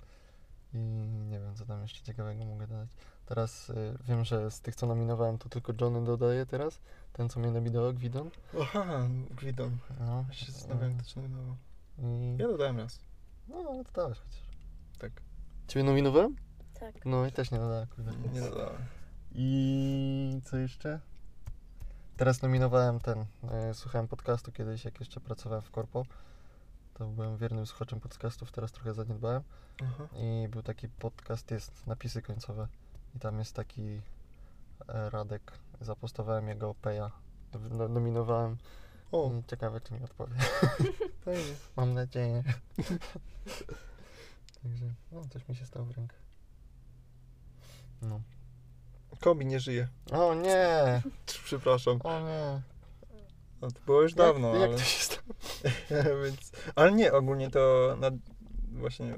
I 0.74 0.78
nie 1.30 1.39
wiem, 1.39 1.56
co 1.56 1.66
tam 1.66 1.82
jeszcze 1.82 2.02
ciekawego 2.04 2.45
mogę 2.45 2.68
dodać. 2.68 2.89
Teraz 3.26 3.70
y, 3.70 3.98
wiem, 4.08 4.26
że 4.26 4.52
z 4.52 4.62
tych, 4.62 4.76
co 4.76 4.88
nominowałem, 4.88 5.38
to 5.38 5.50
tylko 5.50 5.74
Johnny 5.82 6.06
dodaje 6.06 6.45
teraz. 6.45 6.80
Ten, 7.14 7.30
co 7.30 7.39
mnie 7.39 7.52
nominował, 7.52 7.93
Gwidon. 7.93 8.30
Aha, 8.62 9.08
Gwidon. 9.30 9.78
No, 10.00 10.26
Ja 10.28 10.34
się 10.34 10.52
zastanawiam, 10.52 10.98
kto 10.98 11.06
cię 11.10 11.22
nominował. 11.22 11.56
I... 12.00 12.36
Ja 12.39 12.48
dodałem 12.48 12.78
raz. 12.78 13.00
No, 13.48 13.56
ale 13.70 13.84
to 13.84 13.91
dałeś 13.91 14.18
chociaż. 14.20 14.43
Tak. 15.00 15.12
Ciebie 15.68 15.84
nominowałem? 15.84 16.36
Tak. 16.80 17.06
No 17.06 17.26
i 17.26 17.32
też 17.32 17.52
nie 17.52 17.58
dodałem, 17.60 17.88
kurde. 17.88 18.12
Nie 18.34 18.41
dodałem. 18.41 18.78
I 19.32 20.41
co 20.45 20.58
jeszcze? 20.58 21.00
Teraz 22.18 22.41
nominowałem 22.41 23.00
ten. 23.00 23.26
e, 23.52 23.74
słuchałem 23.74 24.08
podcastu 24.08 24.52
kiedyś, 24.52 24.86
jak 24.86 25.00
jeszcze 25.00 25.20
pracowałem 25.20 25.62
w 25.62 25.72
Korpo. 25.72 26.06
To 26.98 27.08
byłem 27.08 27.38
wiernym 27.38 27.66
słuchaczem 27.66 28.00
podcastów, 28.00 28.52
teraz 28.52 28.72
trochę 28.72 28.93
zaniedbałem. 28.93 29.43
Aha. 29.84 30.08
I 30.16 30.48
był 30.48 30.64
taki 30.64 30.89
podcast, 30.89 31.52
jest 31.52 31.88
napisy 31.88 32.22
końcowe. 32.22 32.68
I 33.16 33.20
tam 33.20 33.39
jest 33.39 33.54
taki 33.54 34.02
e, 34.88 35.10
Radek. 35.10 35.52
Zapostowałem 35.82 36.48
jego 36.48 36.76
Peja. 36.76 37.12
No, 37.70 37.88
nominowałem. 37.88 38.58
O, 39.12 39.32
I 39.39 39.43
ciekawe, 39.43 39.82
czy 39.82 39.93
mi 39.93 40.04
odpowie. 40.04 40.36
Mam 41.78 41.93
nadzieję. 41.93 42.43
Także, 44.64 44.86
no, 45.12 45.22
coś 45.30 45.48
mi 45.48 45.56
się 45.56 45.66
stało 45.66 45.86
w 45.86 45.91
rękę. 45.91 46.16
No. 48.02 48.22
Kobi 49.20 49.45
nie 49.45 49.60
żyje. 49.60 49.88
O 50.12 50.34
nie! 50.34 51.02
Przepraszam. 51.45 52.00
O 52.04 52.20
nie! 52.20 52.62
No, 53.62 53.72
to 53.72 53.80
było 53.86 54.02
już 54.02 54.14
dawno, 54.14 54.48
jak, 54.48 54.58
ale... 54.58 54.68
Jak 54.68 54.80
to 54.80 54.86
się 54.86 55.04
stało? 55.04 55.16
Więc, 56.23 56.51
ale 56.75 56.91
nie, 56.91 57.13
ogólnie 57.13 57.49
to 57.49 57.95
na, 57.99 58.11
właśnie 58.71 59.15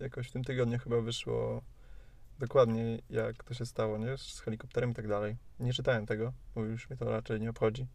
jakoś 0.00 0.28
w 0.28 0.32
tym 0.32 0.44
tygodniu 0.44 0.78
chyba 0.78 1.00
wyszło 1.00 1.62
dokładnie 2.38 2.98
jak 3.10 3.44
to 3.44 3.54
się 3.54 3.66
stało, 3.66 3.98
nie? 3.98 4.18
Z 4.18 4.40
helikopterem 4.40 4.90
i 4.90 4.94
tak 4.94 5.08
dalej. 5.08 5.36
Nie 5.60 5.72
czytałem 5.72 6.06
tego, 6.06 6.32
bo 6.54 6.64
już 6.64 6.90
mnie 6.90 6.96
to 6.96 7.10
raczej 7.10 7.40
nie 7.40 7.50
obchodzi. 7.50 7.86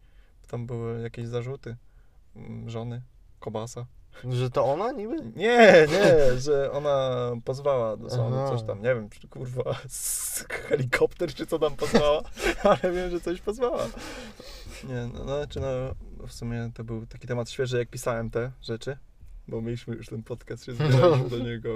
Tam 0.48 0.66
były 0.66 1.02
jakieś 1.02 1.28
zarzuty 1.28 1.76
mm, 2.36 2.70
żony, 2.70 3.02
Kobasa. 3.40 3.86
Że 4.30 4.50
to 4.50 4.66
ona 4.66 4.92
niby? 4.92 5.16
Nie, 5.36 5.88
nie, 5.92 6.40
że 6.40 6.72
ona 6.72 7.12
pozwała 7.46 7.98
do 7.98 8.10
sądu, 8.10 8.38
coś 8.50 8.64
tam, 8.64 8.82
nie 8.82 8.96
wiem, 8.96 9.10
czy 9.10 9.28
kurwa 9.28 9.76
z 9.88 10.40
helikopter, 10.68 11.34
czy 11.34 11.46
co 11.46 11.60
tam 11.60 11.76
pozwała, 11.76 12.22
ale 12.64 12.92
wiem, 12.92 13.12
że 13.12 13.22
coś 13.22 13.42
pozwała. 13.42 13.86
Nie, 14.84 15.10
no, 15.14 15.20
no, 15.20 15.38
znaczy 15.38 15.60
no, 15.60 15.68
w 16.28 16.34
sumie 16.34 16.72
to 16.74 16.84
był 16.84 17.06
taki 17.06 17.28
temat 17.28 17.50
świeży, 17.50 17.78
jak 17.78 17.90
pisałem 17.90 18.30
te 18.30 18.52
rzeczy, 18.62 18.98
bo 19.48 19.62
mieliśmy 19.62 19.96
już 19.96 20.08
ten 20.08 20.24
podcast, 20.24 20.66
się 20.66 20.74
zbieraliśmy 20.76 21.30
do 21.30 21.40
niego 21.40 21.72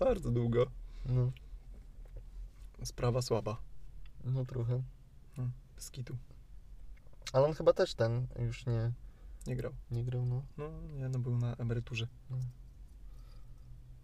bardzo 0.00 0.30
długo. 0.30 0.66
No, 1.06 1.32
Sprawa 2.84 3.22
słaba, 3.22 3.56
no 4.24 4.44
trochę. 4.44 4.82
z 5.76 5.90
kitu, 5.90 6.16
Ale 7.32 7.46
on 7.46 7.54
chyba 7.54 7.72
też 7.72 7.94
ten 7.94 8.26
już 8.38 8.66
nie, 8.66 8.92
nie 9.46 9.56
grał. 9.56 9.72
nie 9.90 10.04
grał, 10.04 10.26
no. 10.26 10.42
No, 10.56 10.70
nie, 10.82 11.08
no 11.08 11.18
był 11.18 11.38
na 11.38 11.54
emeryturze. 11.56 12.06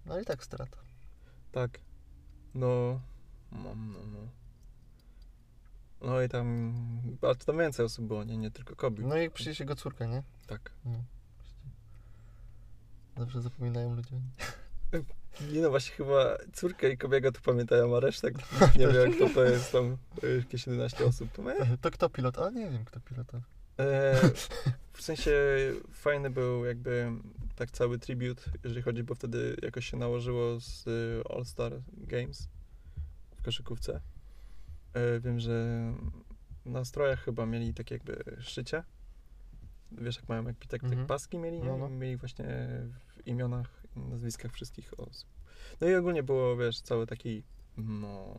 No 0.07 0.21
i 0.21 0.25
tak 0.25 0.45
strata. 0.45 0.79
Tak, 1.53 1.81
no, 2.55 3.01
no, 3.53 3.75
no, 3.75 3.99
no. 4.13 4.29
No 6.05 6.23
i 6.23 6.29
tam, 6.29 6.75
ale 7.23 7.35
tam 7.35 7.59
więcej 7.59 7.87
osób 7.87 8.07
było, 8.07 8.25
nie, 8.25 8.37
nie 8.37 8.51
tylko 8.51 8.77
Kobi. 8.77 9.05
No 9.05 9.19
i 9.19 9.31
przecież 9.31 9.61
jego 9.61 9.77
córka, 9.77 10.07
nie? 10.07 10.23
Tak. 10.47 10.73
No. 10.85 11.05
Zawsze 13.17 13.43
zapominają 13.43 13.95
ludzie. 13.95 14.21
Nie 15.53 15.61
no, 15.61 15.71
właśnie 15.71 15.95
chyba 15.95 16.37
córka 16.53 16.89
i 16.89 16.99
Kobiego 16.99 17.33
to 17.33 17.41
pamiętają, 17.41 17.97
a 17.97 18.01
resztek 18.01 18.35
nie 18.79 18.89
wiem 18.89 19.11
jak 19.11 19.19
to, 19.19 19.35
to 19.35 19.45
jest 19.45 19.73
tam 19.73 19.97
jakieś 20.39 20.67
11 20.67 21.05
osób. 21.05 21.29
To 21.81 21.91
kto 21.91 22.11
pilot? 22.11 22.39
A 22.39 22.51
nie 22.51 22.71
wiem, 22.71 22.85
kto 22.85 23.01
pilota. 23.01 23.41
e, 23.79 24.21
w 24.93 25.03
sensie 25.03 25.33
fajny 25.93 26.31
był 26.31 26.65
jakby 26.65 27.13
tak 27.57 27.71
cały 27.71 27.99
tribute, 27.99 28.43
jeżeli 28.65 28.83
chodzi, 28.83 29.03
bo 29.03 29.15
wtedy 29.15 29.57
jakoś 29.63 29.91
się 29.91 29.97
nałożyło 29.97 30.61
z 30.61 30.85
All 31.31 31.45
Star 31.45 31.73
Games 31.93 32.49
w 33.37 33.43
koszykówce. 33.43 34.01
E, 34.95 35.21
wiem, 35.21 35.41
że 35.41 35.83
na 36.65 36.85
strojach 36.85 37.21
chyba 37.25 37.47
mieli 37.47 37.75
takie 37.75 37.95
jakby 37.95 38.37
szycie. 38.41 38.85
Wiesz, 39.93 40.17
jak 40.17 40.29
mają 40.29 40.45
jak 40.47 40.57
tak, 40.59 40.69
tak 40.71 40.85
Mhm. 40.85 41.07
paski 41.07 41.39
mieli? 41.39 41.61
No, 41.61 41.77
no. 41.77 41.89
Mieli 41.89 42.17
właśnie 42.17 42.45
w 43.09 43.27
imionach, 43.27 43.83
i 43.97 44.01
nazwiskach 44.01 44.53
wszystkich 44.53 45.01
osób. 45.01 45.29
No 45.81 45.89
i 45.89 45.95
ogólnie 45.95 46.23
było, 46.23 46.57
wiesz, 46.57 46.81
cały 46.81 47.07
taki, 47.07 47.43
no, 47.77 48.35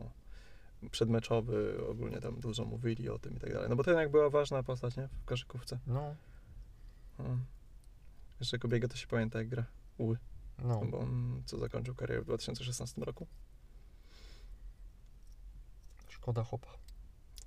przedmeczowy, 0.90 1.86
ogólnie 1.88 2.20
tam 2.20 2.40
dużo 2.40 2.64
mówili 2.64 3.08
o 3.08 3.18
tym 3.18 3.36
i 3.36 3.40
tak 3.40 3.52
dalej. 3.52 3.68
No 3.68 3.76
bo 3.76 3.84
to 3.84 3.90
jednak 3.90 4.10
była 4.10 4.30
ważna 4.30 4.62
postać, 4.62 4.96
nie? 4.96 5.08
W 5.08 5.24
koszykówce. 5.24 5.78
No, 5.86 6.14
No. 7.18 7.38
Jeszcze 8.40 8.58
Kobiego 8.58 8.88
to 8.88 8.96
się 8.96 9.06
pamięta, 9.06 9.38
jak 9.38 9.48
gra 9.48 9.64
Uły, 9.98 10.18
no. 10.58 10.80
bo 10.90 10.98
on 10.98 11.42
co 11.46 11.58
zakończył 11.58 11.94
karierę 11.94 12.22
w 12.22 12.24
2016 12.24 13.02
roku. 13.04 13.26
Szkoda 16.24 16.44
chłopa. 16.44 16.68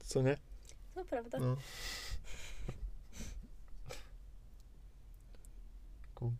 Co 0.05 0.21
nie? 0.21 0.37
To 0.95 1.05
prawda. 1.05 1.39
No. 1.39 1.57
Cool. 6.15 6.31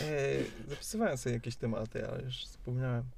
Ej, 0.00 0.50
zapisywałem 0.68 1.18
sobie 1.18 1.34
jakieś 1.34 1.56
tematy, 1.56 2.08
ale 2.08 2.22
już 2.22 2.46
zapomniałem. 2.46 3.10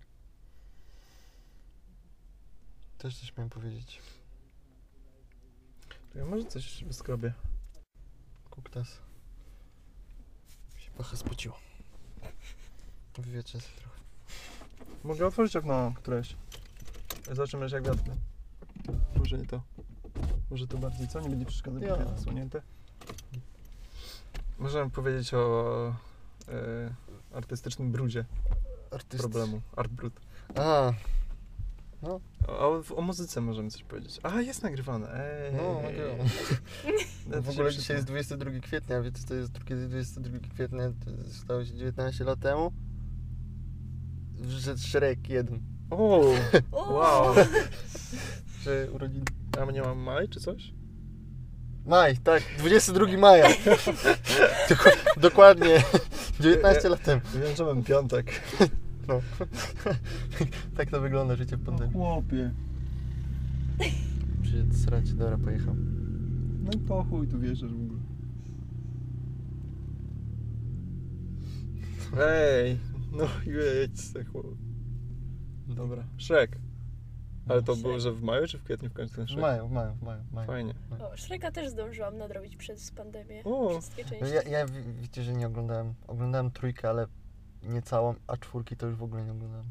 Też 2.98 3.20
coś 3.20 3.36
miałem 3.36 3.50
powiedzieć. 3.50 4.00
Ja 6.14 6.24
może 6.24 6.44
coś 6.44 6.84
skrobię. 6.90 7.32
Kuktas. 8.50 8.88
Się 10.78 10.90
pachę 10.90 11.16
spociło. 11.16 11.58
Wywietrze 13.18 13.60
sobie 13.60 13.76
trochę. 13.76 14.00
Mogę 15.04 15.26
otworzyć 15.26 15.56
okno 15.56 15.92
któreś. 15.96 16.36
Zobaczymy, 17.32 17.66
jak 17.72 17.84
wiatr. 17.84 18.33
Może 19.24 19.38
nie 19.38 19.46
to. 19.46 19.62
Może 20.50 20.66
to 20.66 20.78
bardziej 20.78 21.08
co? 21.08 21.20
Nie 21.20 21.28
będzie 21.30 21.46
przeszkadzać, 21.46 21.82
Ja. 21.82 21.88
ja. 21.88 22.04
zasłonięte. 22.16 22.62
Możemy 24.58 24.90
powiedzieć 24.90 25.34
o 25.34 25.94
e, 26.48 26.94
artystycznym 27.34 27.92
brudzie 27.92 28.24
Artyst. 28.90 29.22
problemu. 29.22 29.60
Art 29.76 29.92
brud. 29.92 30.20
A, 30.56 30.92
O, 32.02 32.20
o, 32.48 32.82
o 32.96 33.02
muzyce 33.02 33.40
możemy 33.40 33.70
coś 33.70 33.82
powiedzieć. 33.82 34.20
A, 34.22 34.40
jest 34.40 34.62
nagrywane. 34.62 35.24
Ej, 35.24 35.54
no, 35.54 35.82
nagrałem. 35.82 36.18
No, 37.26 37.36
to 37.36 37.42
W 37.46 37.48
ogóle 37.50 37.72
dzisiaj 37.72 37.96
jest 37.96 38.06
22 38.08 38.50
kwietnia, 38.60 39.00
wiecie 39.02 39.22
co 39.28 39.34
jest 39.34 39.64
kiedy 39.64 39.88
22 39.88 40.38
kwietnia? 40.54 40.82
To 41.04 41.30
stało 41.34 41.64
się 41.64 41.74
19 41.74 42.24
lat 42.24 42.40
temu. 42.40 42.72
Że 44.48 44.78
Shrek 44.78 45.28
1. 45.28 45.60
O, 45.90 45.96
O! 46.72 46.92
wow. 46.94 47.34
Że 48.64 48.90
urodziny. 48.92 49.24
A 49.60 49.66
my 49.66 49.72
nie 49.72 49.82
mam 49.82 49.98
maj 49.98 50.28
czy 50.28 50.40
coś? 50.40 50.72
Maj, 51.86 52.16
tak, 52.16 52.42
22 52.58 53.18
maja. 53.18 53.48
Dokładnie 55.16 55.82
19 56.40 56.88
lat 56.88 57.02
temu. 57.02 57.20
Wiem, 57.34 57.56
że 57.56 57.64
mam 57.64 57.82
piątek. 57.82 58.40
No. 59.08 59.20
tak 60.76 60.90
to 60.90 61.00
wygląda 61.00 61.36
życie 61.36 61.56
w 61.56 61.64
pandemii. 61.64 61.92
Chłopie. 61.92 62.50
Przyjedź 64.42 64.76
srać, 64.76 65.12
dobra, 65.12 65.38
pojechał. 65.38 65.74
No 66.60 66.72
i 66.72 66.78
po 66.78 67.04
chuj 67.04 67.28
tu 67.28 67.40
wierzysz 67.40 67.72
w 67.72 67.82
ogóle. 67.84 68.00
Ej, 72.18 72.78
no 73.12 73.24
jedź 73.46 74.00
se 74.00 74.24
chłop. 74.24 74.46
Dobra, 75.66 76.04
Shrek. 76.18 76.58
Ale 77.48 77.62
to 77.62 77.76
było, 77.76 78.00
że 78.00 78.12
w 78.12 78.22
maju 78.22 78.46
czy 78.46 78.58
w 78.58 78.64
kwietniu 78.64 78.90
w 78.90 78.92
końcu 78.92 79.16
ten 79.16 79.24
W 79.26 79.28
Shrek? 79.28 79.40
maju, 79.42 79.68
w 79.68 79.72
maju, 79.72 79.94
w 79.94 80.02
maju. 80.02 80.22
w 80.22 80.32
maju. 80.32 80.46
Fajnie. 80.46 80.74
O, 81.00 81.16
Shreka 81.16 81.50
też 81.52 81.68
zdążyłam 81.68 82.18
nadrobić 82.18 82.56
przez 82.56 82.90
pandemię. 82.90 83.44
O. 83.44 83.70
Wszystkie 83.70 84.02
No 84.04 84.08
części. 84.10 84.34
Ja, 84.34 84.42
ja 84.42 84.66
wi- 84.66 84.92
wiecie, 84.92 85.22
że 85.22 85.32
nie 85.32 85.46
oglądałem. 85.46 85.94
Oglądałem 86.06 86.50
trójkę, 86.50 86.88
ale 86.88 87.06
nie 87.62 87.82
całą, 87.82 88.14
a 88.26 88.36
czwórki 88.36 88.76
to 88.76 88.86
już 88.86 88.96
w 88.96 89.02
ogóle 89.02 89.24
nie 89.24 89.32
oglądałem. 89.32 89.66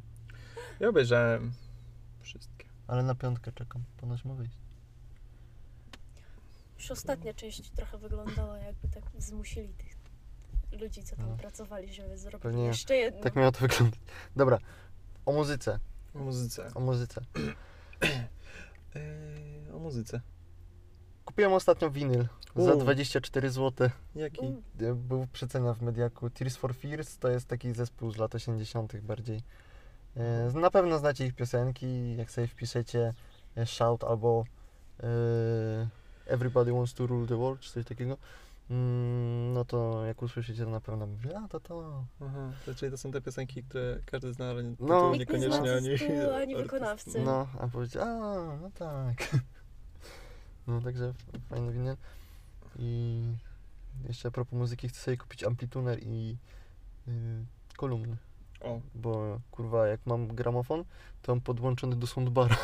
Ja 0.80 0.89
obejrzałem 0.89 1.53
wszystkie. 2.21 2.65
Ale 2.88 3.03
na 3.03 3.15
piątkę 3.15 3.51
czekam, 3.51 3.84
ponoć 3.97 4.26
ma 4.26 4.34
wyjść. 4.34 4.57
Już 6.78 6.91
ostatnia 6.91 7.34
część 7.34 7.69
trochę 7.69 7.97
wyglądała 7.97 8.57
jakby 8.57 8.88
tak 8.88 9.03
zmusili 9.17 9.74
tych 9.74 9.93
ludzi, 10.82 11.03
co 11.03 11.15
tam 11.15 11.30
No. 11.30 11.36
pracowali, 11.38 11.93
żeby 11.93 12.17
zrobić 12.17 12.41
Pewnie 12.43 12.63
jeszcze 12.65 12.95
jedno. 12.95 13.21
Tak 13.21 13.36
miało 13.36 13.51
to 13.51 13.59
wyglądać. 13.59 13.99
Dobra, 14.36 14.57
o 15.26 15.32
muzyce, 15.32 15.80
O 16.16 16.20
muzyce. 16.20 16.72
o 16.76 16.80
muzyce. 16.80 17.22
Eee, 18.95 19.74
muzyce. 19.84 20.22
Kupiłem 21.26 21.53
ostatnio 21.53 21.89
winyl 21.89 22.26
za 22.55 22.74
U. 22.74 22.80
24 22.80 23.49
zł. 23.49 23.89
Jaki? 24.16 24.45
U, 24.45 24.61
Był 24.95 25.28
przecena 25.34 25.74
w 25.74 25.82
Mediaku. 25.82 26.30
Tears 26.30 26.55
for 26.57 26.76
Fears 26.76 27.18
to 27.18 27.30
jest 27.30 27.47
taki 27.47 27.74
zespół 27.74 28.11
z 28.11 28.18
lat 28.18 28.36
80. 28.36 28.99
bardziej. 29.01 29.41
E, 30.18 30.51
Na 30.53 30.72
pewno 30.72 30.99
znacie 30.99 31.26
ich 31.26 31.36
piosenki. 31.36 32.16
Jak 32.16 32.32
sobie 32.32 32.47
wpiszecie 32.47 33.14
e, 33.57 33.66
Shout 33.66 34.03
albo 34.03 34.43
e, 35.03 35.07
Everybody 36.26 36.72
Wants 36.74 36.93
to 36.93 37.07
Rule 37.07 37.28
the 37.28 37.38
World, 37.38 37.61
czy 37.61 37.72
coś 37.74 37.86
takiego, 37.86 38.18
no 39.53 39.65
to 39.65 40.05
jak 40.05 40.21
usłyszycie, 40.21 40.63
to 40.65 40.69
na 40.69 40.82
pewno 40.82 41.07
mówię, 41.07 41.38
a 41.38 41.47
to 41.47 41.59
to. 41.59 42.05
Aha, 42.21 42.51
to 42.65 42.76
czyli 42.76 42.91
to 42.91 42.97
są 42.97 43.11
te 43.11 43.21
piosenki, 43.21 43.63
które 43.63 43.99
każdy 44.05 44.34
zna, 44.34 44.49
ale 44.49 44.63
No. 44.63 44.76
no, 44.80 45.01
nie 45.09 45.15
zna 45.15 45.17
niekoniecznie 45.17 45.76
ani, 45.76 46.41
ani 46.41 46.55
wykonawcy. 46.55 47.21
No, 47.21 47.47
a 47.59 47.67
powiedzieć, 47.67 47.97
a 47.97 48.05
no 48.61 48.71
tak. 48.74 49.15
No 50.67 50.82
także 50.82 51.13
fajny 51.49 51.71
winyl. 51.71 51.95
I 52.80 53.21
jeszcze 54.07 54.28
a 54.28 54.32
propos 54.32 54.53
muzyki, 54.59 54.89
chcę 54.89 54.99
sobie 55.01 55.17
kupić 55.17 55.43
amplituner 55.43 55.99
i 56.03 56.38
y, 57.07 57.11
kolumny. 57.78 58.17
O. 58.61 58.80
Bo 58.95 59.39
kurwa, 59.51 59.88
jak 59.88 60.05
mam 60.05 60.28
gramofon, 60.28 60.84
to 61.21 61.32
mam 61.32 61.41
podłączony 61.41 61.95
do 61.95 62.07
soundbara. 62.07 62.57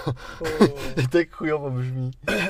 I 1.03 1.07
tak 1.07 1.35
chujowo 1.35 1.71
brzmi. 1.71 2.11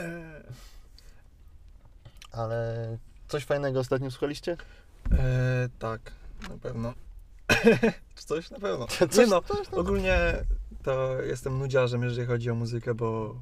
Ale 2.31 2.97
coś 3.29 3.45
fajnego 3.45 3.79
ostatnio 3.79 4.11
słuchaliście? 4.11 4.57
E, 5.11 5.69
tak, 5.79 6.11
na 6.49 6.57
pewno. 6.57 6.93
Czy 8.15 8.25
coś? 8.25 8.51
Na 8.51 8.59
pewno. 8.59 8.87
Coś- 8.87 9.17
Nie 9.17 9.27
no, 9.27 9.41
coś 9.41 9.67
ogólnie 9.67 10.33
to 10.83 11.21
jestem 11.21 11.57
nudziarzem, 11.59 12.03
jeżeli 12.03 12.27
chodzi 12.27 12.49
o 12.49 12.55
muzykę, 12.55 12.93
bo 12.95 13.35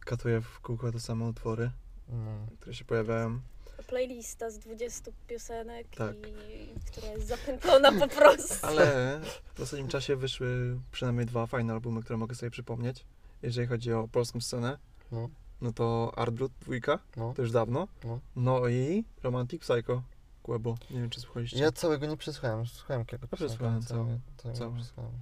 katuję 0.00 0.40
w 0.40 0.60
kółko 0.60 0.92
te 0.92 1.00
same 1.00 1.24
utwory, 1.24 1.70
No. 2.08 2.46
które 2.60 2.74
się 2.74 2.84
pojawiają. 2.84 3.40
Playlista 3.86 4.50
z 4.50 4.58
20 4.58 5.10
piosenek, 5.28 5.86
Tak. 5.96 6.16
i, 6.16 6.80
która 6.90 7.06
jest 7.12 7.26
zapętlona 7.26 7.92
po 7.92 8.08
prostu. 8.08 8.66
Ale 8.66 9.20
w 9.54 9.60
ostatnim 9.60 9.88
czasie 9.88 10.16
wyszły 10.16 10.78
przynajmniej 10.92 11.26
dwa 11.26 11.46
fajne 11.46 11.72
albumy, 11.72 12.02
które 12.02 12.16
mogę 12.16 12.34
sobie 12.34 12.50
przypomnieć. 12.50 13.04
Jeżeli 13.42 13.66
chodzi 13.68 13.92
o 13.92 14.08
polską 14.08 14.40
scenę, 14.40 14.78
No. 15.12 15.28
No 15.60 15.72
to 15.72 16.12
Artbrut 16.16 16.52
dwójka, 16.60 16.98
No. 17.16 17.32
to 17.36 17.42
już 17.42 17.52
dawno. 17.52 17.88
No. 18.04 18.18
No 18.36 18.68
i 18.68 19.04
Romantic 19.22 19.62
Psycho, 19.62 20.02
Kłebo. 20.42 20.76
Nie 20.90 21.00
wiem, 21.00 21.10
czy 21.10 21.20
słuchaliście. 21.20 21.58
Ja 21.58 21.72
całego 21.72 22.06
nie 22.06 22.16
przesłuchałem, 22.16 22.66
słuchałem 22.66 23.04
kilka 23.04 23.26
Ja 23.32 23.36
przesłuchałem 23.36 23.82
cały. 23.82 24.04
nie 24.10 24.20
przesłuchałem. 24.54 25.12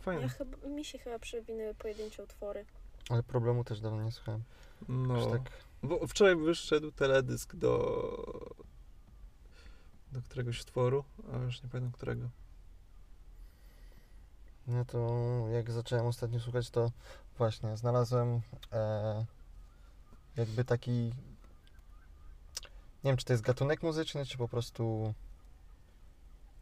Fajne. 0.00 0.22
Ja 0.22 0.28
chyba, 0.28 0.68
mi 0.68 0.84
się 0.84 0.98
chyba 0.98 1.18
przewinęły 1.18 1.74
pojedyncze 1.74 2.22
utwory. 2.22 2.64
Ale 3.08 3.22
problemu 3.22 3.64
też 3.64 3.80
dawno 3.80 4.02
nie 4.04 4.12
słuchałem. 4.12 4.42
No, 4.88 5.26
tak 5.30 5.42
bo 5.82 6.06
wczoraj 6.06 6.36
wyszedł 6.36 6.92
teledysk 6.92 7.56
do 7.56 8.56
do 10.12 10.22
któregoś 10.22 10.60
utworu, 10.60 11.04
a 11.32 11.36
już 11.36 11.62
nie 11.62 11.68
pamiętam 11.68 11.92
którego. 11.92 12.28
No 14.66 14.84
to 14.84 15.08
jak 15.52 15.70
zacząłem 15.70 16.06
ostatnio 16.06 16.40
słuchać, 16.40 16.70
to 16.70 16.90
właśnie 17.38 17.76
znalazłem 17.76 18.40
e, 18.72 19.24
jakby 20.36 20.64
taki. 20.64 21.12
Nie 23.04 23.10
wiem, 23.10 23.16
czy 23.16 23.24
to 23.24 23.32
jest 23.32 23.42
gatunek 23.42 23.82
muzyczny, 23.82 24.26
czy 24.26 24.38
po 24.38 24.48
prostu. 24.48 25.14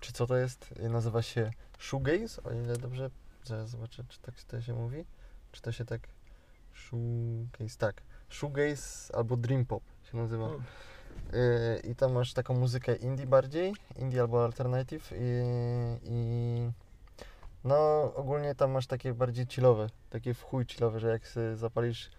Czy 0.01 0.13
co 0.13 0.27
to 0.27 0.37
jest? 0.37 0.75
Nazywa 0.91 1.23
się 1.23 1.51
shoegaze, 1.79 2.43
o 2.43 2.53
ile 2.53 2.77
dobrze. 2.77 3.11
Zaraz 3.45 3.71
zobaczę, 3.71 4.05
czy 4.09 4.21
tak 4.21 4.43
to 4.43 4.63
się 4.63 4.75
mówi. 4.75 5.05
Czy 5.53 5.63
to 5.63 5.73
się 5.73 5.85
tak. 5.85 6.01
Shoegaze, 6.75 7.79
tak. 7.79 8.03
Shoegaze 8.29 9.17
albo 9.17 9.37
dream 9.37 9.67
pop 9.67 9.83
się 10.11 10.17
nazywa. 10.17 10.45
O, 10.45 10.61
Yy, 11.33 11.91
I 11.91 11.95
tam 11.95 12.13
masz 12.13 12.33
taką 12.33 12.55
muzykę 12.55 12.97
indie 12.97 13.27
bardziej, 13.27 13.75
indie 13.97 14.21
albo 14.21 14.45
alternative 14.45 15.13
i, 15.13 15.43
i 16.03 16.71
no 17.65 18.03
ogólnie 18.15 18.55
tam 18.55 18.71
masz 18.71 18.87
takie 18.87 19.15
bardziej 19.15 19.47
chillowe, 19.47 19.87
takie 20.11 20.35
w 20.35 20.43
chuj 20.43 20.67
chillowe, 20.67 21.01
że 21.01 21.09
jak 21.09 21.29
sobie 21.29 21.57
zapalisz 21.57 22.11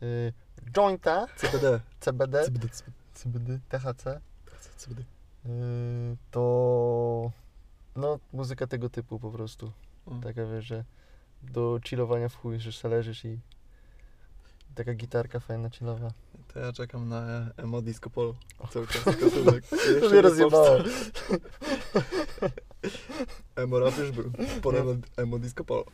yy, 0.00 0.32
jointa, 0.72 1.26
CBD. 1.36 1.80
CBD, 2.00 2.44
CBD. 2.44 2.68
CBD, 3.14 3.58
THC, 3.68 4.20
CBD. 4.76 5.02
yy, 5.44 6.16
to 6.30 7.30
no 7.96 8.18
muzyka 8.32 8.66
tego 8.66 8.90
typu 8.90 9.18
po 9.20 9.30
prostu, 9.30 9.72
O. 10.06 10.14
taka 10.22 10.46
wiesz, 10.46 10.64
że 10.64 10.84
do 11.42 11.80
chillowania 11.84 12.28
w 12.28 12.36
chuj, 12.36 12.60
że 12.60 12.72
se 12.72 12.88
leżysz 12.88 13.24
i 13.24 13.38
taka 14.74 14.94
gitarka 14.94 15.40
fajna, 15.40 15.70
chillowa. 15.70 16.10
To 16.52 16.58
ja 16.58 16.72
czekam 16.72 17.08
na 17.08 17.50
emo 17.56 17.82
disco 17.82 18.10
polo. 18.10 18.34
Cały 18.70 18.86
czas 18.86 19.04
gatunek. 19.04 19.64
To 20.00 20.06
mnie 20.06 20.16
nie 20.16 20.22
rozjebało. 20.22 20.76
Emo 23.56 23.78
rap 23.78 23.98
już 23.98 24.10
był. 24.10 24.32
Na 24.72 25.22
emo 25.22 25.38
disco 25.38 25.64
polo. 25.64 25.84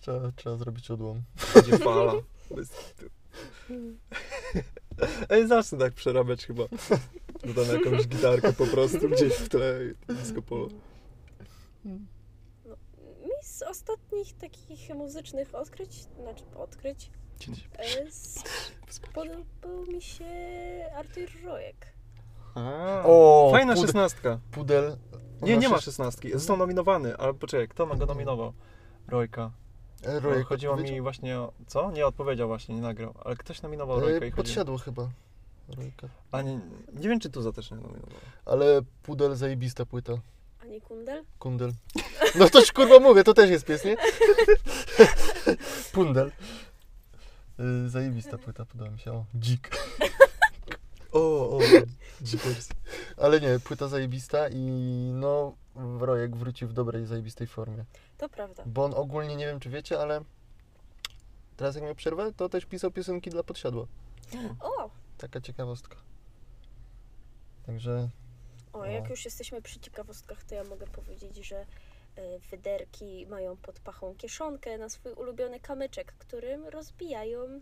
Trzeba, 0.00 0.32
trzeba 0.32 0.56
zrobić 0.56 0.90
odłam. 0.90 1.22
Będzie 1.54 1.78
fala. 1.78 2.12
Bez. 2.56 2.94
Ej, 5.30 5.48
zacznę 5.48 5.78
tak 5.78 5.92
przerabiać 5.92 6.46
chyba. 6.46 6.64
Dodam 7.44 7.76
jakąś 7.76 8.08
gitarkę 8.08 8.52
po 8.52 8.66
prostu 8.66 9.08
gdzieś 9.08 9.32
w 9.34 9.48
tle 9.48 9.74
i 10.10 10.14
disco 10.14 10.42
polo. 10.42 10.68
Mi 11.84 12.00
z 13.42 13.62
ostatnich 13.62 14.32
takich 14.36 14.94
muzycznych 14.94 15.54
odkryć, 15.54 16.02
znaczy 16.02 16.44
odkryć, 16.56 17.10
e, 17.78 18.02
s- 18.06 18.44
podobał 19.14 19.86
mi 19.92 20.02
się 20.02 20.24
Artur 20.96 21.28
Rojek. 21.44 21.86
A, 22.54 23.02
O, 23.06 23.48
Fajna 23.52 23.74
pud- 23.74 23.82
szesnastka. 23.86 24.40
Pudel. 24.50 24.96
Nie, 25.42 25.56
nie 25.56 25.68
ma 25.68 25.80
szesnastki. 25.80 26.32
Został 26.32 26.56
nominowany, 26.56 27.16
ale 27.16 27.34
poczekaj, 27.34 27.68
kto 27.68 27.86
ma 27.86 27.96
go 27.96 28.06
nominował? 28.06 28.52
Rojka. 29.08 29.50
E, 30.04 30.20
Rojek 30.20 30.46
chodziło 30.46 30.76
mi 30.76 31.00
właśnie 31.00 31.38
o... 31.38 31.52
Co? 31.66 31.90
Nie 31.90 32.06
odpowiedział 32.06 32.48
właśnie, 32.48 32.74
nie 32.74 32.80
nagrał. 32.80 33.14
Ale 33.24 33.36
ktoś 33.36 33.62
nominował 33.62 34.00
Rojka 34.00 34.14
i 34.14 34.28
E, 34.28 34.30
chodziło... 34.30 34.36
Podsiadło 34.36 34.78
chyba. 34.78 35.08
Rojka. 35.76 36.08
A 36.32 36.42
nie, 36.42 36.60
nie 36.92 37.08
wiem, 37.08 37.20
czy 37.20 37.30
Tuza 37.30 37.52
też 37.52 37.70
nie 37.70 37.76
nominował. 37.76 38.08
Ale 38.46 38.80
Pudel 39.02 39.36
zajebista 39.36 39.86
płyta. 39.86 40.12
A 40.62 40.66
nie 40.66 40.80
Kundel? 40.80 41.24
Kundel. 41.38 41.72
No 42.38 42.48
to 42.48 42.62
ci 42.62 42.72
kurwa 42.72 42.98
mówię, 42.98 43.24
to 43.24 43.34
też 43.34 43.50
jest 43.50 43.64
pies, 43.66 43.84
nie? 43.84 43.96
Pundel. 45.92 46.32
Y, 47.86 47.88
Zajebista 47.88 48.38
płyta, 48.38 48.64
podoba 48.64 48.90
mi 48.90 48.98
się. 48.98 49.12
O, 49.12 49.24
dzik. 49.34 49.70
O, 51.12 51.18
o, 51.56 51.58
Jeepers. 52.32 52.68
Ale 53.16 53.40
nie, 53.40 53.58
płyta 53.60 53.88
zajebista 53.88 54.48
i 54.48 54.60
no 55.14 55.56
Rojek 56.00 56.36
wrócił 56.36 56.68
w 56.68 56.72
dobrej, 56.72 57.06
zajebistej 57.06 57.46
formie. 57.46 57.84
To 58.18 58.28
prawda. 58.28 58.62
Bo 58.66 58.84
on 58.84 58.94
ogólnie, 58.94 59.36
nie 59.36 59.46
wiem 59.46 59.60
czy 59.60 59.70
wiecie, 59.70 60.00
ale 60.00 60.20
teraz 61.56 61.74
jak 61.74 61.84
miał 61.84 61.94
przerwę, 61.94 62.32
to 62.32 62.48
też 62.48 62.64
pisał 62.66 62.90
piosenki 62.90 63.30
dla 63.30 63.42
podsiadła. 63.42 63.86
O, 64.60 64.90
Taka 65.18 65.40
ciekawostka. 65.40 65.96
Także 67.66 68.08
o, 68.72 68.78
No. 68.78 68.86
jak 68.86 69.10
już 69.10 69.24
jesteśmy 69.24 69.62
przy 69.62 69.80
ciekawostkach, 69.80 70.44
to 70.44 70.54
ja 70.54 70.64
mogę 70.64 70.86
powiedzieć, 70.86 71.36
że 71.46 71.56
e, 72.16 72.38
wyderki 72.38 73.26
mają 73.26 73.56
pod 73.56 73.80
pachą 73.80 74.14
kieszonkę 74.14 74.78
na 74.78 74.88
swój 74.88 75.12
ulubiony 75.12 75.60
kamyczek, 75.60 76.12
którym 76.18 76.66
rozbijają 76.66 77.60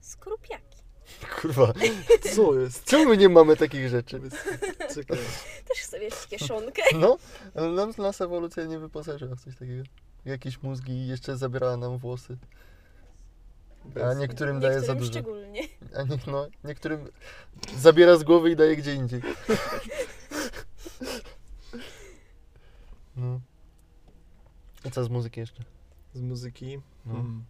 skorupiaki. 0.00 0.83
Kurwa, 1.40 1.72
Co 2.34 2.58
jest? 2.58 2.84
czemu 2.84 3.08
my 3.10 3.16
nie 3.16 3.28
mamy 3.28 3.56
takich 3.56 3.88
rzeczy? 3.88 4.20
Czekaj. 4.94 5.18
Też 5.68 6.00
mieć 6.00 6.26
kieszonkę. 6.30 6.82
No, 7.00 7.16
ale 7.54 7.68
nam, 7.68 7.92
nas 7.98 8.20
ewolucja 8.20 8.64
nie 8.64 8.78
wyposażyła 8.78 9.34
w 9.36 9.40
coś 9.40 9.56
takiego. 9.56 9.82
Jakieś 10.24 10.62
mózgi 10.62 10.92
i 10.92 11.06
jeszcze 11.06 11.36
zabierała 11.36 11.76
nam 11.76 11.98
włosy. 11.98 12.36
A 14.10 14.14
niektórym 14.14 14.60
daje 14.60 14.80
za 14.80 14.94
dużo. 14.94 15.10
szczególnie. 15.10 15.62
A 15.96 16.02
nie, 16.02 16.18
no, 16.26 16.46
niektórym 16.64 17.08
zabiera 17.76 18.16
z 18.16 18.24
głowy 18.24 18.50
i 18.50 18.56
daje 18.56 18.76
gdzie 18.76 18.94
indziej. 18.94 19.20
No. 23.16 23.40
I 24.84 24.90
co 24.90 25.04
z 25.04 25.08
muzyki 25.08 25.40
jeszcze? 25.40 25.62
Z 26.14 26.20
muzyki. 26.20 26.80
No. 27.06 27.14
Hmm. 27.14 27.44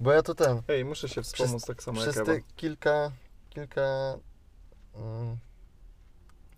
Bo 0.00 0.12
ja 0.12 0.22
to 0.22 0.34
ten. 0.34 0.62
Ej, 0.68 0.84
muszę 0.84 1.08
się 1.08 1.22
wspomóc 1.22 1.64
tak 1.64 1.82
samo 1.82 2.00
Przez 2.00 2.16
jak 2.16 2.26
te 2.26 2.32
Ewa. 2.32 2.40
kilka, 2.56 3.12
kilka 3.50 4.18
mm, 4.94 5.36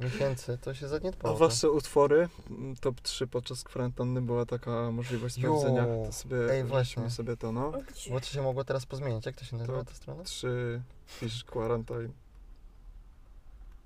miesięcy 0.00 0.58
to 0.58 0.74
się 0.74 0.86
A 0.86 0.88
zaniedbało. 0.88 1.36
wasze 1.36 1.70
utwory, 1.70 2.28
mm, 2.50 2.76
top 2.76 3.00
3 3.00 3.26
podczas 3.26 3.64
kwarantanny 3.64 4.22
była 4.22 4.46
taka 4.46 4.90
możliwość 4.90 5.38
Jo, 5.38 5.58
sprawdzenia. 5.60 5.86
To 6.06 6.12
sobie, 6.12 6.36
ej, 6.52 6.64
właśnie. 6.64 7.10
sobie 7.10 7.36
to, 7.36 7.52
no. 7.52 7.72
Bo 8.10 8.20
to 8.20 8.26
się 8.26 8.42
mogło 8.42 8.64
teraz 8.64 8.86
pozmieniać. 8.86 9.26
Jak 9.26 9.36
to 9.36 9.44
się 9.44 9.56
nazywa 9.56 9.84
ta 9.84 9.94
strona? 9.94 10.24
3 10.24 10.82
Fish 11.06 11.44
Quarantine, 11.44 12.08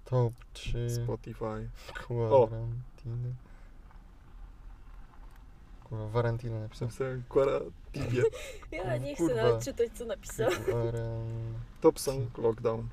Top 0.05 0.33
3 0.53 0.91
Spotify. 0.91 1.69
Quarantine. 2.07 3.35
Kurwa, 5.85 6.23
napisał. 6.23 6.61
Napisałem 6.61 7.23
Quara 7.29 7.61
Tibie. 7.95 8.23
Ja 8.73 8.97
nie 8.97 9.15
chcę 9.15 9.27
Kurwa. 9.27 9.43
nawet 9.43 9.65
czytać, 9.65 9.89
co 9.95 10.05
napisał. 10.05 10.51
Top 11.81 12.01
Song 12.01 12.39
Lockdown. 12.39 12.89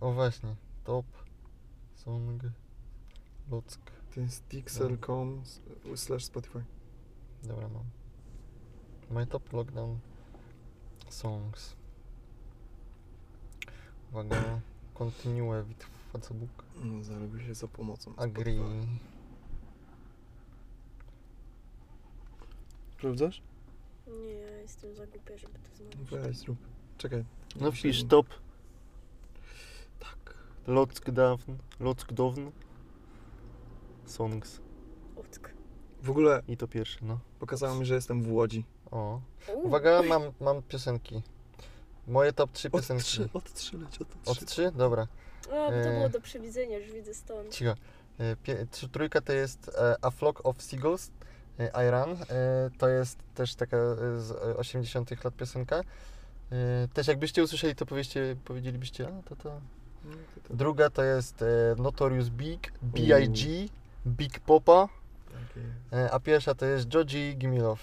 O 0.00 0.12
właśnie, 0.12 0.54
top 0.84 1.06
song 1.94 2.42
Luck. 3.50 3.78
To 4.14 4.20
jest 4.20 4.44
dixel.com 4.50 5.42
slash 5.94 6.24
Spotify. 6.24 6.64
Dobra, 7.42 7.68
mam. 7.68 7.84
My 9.10 9.26
top 9.26 9.52
lockdown 9.52 9.98
songs. 11.08 11.76
Uwaga, 14.10 14.60
continue 14.94 15.64
with 15.64 15.86
Facebook. 16.12 16.64
No, 16.84 17.04
zarobił 17.04 17.40
się 17.40 17.54
za 17.54 17.68
pomocą. 17.68 18.16
Agree. 18.16 18.58
Spotify. 18.58 18.86
Sprawdzasz? 22.98 23.42
Nie, 24.10 24.32
ja 24.34 24.56
jestem 24.58 24.94
za 24.94 25.06
głupia, 25.06 25.36
żeby 25.38 25.54
to 25.58 25.76
znaleźć. 25.76 26.10
Weź, 26.28 26.36
zrób. 26.36 26.58
Czekaj. 26.98 27.24
No 27.60 27.72
wpisz 27.72 28.04
top 28.04 28.26
Tak. 30.00 30.34
lockdown, 30.66 31.38
lockdown 31.80 32.52
songs. 34.06 34.60
Uck. 35.16 35.50
W 36.02 36.10
ogóle 36.10 36.42
I 36.48 36.56
to 36.56 36.68
pierwszy, 36.68 36.98
no. 37.02 37.18
pokazało 37.38 37.74
mi, 37.74 37.86
że 37.86 37.94
jestem 37.94 38.22
w 38.22 38.32
Łodzi. 38.32 38.64
O. 38.90 39.20
Uwaga, 39.54 40.02
mam, 40.02 40.22
mam 40.40 40.62
piosenki. 40.62 41.22
Moje 42.06 42.32
top 42.32 42.52
3 42.52 42.68
Od 42.68 42.72
piosenki. 42.72 43.04
trzy, 43.04 43.28
od 43.32 43.52
trzy 43.52 43.78
leć, 43.78 44.00
od 44.00 44.08
trzy. 44.08 44.30
Od 44.30 44.44
3? 44.46 44.72
Dobra. 44.76 45.06
A, 45.46 45.48
bo 45.48 45.70
to 45.70 45.74
e, 45.74 45.96
było 45.96 46.08
do 46.08 46.20
przewidzenia, 46.20 46.78
już 46.78 46.92
widzę 46.92 47.14
stąd. 47.14 47.54
Cicho. 47.54 47.74
E, 48.18 48.36
Pie, 48.36 48.66
trzy, 48.70 48.88
trójka 48.88 49.20
to 49.20 49.32
jest 49.32 49.68
e, 49.68 49.96
A 50.02 50.10
Flock 50.10 50.46
of 50.46 50.62
Seagulls, 50.62 51.10
e, 51.60 51.86
I 51.86 51.90
Run. 51.90 52.22
E, 52.22 52.70
to 52.78 52.88
jest 52.88 53.18
też 53.34 53.54
taka 53.54 53.76
e, 53.76 54.20
z 54.20 54.30
e, 54.30 54.56
80 54.56 55.24
lat 55.24 55.34
piosenka. 55.34 55.80
Też 56.94 57.06
jakbyście 57.06 57.42
usłyszeli, 57.44 57.74
to 57.74 57.86
powiecie, 57.86 58.36
powiedzielibyście, 58.44 59.08
a 59.08 59.28
to 59.28 59.36
to. 59.36 59.60
No, 60.04 60.10
to, 60.34 60.48
to, 60.48 60.54
Druga 60.54 60.90
to 60.90 61.02
jest 61.02 61.44
Notorious 61.76 62.28
Big, 62.28 62.72
B.I.G., 62.82 63.68
Big 64.06 64.40
Popa. 64.40 64.88
E, 65.92 66.10
a 66.10 66.20
pierwsza 66.20 66.54
to 66.54 66.66
jest 66.66 66.94
Joji 66.94 67.36
Gimme 67.36 67.58
Love. 67.58 67.82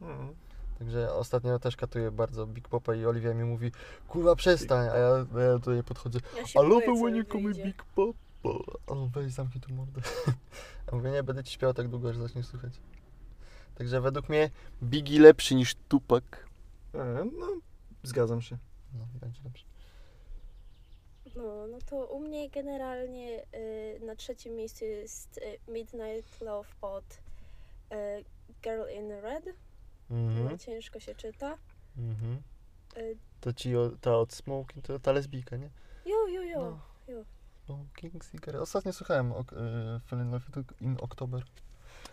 No. 0.00 0.08
Także 0.78 1.12
ostatnio 1.12 1.58
też 1.58 1.76
katuję 1.76 2.10
bardzo 2.10 2.46
Big 2.46 2.68
Popa 2.68 2.94
i 2.94 3.06
Oliwia 3.06 3.34
mi 3.34 3.44
mówi, 3.44 3.72
kurwa 4.08 4.36
przestań, 4.36 4.88
a 4.88 4.96
ja, 4.96 5.08
ja 5.52 5.58
tutaj 5.58 5.82
podchodzę, 5.82 6.18
Ja 6.36 6.62
I 6.62 6.68
love 6.68 6.84
it 6.86 7.00
when 7.00 7.16
you 7.16 7.24
call 7.24 7.42
me. 7.42 7.54
Big 7.54 7.84
Papa. 7.84 8.25
On 8.86 9.08
weź 9.08 9.32
zamknij 9.32 9.60
tu 9.60 9.74
mordę. 9.74 10.00
A 10.92 10.96
mówię, 10.96 11.10
nie, 11.10 11.22
będę 11.22 11.44
ci 11.44 11.52
śpiewał 11.52 11.74
tak 11.74 11.88
długo, 11.88 12.10
aż 12.10 12.16
zaczniesz 12.16 12.46
słuchać. 12.46 12.72
Także 13.74 14.00
według 14.00 14.28
mnie 14.28 14.50
Biggie 14.82 15.20
lepszy 15.20 15.54
niż 15.54 15.74
Tupac. 15.88 16.24
E, 16.94 17.24
no, 17.38 17.46
zgadzam 18.02 18.42
się. 18.42 18.58
No, 18.98 19.06
będzie 19.20 19.40
lepszy. 19.44 19.64
No, 21.36 21.66
no 21.66 21.78
to 21.86 22.06
u 22.06 22.20
mnie 22.20 22.50
generalnie 22.50 23.42
y, 23.54 24.00
na 24.06 24.16
trzecim 24.16 24.54
miejscu 24.54 24.84
jest 24.84 25.38
y, 25.38 25.70
Midnight 25.72 26.40
Love 26.40 26.68
od 26.80 27.04
y, 27.04 28.24
Girl 28.62 28.90
in 28.98 29.10
Red. 29.10 29.44
Mhm, 30.10 30.58
ciężko 30.58 31.00
się 31.00 31.14
czyta. 31.14 31.58
mhm. 31.98 32.42
Y, 32.96 33.16
To 33.40 33.52
ci 33.52 33.76
o, 33.76 33.90
ta 34.00 34.16
od 34.18 34.32
Smoking, 34.32 34.84
to 34.86 34.98
ta 34.98 35.12
lesbijka, 35.12 35.56
nie? 35.56 35.70
jo, 36.06 36.26
jo, 36.28 36.42
jo. 36.42 36.60
No. 36.60 36.80
jo. 37.14 37.24
Smoking 37.66 38.24
cigarette. 38.24 38.62
Ostatnio 38.62 38.92
słuchałem 38.92 39.32
ok, 39.32 39.52
y, 39.52 39.56
Fell 40.06 40.20
in 40.20 40.30
Love 40.30 40.44
in 40.80 40.96
October. 41.00 41.42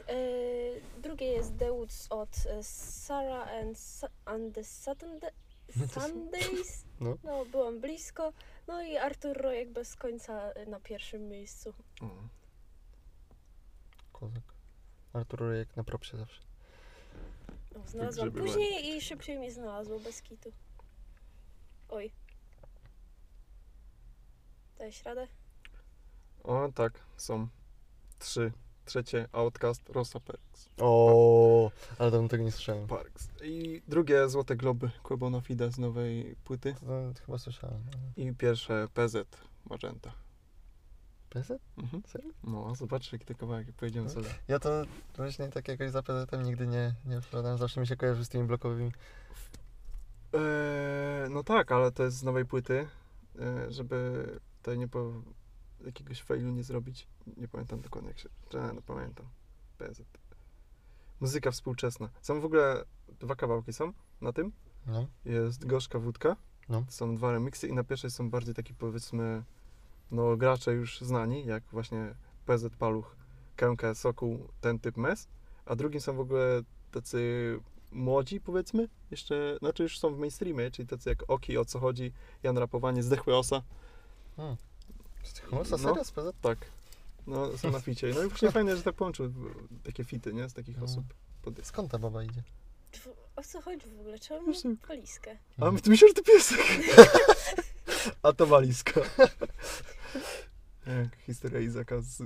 Y, 0.10 0.82
drugie 1.02 1.26
jest 1.26 1.58
The 1.58 1.72
Woods 1.72 2.08
od 2.10 2.38
y, 2.38 2.64
Sarah 2.64 3.48
and, 3.48 3.78
Sa- 3.78 4.10
and 4.26 4.56
the 4.56 4.64
Saturday, 4.64 5.32
No 5.76 5.88
Sundays. 5.88 6.86
No. 7.00 7.18
No, 7.24 7.46
byłam 7.46 7.80
blisko. 7.80 8.34
No 8.68 8.82
i 8.82 8.98
Artur 8.98 9.38
Rojek 9.38 9.70
bez 9.72 9.96
końca 9.96 10.52
na 10.68 10.80
pierwszym 10.80 11.30
miejscu. 11.30 11.74
O. 12.02 12.10
Kozak. 14.12 14.44
Artur 15.14 15.40
Rojek 15.40 15.76
na 15.76 15.84
propsie 15.84 16.18
zawsze. 16.18 16.42
No, 17.76 17.88
znalazłam 17.88 18.30
grzyby 18.30 18.48
później 18.48 18.98
i 18.98 19.02
szybciej 19.02 19.40
mi 19.40 19.52
znalazło, 19.52 20.00
bez 20.00 20.22
kitu. 20.22 20.52
Oj. 21.90 22.12
Dałeś 24.78 25.04
radę? 25.04 25.28
O, 26.44 26.70
tak, 26.76 26.94
są 27.18 27.48
trzy. 28.20 28.52
Trzecie 28.86 29.28
Outcast, 29.32 29.90
Rosa 29.90 30.20
Parks. 30.20 30.70
O, 30.82 31.72
ale 31.98 32.12
dawno 32.12 32.28
tego 32.28 32.44
nie 32.44 32.52
słyszałem. 32.52 32.88
Parks. 32.88 33.30
I 33.44 33.82
drugie 33.88 34.30
Złote 34.30 34.56
Globy 34.56 34.92
Kłebona 35.04 35.42
Fida 35.42 35.70
z 35.70 35.78
nowej 35.78 36.36
płyty. 36.44 36.76
To 37.16 37.26
chyba 37.26 37.38
słyszałem. 37.38 37.82
I 38.18 38.34
pierwsze 38.34 38.88
PZ 38.94 39.16
Magenta. 39.70 40.14
PZ? 41.30 41.52
Mhm. 41.78 42.04
Serio? 42.08 42.32
No, 42.44 42.68
a 42.72 42.76
zobaczcie 42.76 43.18
jaki 43.18 43.26
to 43.26 43.36
kawałek, 43.36 43.68
jak 43.68 43.76
powiedziałem 43.76 44.10
sobie. 44.10 44.30
Ja 44.48 44.60
to 44.60 44.70
właśnie 45.16 45.48
tak 45.48 45.68
jakoś 45.68 45.92
za 45.92 46.04
PZ-em 46.04 46.44
nigdy 46.44 46.68
nie, 46.68 46.96
nie 47.06 47.22
wpadałem. 47.22 47.58
Zawsze 47.58 47.82
mi 47.82 47.88
się 47.88 47.96
kojarzy 47.96 48.26
z 48.26 48.30
tymi 48.30 48.48
blokowymi. 48.48 48.92
Eee, 50.34 51.30
no 51.30 51.44
tak, 51.44 51.72
ale 51.72 51.92
to 51.92 52.04
jest 52.04 52.18
z 52.18 52.24
nowej 52.24 52.46
płyty, 52.46 52.88
eee, 53.40 53.74
żeby 53.74 54.28
tutaj 54.58 54.78
nie 54.78 54.88
po 54.88 55.14
jakiegoś 55.86 56.22
failu 56.22 56.52
nie 56.52 56.64
zrobić. 56.64 57.08
Nie 57.38 57.48
pamiętam 57.48 57.82
dokładnie 57.82 58.10
jak 58.10 58.20
się... 58.20 58.30
E, 58.54 58.74
no 58.74 58.82
pamiętam. 58.82 59.26
PZ. 59.78 60.02
Muzyka 61.20 61.52
współczesna. 61.52 62.10
Są 62.22 62.42
w 62.42 62.46
ogóle 62.46 62.86
dwa 63.20 63.36
kawałki 63.36 63.74
są 63.74 63.94
na 64.22 64.34
tym. 64.34 64.52
No. 64.86 65.08
Jest 65.26 65.66
Gorzka 65.66 66.00
Wódka. 66.00 66.36
No. 66.70 66.86
Są 66.90 67.16
dwa 67.16 67.32
remiksy 67.32 67.68
i 67.68 67.74
na 67.74 67.84
pierwszej 67.84 68.12
są 68.12 68.30
bardziej 68.30 68.54
taki 68.54 68.74
powiedzmy 68.74 69.44
no 70.12 70.38
gracze 70.38 70.74
już 70.74 71.02
znani, 71.02 71.46
jak 71.46 71.64
właśnie 71.72 72.16
PZ 72.46 72.76
Paluch, 72.80 73.16
Kękę, 73.56 73.96
Sokół, 73.96 74.48
ten 74.62 74.80
typ 74.80 74.98
mes. 74.98 75.28
A 75.66 75.76
drugim 75.76 76.02
są 76.02 76.16
w 76.16 76.20
ogóle 76.20 76.62
tacy 76.92 77.60
młodzi 77.92 78.42
powiedzmy, 78.42 78.88
jeszcze, 79.12 79.58
znaczy 79.60 79.84
już 79.84 80.00
są 80.00 80.16
w 80.16 80.20
mainstreamie, 80.20 80.72
czyli 80.72 80.88
tacy 80.88 81.10
jak 81.10 81.24
Oki, 81.28 81.58
o 81.58 81.66
co 81.66 81.80
chodzi, 81.80 82.14
Jan 82.44 82.58
Rapowanie, 82.58 83.04
Zdechły 83.04 83.36
Osa. 83.36 83.62
No, 85.52 85.58
No. 85.72 85.78
serio 85.78 86.04
z 86.04 86.12
PZ? 86.12 86.36
Tak. 86.42 86.58
No, 87.28 87.58
są 87.58 87.72
na 87.72 87.80
ficie. 87.80 88.08
No 88.16 88.24
i 88.24 88.28
właśnie 88.28 88.52
fajne, 88.58 88.78
że 88.78 88.84
tak 88.84 88.96
połączył 88.96 89.34
takie 89.84 90.04
fity, 90.04 90.34
nie? 90.34 90.50
Z 90.50 90.54
takich 90.54 90.78
No. 90.78 90.84
osób. 90.84 91.04
Pod... 91.42 91.54
Skąd 91.64 91.92
ta 91.92 92.00
baba 92.00 92.24
idzie? 92.24 92.44
O 93.36 93.44
co 93.44 93.62
chodzi 93.62 93.88
w 93.90 94.00
ogóle? 94.00 94.20
Czemu 94.20 94.54
mam 94.64 94.76
walizkę? 94.88 95.38
A 95.60 95.72
my- 95.72 95.82
ty 95.82 95.90
myślisz, 95.90 96.10
że 96.12 96.14
to 96.24 96.24
piesek? 96.34 96.60
A 98.24 98.34
to 98.34 98.46
walizka. 98.46 99.02
Jak 100.88 101.16
historia 101.26 101.60
Izaka 101.60 102.02
z 102.02 102.24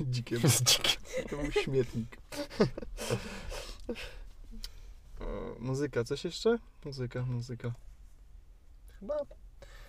dzikiem. 0.00 0.40
Z 0.48 0.62
dzikiem. 0.62 1.02
To 1.30 1.36
był 1.36 1.52
śmietnik. 1.52 2.16
O, 5.20 5.24
muzyka, 5.58 6.04
coś 6.04 6.24
jeszcze? 6.24 6.58
Muzyka, 6.84 7.22
muzyka. 7.22 7.72
Chyba. 9.00 9.16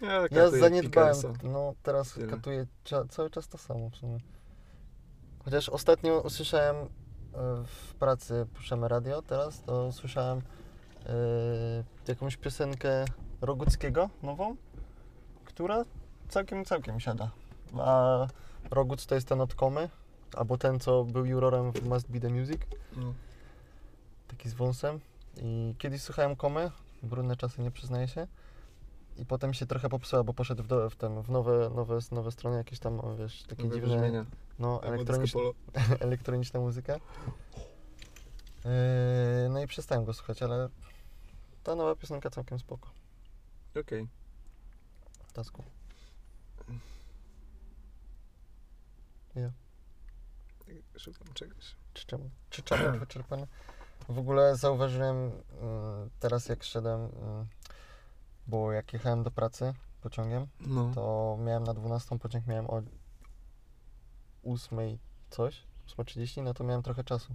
Ja, 0.02 0.50
zaniedbałem. 0.50 1.16
Pickersa. 1.16 1.34
No 1.43 1.74
teraz 1.84 2.14
Tyle. 2.14 2.28
katuję 2.28 2.68
cza- 2.86 3.08
cały 3.10 3.30
czas 3.30 3.48
to 3.48 3.58
samo 3.58 3.89
w 3.89 3.95
sumie. 3.95 4.20
Chociaż 5.45 5.70
ostatnio 5.70 6.22
usłyszałem 6.22 6.76
e, 6.76 6.88
w 7.66 7.93
pracy, 8.00 8.48
puszczamy 8.54 8.88
radio 8.88 9.22
teraz, 9.22 9.62
to 9.62 9.91
słyszałem 9.91 10.38
e, 11.06 11.14
jakąś 12.08 12.38
piosenkę 12.38 13.06
Roguckiego 13.41 14.10
nową, 14.24 14.56
która 15.45 15.86
całkiem, 16.30 16.66
całkiem 16.66 17.00
siada. 17.00 17.32
A 17.80 18.28
Roguc 18.72 19.06
to 19.06 19.16
jest 19.16 19.28
ten 19.28 19.41
od 19.41 19.56
Komy, 19.56 19.89
albo 20.36 20.58
ten, 20.58 20.80
co 20.80 21.04
był 21.04 21.26
jurorem 21.26 21.72
w 21.72 21.84
Must 21.84 22.12
Be 22.12 22.20
The 22.20 22.30
Music, 22.30 22.62
No. 22.98 23.14
taki 24.28 24.50
z 24.50 24.54
wąsem. 24.54 25.00
I 25.41 25.76
kiedyś 25.78 26.02
słuchałem 26.02 26.36
Komy, 26.36 26.72
brudne 27.04 27.36
czasy 27.36 27.62
nie 27.62 27.72
przyznaję 27.72 28.08
się. 28.08 28.28
I 29.20 29.26
potem 29.26 29.53
się 29.53 29.65
trochę 29.65 29.89
popsuła, 29.89 30.24
bo 30.24 30.34
poszedł 30.34 30.63
w, 30.63 30.68
do, 30.68 30.89
w, 30.89 30.95
ten, 30.95 31.22
w 31.22 31.30
nowe, 31.30 31.70
nowe, 31.76 31.99
nowe 32.11 32.32
strony, 32.32 32.57
jakieś 32.57 32.80
tam, 32.80 33.01
wiesz, 33.18 33.43
takie 33.43 33.63
Nowe 33.63 33.76
dziwne, 33.76 33.95
brzmienia. 33.95 34.26
no, 34.59 34.82
Disco 35.05 35.39
elektroniczna 35.99 36.59
muzyka. 36.59 36.93
Yy, 36.93 36.99
no 39.49 39.61
i 39.61 39.68
przestałem 39.68 40.05
go 40.05 40.13
słuchać, 40.13 40.43
ale 40.43 40.70
ta 41.63 41.76
nowa 41.76 41.95
piosenka 41.95 42.30
całkiem 42.30 42.59
spoko. 42.59 42.89
Okej. 43.80 44.07
Tasku. 45.34 45.63
Szukam 50.97 51.28
czegoś. 51.34 51.76
Czy 51.93 52.05
czemu? 52.05 52.30
Czy 52.49 52.61
czemu 52.61 52.99
wyczerpane? 52.99 53.47
W 54.09 54.20
ogóle 54.20 54.55
zauważyłem 54.55 55.26
yy, 55.26 55.32
teraz 56.20 56.49
jak 56.49 56.63
szedłem, 56.63 57.01
yy, 57.01 57.09
bo 58.48 58.72
jak 58.72 58.93
jechałem 58.93 59.24
do 59.24 59.32
pracy 59.32 59.74
pociągiem, 60.02 60.48
No. 60.60 60.91
to 60.95 61.38
miałem 61.39 61.64
na 61.64 61.74
12 61.74 62.20
pociąg 62.20 62.48
miałem 62.48 62.66
o 62.70 62.82
8 64.43 64.80
coś, 65.30 65.64
8.30, 65.88 66.43
no 66.43 66.54
to 66.54 66.64
miałem 66.64 66.84
trochę 66.84 67.04
czasu. 67.04 67.34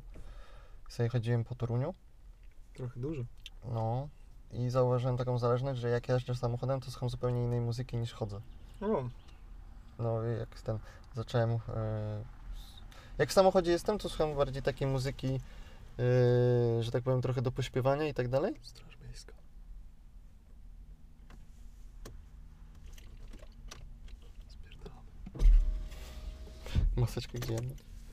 sobie 0.89 1.09
chodziłem 1.09 1.45
po 1.45 1.55
Toruniu, 1.55 1.95
Trochę 2.75 3.01
dużo. 3.01 3.23
no 3.65 4.09
i 4.51 4.71
zauważyłem 4.71 5.17
taką 5.17 5.39
zależność, 5.39 5.81
że 5.81 5.89
jak 5.89 6.09
jeżdżę 6.09 6.35
samochodem, 6.35 6.81
to 6.81 6.91
słucham 6.91 7.11
zupełnie 7.11 7.43
innej 7.45 7.61
muzyki 7.61 7.97
niż 7.97 8.13
chodzę. 8.13 8.41
No, 8.81 9.09
No 9.99 10.25
i 10.27 10.39
jak 10.39 10.61
ten, 10.61 10.79
zacząłem, 11.15 11.51
e, 11.51 11.59
jak 13.19 13.29
w 13.31 13.33
samochodzie 13.33 13.73
jestem, 13.73 13.99
to 13.99 14.09
słucham 14.09 14.37
bardziej 14.37 14.63
takiej 14.63 14.89
muzyki, 14.89 15.41
e, 15.99 16.83
że 16.83 16.91
tak 16.93 17.03
powiem, 17.03 17.23
trochę 17.23 17.43
do 17.43 17.53
pośpiewania 17.53 18.09
i 18.09 18.15
tak 18.15 18.29
dalej. 18.29 18.55
Straż 18.63 18.99
Miejska. 19.05 19.33
Maseczkę 26.97 27.39
gdzie 27.39 27.55
mam? 27.55 27.65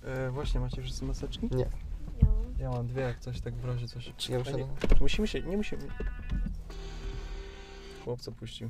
E, 0.03 0.31
właśnie, 0.31 0.59
macie 0.59 0.81
wszyscy 0.81 1.05
maseczki? 1.05 1.49
Nie. 1.51 1.69
Ja 2.59 2.69
mam. 2.69 2.77
Ja 2.77 2.83
dwie, 2.83 3.01
jak 3.01 3.19
coś 3.19 3.41
tak 3.41 3.55
w 3.55 3.65
razie 3.65 3.87
coś. 3.87 4.13
Czy 4.17 4.31
ja 4.31 4.39
muszę... 4.39 4.53
A 4.53 4.57
nie, 4.57 4.67
musimy 5.01 5.27
się, 5.27 5.41
nie 5.41 5.57
musimy. 5.57 5.87
Chłopca 8.03 8.31
puścił. 8.31 8.69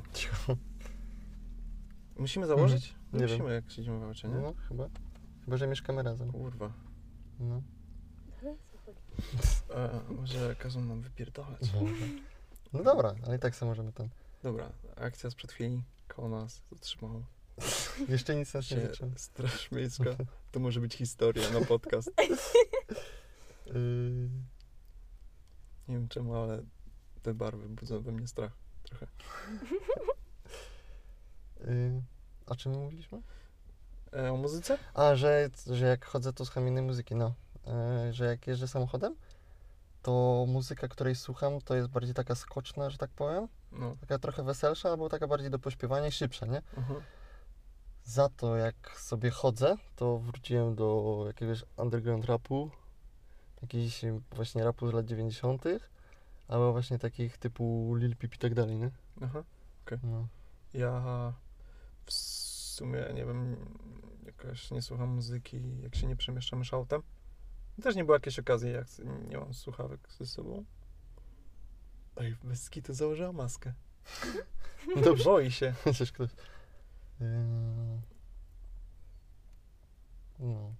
Musimy 2.17 2.47
założyć? 2.47 2.95
Nie 3.13 3.19
wiem. 3.19 3.29
musimy, 3.29 3.53
jak 3.53 3.71
siedzimy 3.71 3.99
w 3.99 4.03
aucie, 4.03 4.27
nie? 4.27 4.35
No, 4.35 4.53
chyba. 4.67 4.89
Chyba, 5.45 5.57
że 5.57 5.67
mieszkamy 5.67 6.03
razem. 6.03 6.31
Kurwa. 6.31 6.73
No. 7.39 7.61
E, 9.75 9.99
może 10.09 10.55
każą 10.55 10.81
nam 10.81 11.01
wypierdalać. 11.01 11.73
Może. 11.73 12.05
No 12.73 12.83
dobra, 12.83 13.15
ale 13.25 13.35
i 13.35 13.39
tak 13.39 13.55
sobie 13.55 13.69
możemy 13.69 13.91
ten. 13.91 14.09
Dobra, 14.43 14.71
akcja 14.95 15.29
sprzed 15.29 15.51
chwili 15.51 15.83
koło 16.07 16.29
nas 16.29 16.61
zatrzymało 16.71 17.23
Jeszcze 18.09 18.35
nic 18.35 18.53
nas 18.53 18.71
nie 18.71 18.81
zaczęło. 18.81 19.11
Straż 19.15 19.71
Miejska. 19.71 20.15
To 20.51 20.59
może 20.59 20.79
być 20.79 20.95
historia 20.95 21.49
na 21.49 21.65
podcast. 21.65 22.11
Yy, 23.65 23.73
Nie 25.87 25.95
wiem 25.95 26.07
czemu, 26.07 26.35
ale 26.35 26.63
te 27.23 27.33
barwy 27.33 27.69
budzą 27.69 28.01
we 28.01 28.11
mnie 28.11 28.27
strach 28.27 28.51
trochę. 28.83 29.07
yy, 31.59 32.01
o 32.51 32.55
czym 32.55 32.71
mówiliśmy? 32.71 33.21
E, 34.13 34.31
o 34.31 34.37
muzyce? 34.37 34.77
A, 34.93 35.15
że, 35.15 35.49
że 35.67 35.85
jak 35.87 36.05
chodzę, 36.05 36.33
to 36.33 36.45
słucham 36.45 36.67
innej 36.67 36.83
muzyki, 36.83 37.15
no. 37.15 37.33
Yy, 38.05 38.13
że 38.13 38.25
jak 38.25 38.47
jeżdżę 38.47 38.67
samochodem, 38.67 39.15
to 40.01 40.45
muzyka, 40.47 40.87
której 40.87 41.15
słucham, 41.15 41.61
to 41.61 41.75
jest 41.75 41.89
bardziej 41.89 42.13
taka 42.13 42.35
skoczna, 42.35 42.89
że 42.89 42.97
tak 42.97 43.11
powiem. 43.11 43.47
No. 43.71 43.95
Taka 44.01 44.19
trochę 44.19 44.43
weselsza, 44.43 44.89
albo 44.89 45.09
taka 45.09 45.27
bardziej 45.27 45.49
do 45.49 45.59
pośpiewania 45.59 46.07
i 46.07 46.11
szybsza, 46.11 46.45
nie? 46.45 46.61
Aha. 46.77 46.93
Za 48.09 48.29
to, 48.29 48.55
jak 48.55 48.99
sobie 48.99 49.29
chodzę, 49.29 49.75
to 49.95 50.19
wróciłem 50.19 50.75
do 50.75 51.23
jakiegoś 51.27 51.63
underground 51.77 52.25
rapu, 52.25 52.71
jakiś 53.61 54.01
właśnie 54.31 54.63
rapu 54.63 54.87
z 54.87 54.93
lat 54.93 55.05
90., 55.05 55.63
albo 56.47 56.71
właśnie 56.71 56.99
takich 56.99 57.37
typu 57.37 57.95
Lil 57.95 58.15
Peep 58.15 58.35
i 58.35 58.37
tak 58.37 58.53
dalej, 58.53 58.79
nie? 58.79 58.91
Aha. 59.21 59.43
No. 60.03 60.27
Ja 60.73 61.33
w 62.05 62.13
sumie 62.13 63.05
nie 63.13 63.25
wiem, 63.25 63.55
jakoś 64.25 64.71
nie 64.71 64.81
słucham 64.81 65.09
muzyki, 65.09 65.81
jak 65.81 65.95
się 65.95 66.07
nie 66.07 66.15
przemieszczam 66.15 66.59
już 66.59 66.73
autem. 66.73 67.01
Też 67.81 67.95
nie 67.95 68.03
było 68.03 68.15
jakiejś 68.15 68.39
okazji, 68.39 68.71
jak 68.71 68.87
nie 69.29 69.37
mam 69.37 69.53
słuchawek 69.53 69.99
ze 70.17 70.25
sobą. 70.25 70.65
Ej, 72.17 72.35
bez 72.43 72.69
kitu 72.69 72.93
założyła 72.93 73.31
maskę. 73.31 73.73
Dobrze. 75.03 75.23
Boi 75.23 75.51
się. 75.51 75.73
Chociaż 75.83 76.11
ktoś. 76.11 76.29
Yy... 77.19 77.27
No, 80.39 80.73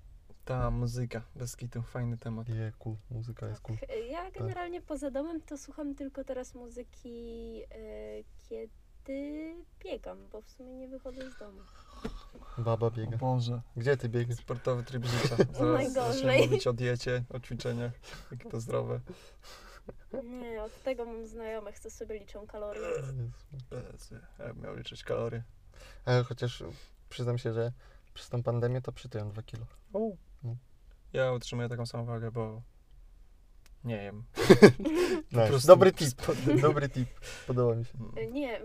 Tak. 0.45 0.57
Ta 0.61 0.71
muzyka, 0.71 1.21
bez 1.35 1.55
kitu, 1.55 1.81
fajny 1.81 2.17
temat. 2.17 2.49
je, 2.49 2.71
cool, 2.79 2.95
muzyka 3.11 3.47
jest 3.47 3.61
cool. 3.61 3.77
Tak, 3.77 3.89
Ja 4.11 4.31
generalnie 4.31 4.81
poza 4.81 5.11
domem 5.11 5.41
to 5.41 5.57
słucham 5.57 5.95
tylko 5.95 6.23
teraz 6.23 6.55
muzyki, 6.55 7.61
e, 7.71 8.23
kiedy 8.49 9.55
biegam, 9.79 10.27
bo 10.31 10.41
w 10.41 10.49
sumie 10.49 10.75
nie 10.77 10.87
wychodzę 10.87 11.31
z 11.31 11.37
domu. 11.39 11.61
Baba 12.57 12.87
O 12.87 12.91
biega. 12.91 13.17
Boże, 13.17 13.61
Gdzie 13.75 13.97
ty 13.97 14.09
biegasz? 14.09 14.37
sportowy 14.37 14.83
tryb 14.83 15.05
życia. 15.05 15.35
Zaraz 15.53 15.59
najgorzej. 15.59 15.93
zaczniemy 16.13 16.41
mówić 16.47 16.67
o 16.67 16.73
diecie, 16.73 17.23
o 17.29 17.39
ćwiczeniach, 17.39 17.91
jakie 18.31 18.49
to 18.49 18.59
zdrowe. 18.59 18.99
Nie, 20.23 20.63
od 20.63 20.83
tego 20.83 21.05
mam 21.05 21.27
znajomych, 21.27 21.79
co 21.79 21.89
sobie 21.89 22.19
liczą 22.19 22.47
kalorie. 22.47 22.81
Jezu, 22.81 24.15
Ja 24.39 24.53
bym 24.53 24.63
miał 24.63 24.75
liczyć 24.75 25.03
kalorie. 25.03 25.43
Ale 26.05 26.23
chociaż 26.23 26.63
przyznam 27.09 27.37
się, 27.37 27.53
że 27.53 27.71
przez 28.13 28.29
tą 28.29 28.43
pandemię 28.43 28.81
to 28.81 28.91
przytyłem 28.91 29.29
2 29.29 29.43
kilo. 29.43 29.65
O. 29.93 29.99
No. 30.43 30.55
Ja 31.13 31.33
utrzymuję 31.33 31.69
taką 31.69 31.85
samą 31.85 32.05
wagę, 32.05 32.31
bo 32.31 32.61
nie. 33.83 34.13
Nice. 35.31 35.47
prostu 35.47 35.67
Dobry 35.67 35.91
tip, 35.91 36.21
dobry 36.61 36.89
tip. 36.89 37.09
Podoba 37.47 37.75
mi 37.75 37.85
się. 37.85 37.93
E, 38.17 38.27
Nie, 38.27 38.61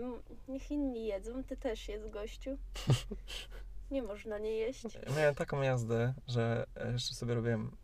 niech 0.47 0.71
inni 0.71 1.05
jedzą, 1.05 1.43
ty 1.43 1.57
też 1.57 1.87
jedz, 1.87 2.07
gościu. 2.07 2.57
Nie 3.91 4.03
można 4.03 4.37
nie 4.37 4.51
jeść. 4.51 4.83
Ja 4.83 5.15
Miałem 5.17 5.35
taką 5.35 5.61
jazdę, 5.61 6.13
że 6.27 6.65
jeszcze 6.93 7.15
sobie 7.15 7.33
robiłem 7.33 7.77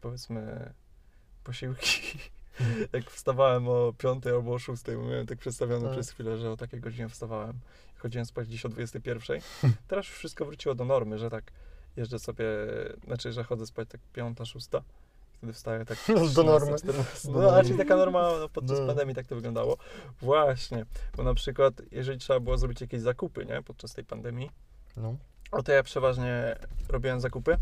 powiedzmy 0.00 0.72
posiłki. 1.44 2.18
Jak 2.92 3.10
wstawałem 3.10 3.68
o 3.68 3.92
5 3.98 4.26
albo 4.26 4.52
o 4.52 4.58
6, 4.58 4.82
bo 4.86 5.02
miałem 5.02 5.26
tak 5.26 5.38
przedstawione 5.38 5.84
Tak. 5.84 5.92
przez 5.92 6.10
chwilę, 6.10 6.38
że 6.38 6.50
o 6.50 6.56
takiej 6.56 6.80
godzinie 6.80 7.08
wstawałem. 7.08 7.60
Chodziłem 8.02 8.26
spać 8.26 8.48
dziś 8.48 8.66
o 8.66 8.68
21. 8.68 9.40
Teraz 9.88 10.06
już 10.06 10.14
wszystko 10.16 10.44
wróciło 10.44 10.74
do 10.74 10.84
normy, 10.84 11.18
że 11.18 11.30
tak 11.30 11.52
jeżdżę 11.96 12.18
sobie, 12.18 12.44
znaczy, 13.06 13.32
że 13.32 13.44
chodzę 13.44 13.66
spać 13.66 13.88
tak 13.88 14.00
5, 14.12 14.38
6. 14.44 14.66
Wtedy 15.32 15.52
wstaję 15.52 15.84
tak 15.84 15.98
Do 16.08 16.14
13, 16.14 16.42
normy. 16.42 16.78
14. 16.78 17.32
Do 17.32 17.40
No, 17.40 17.50
znaczy 17.50 17.76
taka 17.78 17.96
norma 17.96 18.30
no, 18.40 18.48
podczas 18.48 18.80
No. 18.80 18.86
pandemii 18.86 19.14
tak 19.14 19.26
to 19.26 19.34
wyglądało. 19.34 19.76
Właśnie, 20.20 20.86
bo 21.16 21.22
na 21.22 21.34
przykład 21.34 21.74
jeżeli 21.90 22.18
trzeba 22.18 22.40
było 22.40 22.58
zrobić 22.58 22.80
jakieś 22.80 23.00
zakupy, 23.00 23.46
nie, 23.46 23.62
podczas 23.62 23.94
tej 23.94 24.04
pandemii, 24.04 24.50
No. 24.96 25.16
o 25.52 25.62
to 25.62 25.72
ja 25.72 25.82
przeważnie 25.82 26.56
robiłem 26.88 27.20
zakupy. 27.20 27.56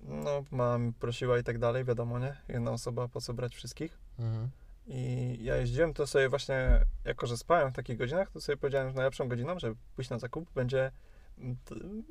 No, 0.00 0.44
mam 0.50 0.92
prosiła 0.92 1.38
i 1.38 1.42
tak 1.42 1.58
dalej, 1.58 1.84
wiadomo, 1.84 2.18
nie? 2.18 2.36
Jedna 2.48 2.70
osoba, 2.70 3.08
po 3.08 3.20
co 3.20 3.34
brać 3.34 3.54
wszystkich. 3.54 3.98
Mhm. 4.18 4.50
I 4.86 5.38
ja 5.40 5.56
jeździłem, 5.56 5.94
to 5.94 6.06
sobie 6.06 6.28
właśnie, 6.28 6.80
jako 7.04 7.26
że 7.26 7.36
spałem 7.36 7.70
w 7.70 7.72
takich 7.72 7.96
godzinach, 7.96 8.30
to 8.30 8.40
sobie 8.40 8.56
powiedziałem, 8.56 8.88
że 8.88 8.94
najlepszą 8.94 9.28
godziną, 9.28 9.58
żeby 9.58 9.76
pójść 9.96 10.10
na 10.10 10.18
zakup, 10.18 10.52
będzie 10.54 10.90
mm, 11.38 11.56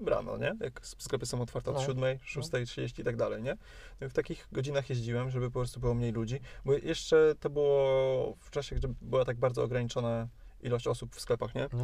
rano, 0.06 0.38
nie? 0.38 0.56
Jak 0.60 0.82
sklepy 0.84 1.26
są 1.26 1.42
otwarte 1.42 1.72
od 1.72 1.78
No. 1.78 1.84
7, 1.84 2.04
6.30 2.04 3.00
i 3.00 3.04
tak 3.04 3.16
dalej, 3.16 3.44
nie? 3.44 3.58
No 4.02 4.10
w 4.10 4.14
takich 4.14 4.48
godzinach 4.52 4.90
jeździłem, 4.90 5.30
żeby 5.30 5.46
po 5.46 5.60
prostu 5.60 5.80
było 5.80 5.94
mniej 5.94 6.12
ludzi, 6.12 6.40
bo 6.66 6.74
jeszcze 6.74 7.36
to 7.40 7.50
było 7.50 8.36
w 8.40 8.50
czasie, 8.50 8.76
gdzie 8.76 8.88
była 9.02 9.26
tak 9.26 9.38
bardzo 9.38 9.64
ograniczona 9.64 10.28
ilość 10.66 10.88
osób 10.88 11.16
w 11.16 11.20
sklepach, 11.22 11.56
nie? 11.56 11.68
No. 11.74 11.84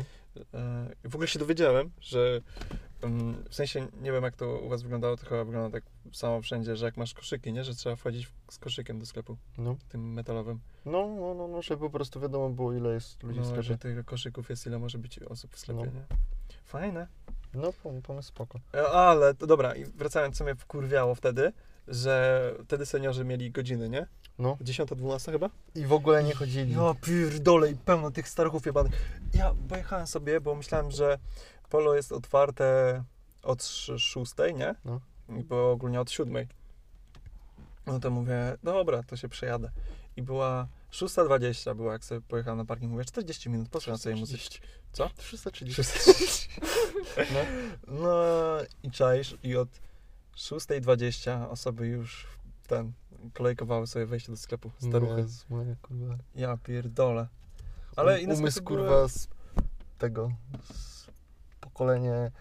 E, 0.53 0.89
I 1.05 1.09
w 1.09 1.15
ogóle 1.15 1.27
się 1.27 1.39
dowiedziałem, 1.39 1.91
że 2.01 2.41
w 3.49 3.55
sensie, 3.55 3.87
nie 4.01 4.11
wiem 4.11 4.23
jak 4.23 4.35
to 4.35 4.59
u 4.59 4.69
was 4.69 4.81
wyglądało, 4.81 5.17
to 5.17 5.25
chyba 5.25 5.43
wygląda 5.45 5.79
tak 5.79 5.83
samo 6.13 6.41
wszędzie, 6.41 6.75
że 6.75 6.85
jak 6.85 6.97
masz 6.97 7.13
koszyki, 7.13 7.53
nie? 7.53 7.63
Że 7.63 7.75
trzeba 7.75 7.95
wchodzić 7.95 8.27
w- 8.27 8.33
z 8.53 8.57
koszykiem 8.57 8.99
do 8.99 9.05
sklepu, 9.05 9.37
No. 9.57 9.75
tym 9.89 10.13
metalowym. 10.13 10.59
No, 10.85 11.07
no, 11.07 11.33
no, 11.33 11.47
no, 11.47 11.61
żeby 11.61 11.79
po 11.81 11.89
prostu 11.89 12.19
wiadomo 12.19 12.49
było, 12.49 12.73
ile 12.73 12.93
jest 12.93 13.23
ludzi 13.23 13.39
w 13.39 13.43
No, 13.43 13.47
sklepie. 13.49 13.63
że 13.63 13.77
tych 13.77 14.05
koszyków 14.05 14.49
jest, 14.49 14.65
ile 14.67 14.79
może 14.79 14.97
być 14.97 15.19
osób 15.19 15.55
w 15.55 15.59
sklepie, 15.59 15.79
No. 15.85 15.91
nie? 15.91 16.05
Fajne. 16.65 17.07
No, 17.53 17.69
pom- 17.83 18.01
pomysł 18.01 18.27
spoko. 18.29 18.59
E, 18.73 18.87
Ale, 18.87 19.33
to 19.33 19.47
dobra, 19.47 19.75
i 19.75 19.85
wracając, 19.85 20.37
co 20.37 20.43
mnie 20.43 20.55
wkurwiało 20.55 21.15
wtedy, 21.15 21.53
że 21.87 22.53
wtedy 22.65 22.85
seniorzy 22.85 23.25
mieli 23.25 23.51
godziny, 23.51 23.89
nie? 23.89 24.07
No. 24.41 24.57
10-12 24.61 25.31
chyba? 25.31 25.49
I 25.75 25.85
w 25.85 25.93
ogóle 25.93 26.23
nie 26.23 26.33
chodzili. 26.33 26.73
Ja 26.73 26.93
pierdolę 27.01 27.71
i 27.71 27.75
pełno 27.75 28.11
tych 28.11 28.29
starchów 28.29 28.65
jebanych. 28.65 28.93
Ja 29.33 29.55
pojechałem 29.69 30.07
sobie, 30.07 30.41
bo 30.41 30.55
myślałem, 30.55 30.91
że 30.91 31.17
polo 31.69 31.95
jest 31.95 32.11
otwarte 32.11 33.03
od 33.43 33.63
6, 33.97 34.15
nie? 34.55 34.75
No. 34.85 35.01
I 35.39 35.43
było 35.43 35.71
ogólnie 35.71 36.01
od 36.01 36.11
7. 36.11 36.47
No 37.85 37.99
to 37.99 38.11
mówię, 38.11 38.57
dobra, 38.63 39.03
to 39.03 39.17
się 39.17 39.29
przejadę. 39.29 39.71
I 40.17 40.21
była 40.21 40.67
6.20 40.91 41.75
była, 41.75 41.93
jak 41.93 42.05
sobie 42.05 42.21
pojechałem 42.21 42.57
na 42.57 42.65
parking. 42.65 42.91
Mówię, 42.91 43.05
40 43.05 43.49
minut, 43.49 43.69
posłucham 43.69 43.97
sobie 43.97 44.15
muzyki. 44.15 44.59
Co? 44.91 45.09
330. 45.17 45.81
6.30. 45.81 46.47
No. 47.33 47.39
No 47.87 48.13
i 48.83 48.91
czaisz 48.91 49.37
i 49.43 49.55
od 49.57 49.69
6.20 50.37 51.49
osoby 51.49 51.87
już 51.87 52.27
ten 52.67 52.93
kolejkowały 53.33 53.87
sobie 53.87 54.05
wejście 54.05 54.31
do 54.31 54.37
sklepu. 54.37 54.71
Staruchy. 54.77 55.21
Jezu, 55.21 55.45
moja 55.49 55.75
kurwa. 55.81 56.17
Ja 56.35 56.57
pierdolę. 56.57 57.27
Ale 57.95 58.21
inne 58.21 58.33
Umysł, 58.35 58.63
kurwa, 58.63 58.89
były- 58.89 59.09
z 59.09 59.27
tego, 59.97 60.31
z 60.73 61.07
pokolenie 61.61 62.31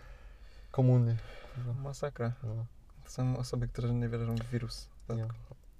komuny. 0.70 1.16
Kurwa. 1.54 1.82
Masakra. 1.82 2.32
No. 2.42 2.66
To 3.04 3.10
są 3.10 3.36
osoby, 3.36 3.68
które 3.68 3.94
nie 3.94 4.08
wierzą 4.08 4.34
w 4.34 4.50
wirus. 4.50 4.88
Tak. 5.08 5.16
Nie. 5.16 5.28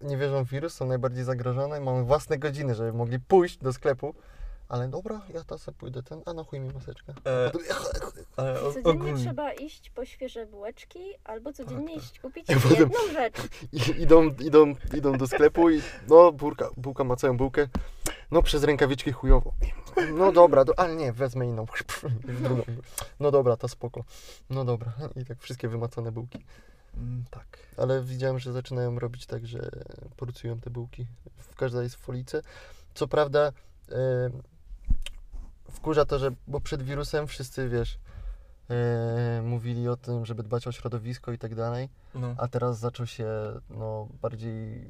nie 0.01 0.17
wierzą 0.17 0.45
w 0.45 0.49
wirus, 0.49 0.75
są 0.75 0.87
najbardziej 0.87 1.25
zagrożone, 1.25 1.81
mamy 1.81 2.05
własne 2.05 2.39
godziny, 2.39 2.75
żeby 2.75 2.93
mogli 2.93 3.21
pójść 3.21 3.59
do 3.59 3.73
sklepu, 3.73 4.15
Ale 4.71 4.89
dobra, 4.89 5.21
ja 5.35 5.45
ta 5.45 5.59
se 5.59 5.73
pójdę 5.73 6.03
ten, 6.03 6.23
a 6.27 6.33
na 6.33 6.45
chuj 6.45 6.61
mi 6.61 6.69
maseczka. 6.75 7.13
E, 7.27 7.51
ale 8.37 8.61
o, 8.63 8.73
Codziennie 8.73 8.91
ogólnie. 8.91 9.25
trzeba 9.25 9.53
iść 9.53 9.91
po 9.91 10.05
świeże 10.05 10.47
bułeczki, 10.47 10.99
albo 11.25 11.53
codziennie 11.53 11.95
tak. 11.95 12.05
iść 12.05 12.21
kupić 12.21 12.49
Ja 12.49 12.57
potem- 12.61 12.79
jedną 12.79 12.99
rzecz. 13.13 13.35
I, 13.73 14.03
idą, 14.03 14.23
idą, 14.25 14.75
idą 14.95 15.19
do 15.19 15.27
sklepu 15.27 15.71
i 15.71 15.83
no 16.09 16.33
bułka, 16.33 16.69
bułka 16.77 17.05
ma 17.05 17.17
całą 17.17 17.37
bułkę. 17.37 17.69
No 18.31 18.43
przez 18.43 18.65
rękawiczki 18.65 19.13
chujowo. 19.13 19.53
No 20.15 20.33
dobra, 20.33 20.65
do, 20.65 20.79
ale 20.79 20.97
nie, 20.97 21.13
wezmę 21.13 21.47
inną. 21.47 21.67
Drugą. 22.25 22.63
No 23.21 23.31
dobra, 23.31 23.57
to 23.57 23.69
spoko. 23.69 24.05
No 24.51 24.65
dobra. 24.65 24.93
I 25.17 25.25
tak 25.25 25.39
wszystkie 25.41 25.69
wymacone 25.69 26.13
bułki. 26.13 26.45
Mm, 26.97 27.25
tak. 27.31 27.59
Ale 27.77 28.03
widziałem, 28.03 28.39
że 28.39 28.53
zaczynają 28.53 28.99
robić 28.99 29.27
tak, 29.27 29.47
że 29.47 29.71
porcjują 30.17 30.61
te 30.61 30.71
bułki. 30.71 31.07
W 31.39 31.57
każdej 31.57 31.83
jest 31.83 31.97
w 31.97 31.99
folice. 31.99 32.43
Co 32.95 33.09
prawda 33.09 33.53
e, 33.93 34.31
wkurza 35.71 36.05
to, 36.05 36.19
że 36.19 36.31
bo 36.49 36.61
przed 36.61 36.83
wirusem 36.83 37.27
wszyscy, 37.27 37.69
wiesz, 37.69 37.99
e, 38.71 39.43
mówili 39.43 39.89
o 39.89 39.97
tym, 39.97 40.27
żeby 40.27 40.43
dbać 40.43 40.67
o 40.67 40.73
środowisko 40.73 41.33
i 41.33 41.39
tak 41.39 41.55
dalej. 41.55 41.89
No. 42.15 42.35
A 42.39 42.49
teraz 42.49 42.79
zaczął 42.79 43.07
się 43.07 43.27
no, 43.71 44.09
bardziej. 44.23 44.87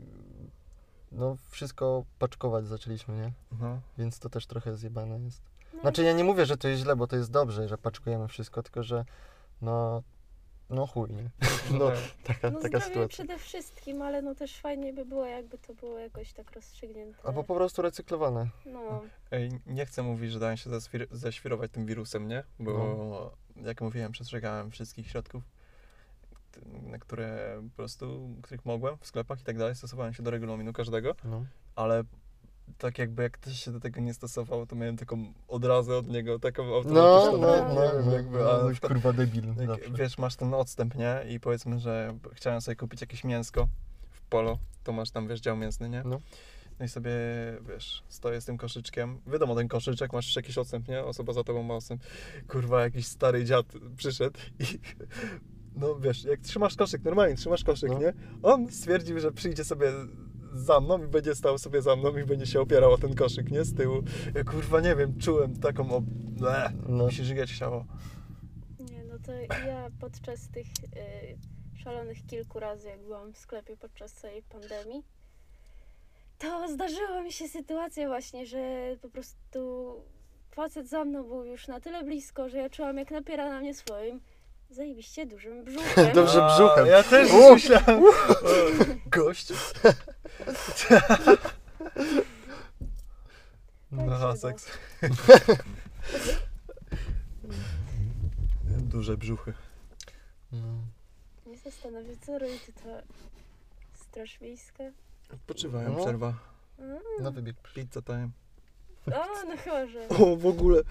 No, 1.13 1.37
wszystko 1.49 2.05
paczkować 2.19 2.67
zaczęliśmy, 2.67 3.17
nie? 3.17 3.33
No. 3.61 3.81
Więc 3.99 4.19
to 4.19 4.29
też 4.29 4.47
trochę 4.47 4.77
zjebane 4.77 5.21
jest. 5.21 5.43
No, 5.75 5.81
Znaczy, 5.81 6.03
ja 6.03 6.13
nie 6.13 6.25
mówię, 6.25 6.47
że 6.47 6.57
to 6.57 6.69
jest 6.69 6.83
źle, 6.83 6.97
bo 6.97 7.07
to 7.07 7.17
jest 7.17 7.31
dobrze, 7.31 7.69
że 7.69 7.79
paczkujemy 7.79 8.29
wszystko, 8.29 8.63
tylko 8.63 8.83
że 8.83 9.05
no. 9.63 10.03
No 10.71 10.87
chuj, 10.87 11.11
nie? 11.11 11.31
No, 11.79 11.91
tak. 11.91 11.99
taka, 12.25 12.51
no 12.51 12.61
taka 12.61 12.81
sytuacja. 12.81 13.09
przede 13.09 13.39
wszystkim, 13.39 14.03
ale 14.03 14.23
no 14.23 14.35
też 14.35 14.57
fajnie 14.61 14.93
by 14.93 15.05
było, 15.05 15.27
jakby 15.27 15.59
to 15.59 15.75
było 15.75 15.99
jakoś 15.99 16.33
tak 16.33 16.53
rozstrzygnięte. 16.53 17.19
Albo 17.25 17.45
po 17.45 17.55
prostu 17.55 17.83
recyklowane. 17.83 18.49
No, 18.67 19.03
Ej, 19.31 19.51
nie 19.67 19.87
chcę 19.87 20.03
mówić, 20.03 20.33
że 20.33 20.39
dałem 20.39 20.57
się 20.57 20.71
zaswir- 20.71 21.07
zaświrować 21.11 21.71
tym 21.71 21.87
wirusem, 21.87 22.29
nie? 22.29 22.45
Bo 22.59 23.33
jak 23.57 23.81
mówiłem, 23.81 24.13
przestrzegałem 24.13 24.71
wszystkich 24.71 25.07
środków, 25.09 25.43
na 26.83 26.99
które 26.99 27.61
po 27.71 27.77
prostu, 27.77 28.29
których 28.43 28.65
mogłem 28.65 28.97
w 28.99 29.07
sklepach 29.07 29.41
i 29.41 29.45
tak 29.45 29.59
dalej, 29.59 29.75
stosowałem 29.75 30.15
się 30.15 30.23
do 30.23 30.31
regulaminu 30.31 30.73
każdego, 30.73 31.15
No. 31.25 31.45
ale 31.77 32.05
tak 32.79 32.99
jakby 32.99 33.23
jak 33.23 33.33
ktoś 33.33 33.55
się 33.65 33.73
do 33.73 33.81
tego 33.81 34.01
nie 34.01 34.15
stosował, 34.15 34.67
to 34.67 34.77
miałem 34.77 34.97
taką 34.97 35.33
odrazę 35.49 35.97
od 35.97 36.07
niego, 36.09 36.39
taką 36.39 36.67
No, 36.67 36.75
automatyczną, 36.75 37.39
no, 37.41 37.57
nie 37.57 37.75
no, 37.75 37.93
wiem, 37.97 38.07
no, 38.07 38.13
jakby, 38.13 38.39
no, 38.39 38.63
no, 38.83 38.89
kurwa 38.89 39.13
debil. 39.13 39.45
jak, 39.69 39.97
wiesz, 39.97 40.19
masz 40.19 40.37
ten 40.37 40.55
odstęp, 40.55 40.95
nie? 40.95 41.25
I 41.29 41.41
powiedzmy, 41.41 41.81
że 41.81 42.17
chciałem 42.33 42.61
sobie 42.61 42.77
kupić 42.77 43.01
jakieś 43.01 43.25
mięsko 43.25 43.69
w 44.11 44.23
polo, 44.23 44.59
to 44.85 44.93
masz 44.93 45.11
tam, 45.11 45.29
wiesz, 45.29 45.41
dział 45.41 45.57
mięsny, 45.57 45.89
nie? 45.89 46.03
No. 46.05 46.21
No 46.79 46.87
i 46.87 46.89
sobie, 46.89 47.11
wiesz, 47.69 48.03
stoję 48.09 48.41
z 48.41 48.45
tym 48.45 48.57
koszyczkiem. 48.59 49.21
Wiadomo, 49.27 49.55
ten 49.55 49.69
koszyczek, 49.69 50.13
masz 50.13 50.37
jakiś 50.37 50.59
odstęp, 50.59 50.89
nie? 50.89 51.05
Osoba 51.05 51.33
za 51.33 51.45
tobą 51.45 51.63
ma 51.63 51.75
odstęp. 51.75 52.03
Kurwa, 52.49 52.83
jakiś 52.83 53.07
stary 53.07 53.45
dziad 53.45 53.67
przyszedł 53.97 54.39
i... 54.59 54.65
No 55.75 55.95
wiesz, 56.01 56.25
jak 56.25 56.41
trzymasz 56.41 56.77
koszyk, 56.77 57.03
normalnie 57.05 57.37
trzymasz 57.37 57.65
koszyk, 57.65 57.91
No. 57.91 57.99
nie? 57.99 58.13
On 58.43 58.69
stwierdził, 58.73 59.21
że 59.21 59.33
przyjdzie 59.33 59.65
sobie 59.65 59.93
za 60.55 60.81
mną 60.81 61.05
i 61.05 61.07
będzie 61.07 61.35
stał 61.35 61.59
sobie 61.59 61.83
za 61.83 61.97
mną 61.97 62.17
i 62.17 62.25
będzie 62.25 62.47
się 62.47 62.61
opierał 62.61 62.93
o 62.93 62.99
ten 62.99 63.15
koszyk, 63.15 63.51
nie? 63.51 63.65
Z 63.65 63.75
tyłu. 63.75 64.03
Ja 64.35 64.45
kurwa, 64.45 64.81
nie 64.81 64.97
wiem, 64.97 65.19
czułem 65.19 65.57
taką... 65.61 65.91
Ob... 65.91 66.05
Bleh, 66.05 66.73
No. 66.89 67.07
mi 67.07 67.13
się 67.13 67.25
żygać 67.25 67.53
chciało. 67.53 67.85
nie, 68.81 69.05
no 69.05 69.15
to 69.27 69.33
ja 69.67 69.91
podczas 70.01 70.49
tych 70.49 70.67
y, 70.67 71.79
szalonych 71.79 72.27
kilku 72.27 72.61
razy, 72.61 72.89
jak 72.89 73.01
byłam 73.03 73.33
w 73.33 73.39
sklepie 73.39 73.77
podczas 73.77 74.13
całej 74.13 74.43
pandemii, 74.43 75.03
to 76.39 76.69
zdarzyła 76.69 77.23
mi 77.23 77.33
się 77.33 77.49
sytuacja 77.49 78.09
właśnie, 78.09 78.47
że 78.47 78.97
po 79.03 79.09
prostu 79.11 79.95
facet 80.51 80.89
za 80.89 81.05
mną 81.05 81.25
był 81.25 81.45
już 81.45 81.69
na 81.69 81.81
tyle 81.81 82.05
blisko, 82.05 82.49
że 82.49 82.59
ja 82.59 82.71
czułam, 82.71 82.97
jak 82.99 83.11
napiera 83.11 83.49
na 83.49 83.61
mnie 83.61 83.75
swoim 83.75 84.21
zajebiście 84.71 85.27
dużym 85.27 85.65
brzuchem. 85.65 86.13
Dobrze, 86.15 86.49
brzuchem. 86.55 86.87
Ja 86.87 87.03
też 87.03 87.33
myślałem. 87.33 88.05
O, 88.05 88.11
Gość. 89.19 89.49
Się 94.31 94.37
seks. 94.37 94.67
Duże 98.79 99.17
brzuchy. 99.17 99.53
No. 100.53 100.59
Nie 101.47 101.59
zastanawiam 101.59 102.11
się, 102.11 102.17
co 102.27 102.39
robi 102.39 102.59
tu 102.67 102.73
ta 102.73 103.03
straż 103.95 104.41
miejska. 104.41 104.85
Odpoczywają, 105.35 105.93
No. 105.93 106.01
przerwa. 106.01 106.35
Mm. 106.79 106.99
Na 107.21 107.31
wybieg. 107.31 107.57
Pizza 107.75 108.03
time. 108.03 108.31
O, 109.07 109.45
no 109.49 109.57
chyba, 109.57 109.87
że. 109.87 110.09
O, 110.09 110.37
w 110.37 110.47
ogóle. 110.47 110.83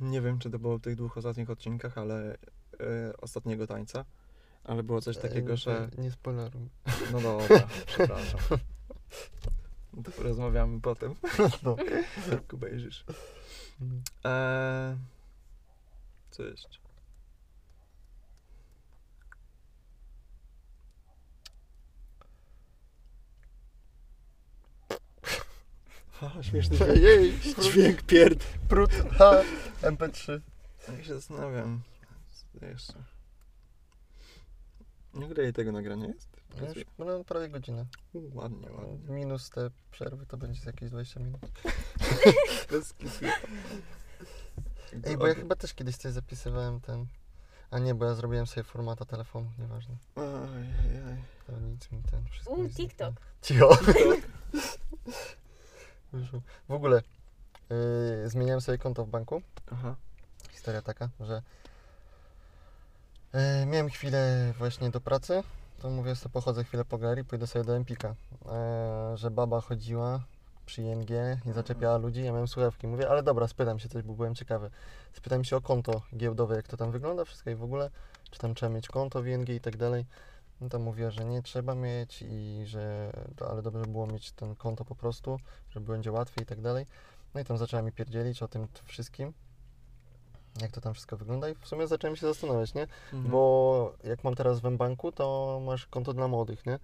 Nie 0.00 0.20
wiem, 0.20 0.38
czy 0.38 0.50
to 0.50 0.58
było 0.58 0.78
w 0.78 0.80
tych 0.80 0.96
dwóch 0.96 1.18
ostatnich 1.18 1.50
odcinkach, 1.50 1.98
ale 1.98 2.36
ostatniego 3.20 3.66
tańca. 3.66 4.04
Ale 4.64 4.82
było 4.82 5.00
coś 5.00 5.16
takiego, 5.16 5.52
E, 5.52 5.56
że. 5.56 5.88
Nie 5.98 6.10
spoileruj. 6.10 6.68
No 7.12 7.20
dobra, 7.20 7.66
przepraszam. 7.86 8.40
No 9.92 10.02
To 10.02 10.10
porozmawiamy 10.10 10.80
potem, 10.80 11.14
No. 11.62 11.76
jak 12.32 12.54
obejrzysz. 12.54 13.04
Eee, 14.24 14.96
co 16.30 16.42
jeszcze? 16.42 16.68
Ha, 26.20 26.30
śmieszny 26.42 26.76
dźwięk. 26.76 26.96
Jej, 27.02 27.32
Dźwięk 27.60 28.02
pierd. 28.02 28.44
prut, 28.68 28.90
ha, 29.18 29.30
MP3. 29.82 30.40
Ja 30.98 31.04
się 31.04 31.14
zastanawiam. 31.14 31.80
Jeszcze? 32.62 32.94
Nie 35.14 35.28
graj 35.28 35.52
tego 35.52 35.72
nagrania 35.72 36.06
jest? 36.06 36.40
Już 36.60 36.84
no, 36.98 37.24
prawie 37.24 37.48
godzinę. 37.48 37.86
U, 38.12 38.36
ładnie, 38.38 38.72
ładnie. 38.72 38.98
Minus 39.08 39.50
te 39.50 39.70
przerwy 39.90 40.26
to 40.26 40.36
będzie 40.36 40.60
z 40.60 40.64
jakieś 40.64 40.90
20 40.90 41.20
minut. 41.20 41.40
Bez. 42.70 42.94
Ej, 45.04 45.16
bo 45.16 45.26
ja 45.26 45.34
chyba 45.34 45.56
też 45.56 45.74
kiedyś 45.74 45.96
coś 45.96 46.12
zapisywałem 46.12 46.80
ten... 46.80 47.06
A 47.70 47.78
nie, 47.78 47.94
bo 47.94 48.04
ja 48.04 48.14
zrobiłem 48.14 48.46
sobie 48.46 48.64
formata 48.64 49.04
telefonu, 49.04 49.50
nieważne. 49.58 49.96
Ajajaj. 50.14 51.24
To 51.46 51.52
nic 51.60 51.90
mi 51.90 52.02
ten 52.02 52.24
wszystko 52.24 52.52
U. 52.52 52.68
TikTok. 52.68 53.14
Cicho. 53.42 53.70
W 56.68 56.72
ogóle 56.72 57.02
yy, 57.70 58.28
zmieniałem 58.28 58.60
sobie 58.60 58.78
konto 58.78 59.04
w 59.04 59.08
banku. 59.08 59.42
Aha. 59.72 59.96
Historia 60.50 60.82
taka, 60.82 61.08
że 61.20 61.42
yy, 63.34 63.66
miałem 63.66 63.90
chwilę 63.90 64.52
właśnie 64.58 64.90
do 64.90 65.00
pracy. 65.00 65.42
To 65.78 65.90
mówię 65.90 66.16
sobie 66.16 66.32
pochodzę 66.32 66.64
chwilę 66.64 66.84
po 66.84 66.98
galerii, 66.98 67.24
pójdę 67.24 67.46
sobie 67.46 67.64
do 67.64 67.76
Empika. 67.76 68.08
Yy, 68.08 69.16
że 69.16 69.30
baba 69.30 69.60
chodziła 69.60 70.20
przy 70.66 70.82
ING 70.82 71.10
i 71.46 71.52
zaczepiała 71.52 71.96
ludzi. 71.96 72.24
Ja 72.24 72.32
miałem 72.32 72.48
słuchawki. 72.48 72.86
Mówię, 72.86 73.10
ale 73.10 73.22
dobra, 73.22 73.48
spytam 73.48 73.78
się 73.78 73.88
coś, 73.88 74.02
bo 74.02 74.12
byłem 74.12 74.34
ciekawy. 74.34 74.70
Spytam 75.12 75.44
się 75.44 75.56
o 75.56 75.60
konto 75.60 76.02
giełdowe, 76.16 76.56
jak 76.56 76.68
to 76.68 76.76
tam 76.76 76.90
wygląda 76.90 77.24
wszystko 77.24 77.50
i 77.50 77.54
w 77.54 77.62
ogóle, 77.62 77.90
czy 78.30 78.40
tam 78.40 78.54
trzeba 78.54 78.74
mieć 78.74 78.88
konto 78.88 79.22
w 79.22 79.26
ING 79.26 79.48
i 79.48 79.60
tak 79.60 79.76
dalej. 79.76 80.06
No 80.60 80.68
to 80.68 80.78
mówię, 80.78 81.10
że 81.10 81.24
nie 81.24 81.42
trzeba 81.42 81.74
mieć 81.74 82.24
i 82.28 82.62
że 82.66 83.12
to, 83.36 83.50
ale 83.50 83.62
dobrze 83.62 83.80
by 83.80 83.86
było 83.86 84.06
mieć 84.06 84.32
ten 84.32 84.54
konto 84.54 84.84
po 84.84 84.94
prostu, 84.94 85.40
żeby 85.70 85.92
będzie 85.92 86.12
łatwiej 86.12 86.42
i 86.42 86.46
tak 86.46 86.60
dalej. 86.60 86.86
No 87.34 87.40
i 87.40 87.44
tam 87.44 87.58
zaczęła 87.58 87.82
mi 87.82 87.92
pierdzielić 87.92 88.42
o 88.42 88.48
tym 88.48 88.68
wszystkim, 88.84 89.32
jak 90.62 90.70
to 90.70 90.80
tam 90.80 90.94
wszystko 90.94 91.16
wygląda 91.16 91.48
i 91.48 91.54
w 91.54 91.68
sumie 91.68 91.86
zacząłem 91.86 92.16
się 92.16 92.26
zastanawiać, 92.26 92.74
nie? 92.74 92.82
Mhm. 92.82 93.30
Bo 93.30 93.94
jak 94.04 94.24
mam 94.24 94.34
teraz 94.34 94.60
w 94.60 94.66
M-Banku, 94.66 95.12
to 95.12 95.60
masz 95.66 95.86
konto 95.86 96.12
dla 96.12 96.28
młodych, 96.28 96.66
nie? 96.66 96.78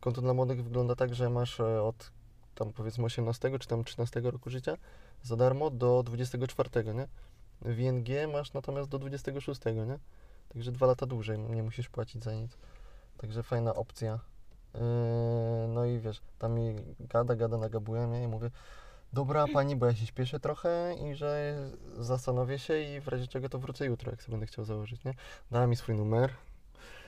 Konto 0.00 0.20
dla 0.20 0.34
młodych 0.34 0.64
wygląda 0.64 0.96
tak, 0.96 1.14
że 1.14 1.30
masz 1.30 1.60
e, 1.60 1.82
od 1.82 2.10
tam 2.54 2.72
powiedzmy 2.72 3.04
18 3.04 3.58
czy 3.58 3.68
tam 3.68 3.84
13 3.84 4.20
roku 4.20 4.50
życia 4.50 4.76
za 5.22 5.36
darmo 5.36 5.70
do 5.70 6.02
24, 6.02 6.94
nie? 6.94 7.08
W 7.62 7.78
ING 7.78 8.08
masz 8.32 8.52
natomiast 8.52 8.88
do 8.88 8.98
26, 8.98 9.60
nie? 9.64 9.98
Także 10.48 10.72
dwa 10.72 10.86
lata 10.86 11.06
dłużej 11.06 11.38
nie 11.38 11.62
musisz 11.62 11.88
płacić 11.88 12.24
za 12.24 12.34
nic. 12.34 12.56
Także 13.18 13.42
fajna 13.42 13.74
opcja. 13.74 14.20
Yy, 14.74 14.80
no 15.68 15.84
i 15.84 15.98
wiesz, 15.98 16.20
tam 16.38 16.54
mi 16.54 16.76
gada, 17.00 17.36
gada, 17.36 17.56
nagabuje 17.56 18.06
mnie 18.06 18.22
i 18.22 18.28
mówię 18.28 18.50
dobra 19.14 19.46
pani, 19.52 19.76
bo 19.76 19.86
ja 19.86 19.94
się 19.94 20.06
śpieszę 20.06 20.40
trochę 20.40 20.94
i 20.94 21.14
że 21.14 21.56
zastanowię 21.98 22.58
się 22.58 22.80
i 22.80 23.00
w 23.00 23.08
razie 23.08 23.26
czego 23.26 23.48
to 23.48 23.58
wrócę 23.58 23.86
jutro, 23.86 24.10
jak 24.10 24.22
sobie 24.22 24.30
będę 24.32 24.46
chciał 24.46 24.64
założyć, 24.64 25.04
nie? 25.04 25.14
Dała 25.50 25.66
mi 25.66 25.76
swój 25.76 25.94
numer. 25.94 26.30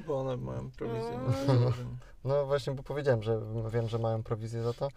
Bo 0.07 0.21
one 0.21 0.37
mają 0.37 0.71
prowizję 0.71 1.13
założenie. 1.47 1.97
No 2.25 2.47
właśnie, 2.47 2.73
bo 2.75 2.83
powiedziałem, 2.83 3.23
że 3.23 3.41
wiem, 3.73 3.89
że 3.89 3.99
mają 3.99 4.23
prowizję 4.23 4.63
za 4.63 4.73
to 4.73 4.89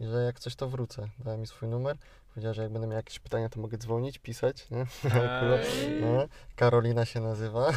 i 0.00 0.06
że 0.06 0.22
jak 0.22 0.40
coś 0.40 0.56
to 0.56 0.68
wrócę. 0.68 1.08
Dała 1.18 1.36
mi 1.36 1.46
swój 1.46 1.68
numer. 1.68 1.96
Powiedziała, 2.28 2.54
że 2.54 2.62
jak 2.62 2.72
będę 2.72 2.86
miał 2.88 2.96
jakieś 2.96 3.18
pytania, 3.18 3.48
to 3.48 3.60
mogę 3.60 3.78
dzwonić, 3.78 4.18
pisać, 4.18 4.70
nie? 4.70 4.86
No, 6.00 6.24
Karolina 6.56 7.04
się 7.04 7.20
nazywa. 7.20 7.70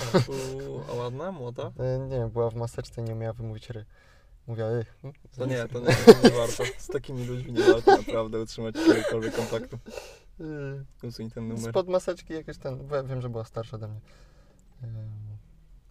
A 0.92 0.94
ładna, 0.94 1.32
młoda? 1.32 1.72
E, 1.80 2.00
Nie 2.00 2.18
wiem, 2.18 2.30
była 2.30 2.50
w 2.50 2.56
maseczce 2.56 3.02
i 3.02 3.04
nie 3.04 3.14
umiała 3.14 3.34
wymówić 3.34 3.70
ry. 3.70 3.86
Mówiła, 4.48 4.70
y. 4.70 4.86
To 5.38 5.46
nie, 5.46 5.68
to 5.68 5.80
nie, 5.80 5.96
to 6.22 6.28
nie 6.28 6.30
warto. 6.30 6.64
Z 6.78 6.88
takimi 6.88 7.26
ludźmi 7.26 7.54
nie 7.54 7.64
warto 7.64 7.98
naprawdę 7.98 8.40
utrzymać 8.40 8.76
jakiegokolwiek 8.76 9.36
kontaktu. 9.36 9.78
Usuń 11.04 11.30
ten 11.30 11.48
numer. 11.48 11.70
Spod 11.70 11.88
maseczki 11.88 12.34
jakoś 12.34 12.58
ten, 12.58 12.88
bo 12.88 12.96
ja 12.96 13.04
wiem, 13.04 13.22
że 13.22 13.30
była 13.30 13.46
starsza 13.46 13.78
ode 13.78 13.88
mnie. 13.88 14.00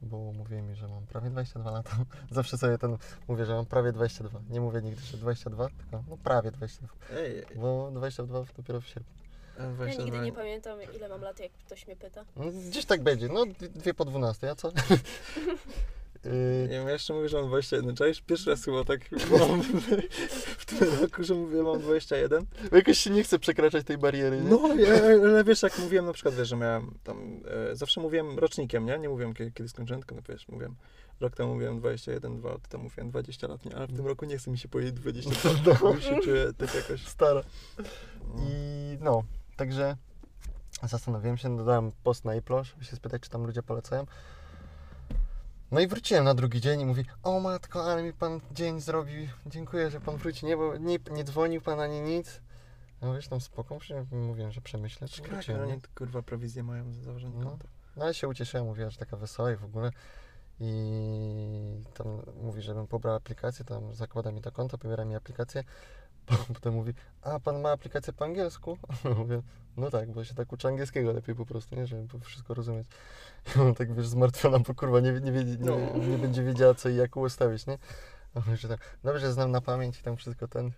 Bo 0.03 0.32
mówiła 0.32 0.62
mi, 0.62 0.74
że 0.74 0.88
mam 0.88 1.07
prawie 1.07 1.30
22 1.30 1.70
lata. 1.70 1.96
Zawsze 2.30 2.59
sobie 2.59 2.78
ten 2.78 2.96
mówię, 3.28 3.46
że 3.46 3.55
mam 3.55 3.66
prawie 3.66 3.92
22. 3.92 4.40
Nie 4.51 4.61
mówię 4.61 4.82
nigdy, 4.82 5.01
że 5.01 5.16
22, 5.16 5.68
tylko 5.68 6.05
no 6.09 6.16
prawie 6.16 6.51
22. 6.51 6.88
Ej, 7.12 7.44
Bo 7.57 7.90
22 7.90 8.44
dopiero 8.57 8.80
w 8.80 8.86
sierpniu. 8.86 9.20
Ja 9.86 9.94
nigdy 10.05 10.18
nie 10.18 10.32
pamiętam, 10.32 10.78
ile 10.96 11.09
mam 11.09 11.20
lat, 11.20 11.40
jak 11.40 11.53
ktoś 11.53 11.86
mnie 11.86 11.96
pyta. 11.96 12.24
No, 12.36 12.44
gdzieś 12.68 12.84
tak 12.84 13.03
będzie, 13.03 13.28
no 13.28 13.46
dwie 13.61 13.94
po 13.94 14.05
12, 14.05 14.51
a 14.51 14.55
co? 14.55 14.72
Yy, 16.25 16.33
Nie 16.62 16.68
wiem, 16.68 16.87
ja 16.87 16.93
jeszcze 16.93 17.14
mówię, 17.14 17.29
że 17.29 17.37
mam 17.37 17.49
21. 17.49 17.97
Czaisz? 17.97 18.21
Pierwszy 18.21 18.51
raz 18.51 18.64
chyba 18.64 18.85
tak 18.85 19.01
mam 19.39 19.62
w 20.59 20.64
tym 20.66 20.89
roku, 21.01 21.23
że 21.23 21.35
mówię, 21.35 21.62
mam 21.62 21.81
21. 21.81 22.47
bo 22.71 22.77
jakoś 22.77 22.99
się 22.99 23.11
nie 23.11 23.23
chce 23.23 23.39
przekraczać 23.39 23.87
tej 23.87 23.99
bariery, 23.99 24.41
nie? 24.41 24.51
No, 24.51 24.61
ale 25.23 25.45
wiesz, 25.45 25.62
jak 25.62 25.79
mówiłem 25.79 26.07
na 26.07 26.12
przykład, 26.12 26.35
wiesz, 26.35 26.49
że 26.49 26.57
miałem 26.57 26.95
tam, 27.05 27.41
e, 27.71 27.77
zawsze 27.77 28.01
mówiłem 28.01 28.39
rocznikiem, 28.39 28.87
nie? 28.87 28.99
Nie 28.99 29.09
mówiłem, 29.09 29.35
kiedy, 29.35 29.53
kiedy 29.53 29.68
skończyłem, 29.68 30.01
tylko 30.03 30.14
no, 30.14 30.23
wiesz, 30.29 30.49
mówiłem, 30.49 30.77
rok 31.21 31.37
temu 31.37 31.55
mówiłem 31.55 31.79
21, 31.79 32.39
dwa 32.39 32.49
lata 32.49 32.68
temu 32.68 32.85
mówiłem 32.85 33.11
20 33.11 33.49
lat, 33.49 33.64
nie? 33.64 33.77
Ale 33.77 33.87
w 33.87 33.97
tym 33.97 34.07
roku 34.07 34.25
nie 34.25 34.39
chce 34.39 34.51
mi 34.51 34.59
się 34.59 34.68
powiedzieć 34.68 34.95
20 34.95 35.49
lat, 35.49 35.81
bo 35.81 36.01
się 36.01 36.21
czuję 36.23 36.53
tak 36.59 36.75
jakoś... 36.75 37.07
Stara. 37.07 37.43
No. 37.79 37.85
I 38.39 38.99
no, 39.01 39.23
także 39.57 39.97
zastanowiłem 40.83 41.37
się, 41.37 41.57
dodałem 41.57 41.93
post 42.03 42.25
na 42.25 42.35
żeby 42.35 42.85
się 42.85 42.97
spytać, 42.97 43.23
czy 43.23 43.31
tam 43.31 43.47
ludzie 43.47 43.62
polecają. 43.62 44.07
No 45.73 45.81
i 45.81 45.87
wróciłem 45.87 46.25
na 46.25 46.35
drugi 46.35 46.61
dzień 46.61 46.81
i 46.81 46.87
mówi, 46.87 47.05
o 47.23 47.41
matko, 47.41 47.85
ale 47.93 48.03
mi 48.03 48.12
pan 48.12 48.41
dzień 48.53 48.81
zrobił, 48.81 49.29
dziękuję, 49.47 49.91
że 49.91 50.01
pan 50.01 50.16
wróci, 50.16 50.47
nie, 50.47 50.57
bo 50.57 50.77
nie, 50.77 50.99
nie 51.11 51.25
dzwonił 51.25 51.61
pan 51.61 51.81
ani 51.81 52.01
nic. 52.01 52.41
No 53.03 53.14
wiesz, 53.14 53.29
tam 53.29 53.41
spoko, 53.41 53.79
mówiłem, 54.12 54.53
że 54.53 54.61
przemyślę, 54.61 55.09
Tak, 55.09 55.29
wróciłem, 55.29 55.66
nie? 55.66 55.73
oni 55.73 55.83
kurwa 55.95 56.23
prowizję 56.23 56.62
mają 56.62 56.93
za 56.93 57.03
założenie 57.03 57.39
No. 57.39 57.51
konta. 57.51 57.68
No 57.97 58.05
ale 58.05 58.14
się 58.14 58.29
ucieszyłem, 58.29 58.66
mówiła, 58.66 58.91
że 58.91 58.99
taka 58.99 59.16
wesoła 59.16 59.53
i 59.53 59.57
w 59.57 59.64
ogóle. 59.64 59.91
I 60.61 61.85
tam 61.95 62.07
mówi, 62.43 62.62
żebym 62.62 62.87
pobrał 62.87 63.14
aplikację, 63.14 63.64
tam 63.64 63.95
zakłada 63.95 64.33
mi 64.33 64.41
to 64.41 64.53
konto, 64.53 64.79
pobiera 64.79 65.05
mi 65.05 65.14
aplikację. 65.16 65.64
Potem 66.55 66.75
mówi, 66.75 66.95
a 67.23 67.41
pan 67.41 67.61
ma 67.61 67.71
aplikację 67.73 68.12
po 68.12 68.25
angielsku? 68.25 68.79
Mówię, 69.18 69.43
no 69.77 69.91
tak, 69.91 70.12
bo 70.12 70.25
się 70.25 70.35
tak 70.35 70.53
uczy 70.53 70.68
angielskiego 70.68 71.12
lepiej 71.12 71.35
po 71.35 71.47
prostu, 71.47 71.77
nie? 71.77 71.87
Żeby 71.87 72.21
wszystko 72.21 72.55
rozumieć. 72.55 72.87
I 73.57 73.61
on 73.61 73.75
tak, 73.75 73.95
wiesz, 73.95 74.07
zmartwiona, 74.09 74.59
bo 74.59 74.75
kurwa 74.75 75.01
nie, 75.01 75.12
nie, 75.12 75.33
wiedzie, 75.33 75.57
nie, 75.57 75.64
No. 75.71 75.77
nie 76.07 76.18
będzie 76.18 76.43
wiedziała, 76.45 76.75
co 76.75 76.89
i 76.89 76.97
jak 76.97 77.16
ustawić, 77.16 77.66
nie? 77.66 77.79
A 78.35 78.57
że 78.57 78.68
tak, 78.68 78.81
dobrze, 79.05 79.33
znam 79.33 79.51
na 79.51 79.61
pamięć 79.61 80.01
i 80.01 80.03
tam 80.03 80.16
wszystko 80.16 80.49
ten. 80.49 80.71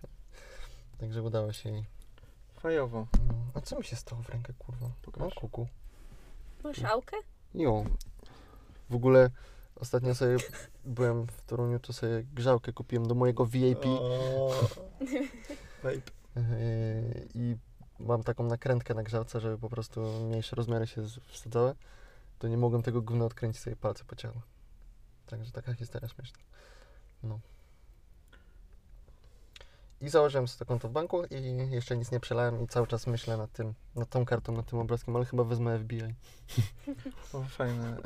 Także 0.97 1.21
udało 1.23 1.53
się 1.53 1.69
jej. 1.69 1.85
Fajowo. 2.59 3.07
No. 3.27 3.33
A 3.53 3.61
co 3.61 3.77
mi 3.77 3.83
się 3.83 3.95
stało 3.95 4.21
w 4.23 4.29
rękę, 4.29 4.53
kurwa? 4.59 4.89
Pokaż. 5.01 5.21
O, 5.37 5.39
kuku. 5.39 5.67
Masz 6.63 6.83
aukę? 6.83 7.17
Jo. 7.53 7.83
W 8.89 8.95
ogóle 8.95 9.29
ostatnio 9.75 10.15
sobie 10.15 10.37
byłem 10.85 11.27
w 11.27 11.41
Toruniu, 11.45 11.79
to 11.79 11.93
sobie 11.93 12.23
grzałkę 12.23 12.73
kupiłem 12.73 13.07
do 13.07 13.15
mojego 13.15 13.45
VIP 13.45 13.85
O, 13.85 14.51
Vape. 15.83 15.95
yy, 16.35 17.27
i 17.33 17.55
mam 17.99 18.23
taką 18.23 18.43
nakrętkę 18.43 18.93
na 18.93 19.03
grzałce, 19.03 19.39
żeby 19.39 19.57
po 19.57 19.69
prostu 19.69 20.01
mniejsze 20.01 20.55
rozmiary 20.55 20.87
się 20.87 21.01
wsadzały. 21.27 21.75
To 22.39 22.47
nie 22.47 22.57
mogłem 22.57 22.83
tego 22.83 23.01
gówna 23.01 23.25
odkręcić, 23.25 23.61
sobie 23.61 23.75
palce 23.75 24.03
pocięło. 24.05 24.41
Także 25.27 25.51
taka 25.51 25.73
historia 25.73 26.07
śmieszna. 26.07 26.39
No. 27.23 27.39
I 30.01 30.09
założyłem 30.09 30.47
sobie 30.47 30.59
to 30.59 30.65
konto 30.65 30.89
w 30.89 30.91
banku 30.91 31.23
i 31.25 31.71
jeszcze 31.71 31.97
nic 31.97 32.11
nie 32.11 32.19
przelałem 32.19 32.63
i 32.63 32.67
cały 32.67 32.87
czas 32.87 33.07
myślę 33.07 33.37
nad 33.37 33.51
tym, 33.51 33.73
nad 33.95 34.09
tą 34.09 34.25
kartą, 34.25 34.53
nad 34.53 34.65
tym 34.65 34.79
obrazkiem, 34.79 35.15
ale 35.15 35.25
chyba 35.25 35.43
wezmę 35.43 35.79
FBI. 35.79 36.01
O, 37.33 37.43
fajne. 37.43 37.97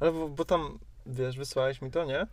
Ale 0.00 0.12
bo, 0.12 0.28
bo 0.28 0.44
tam, 0.44 0.78
wiesz, 1.06 1.38
wysłałeś 1.38 1.82
mi 1.82 1.90
to, 1.90 2.04
nie? 2.04 2.26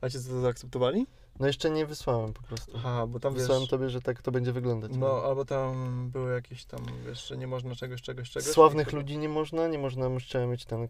A 0.00 0.08
ci 0.08 0.18
to 0.18 0.40
zaakceptowali? 0.40 1.06
No 1.40 1.46
jeszcze 1.46 1.70
nie 1.70 1.86
wysłałem 1.86 2.32
po 2.32 2.42
prostu. 2.42 2.72
Aha, 2.76 3.06
bo 3.06 3.20
tam 3.20 3.32
wiesz... 3.34 3.42
Wysłałem 3.42 3.66
tobie, 3.66 3.90
że 3.90 4.00
tak 4.00 4.22
to 4.22 4.32
będzie 4.32 4.52
wyglądać. 4.52 4.92
No, 4.94 5.22
albo 5.24 5.44
tam 5.44 6.10
były 6.10 6.32
jakieś 6.34 6.64
tam, 6.64 6.80
wiesz, 7.06 7.26
że 7.28 7.36
nie 7.36 7.46
można 7.46 7.74
czegoś, 7.74 8.02
czegoś, 8.02 8.30
czegoś. 8.30 8.48
Sławnych 8.48 8.92
i- 8.92 8.96
ludzi 8.96 9.18
nie 9.18 9.28
można, 9.28 9.68
nie 9.68 9.78
można, 9.78 10.08
trzeba 10.20 10.46
mieć 10.46 10.64
ten 10.64 10.82
y, 10.82 10.88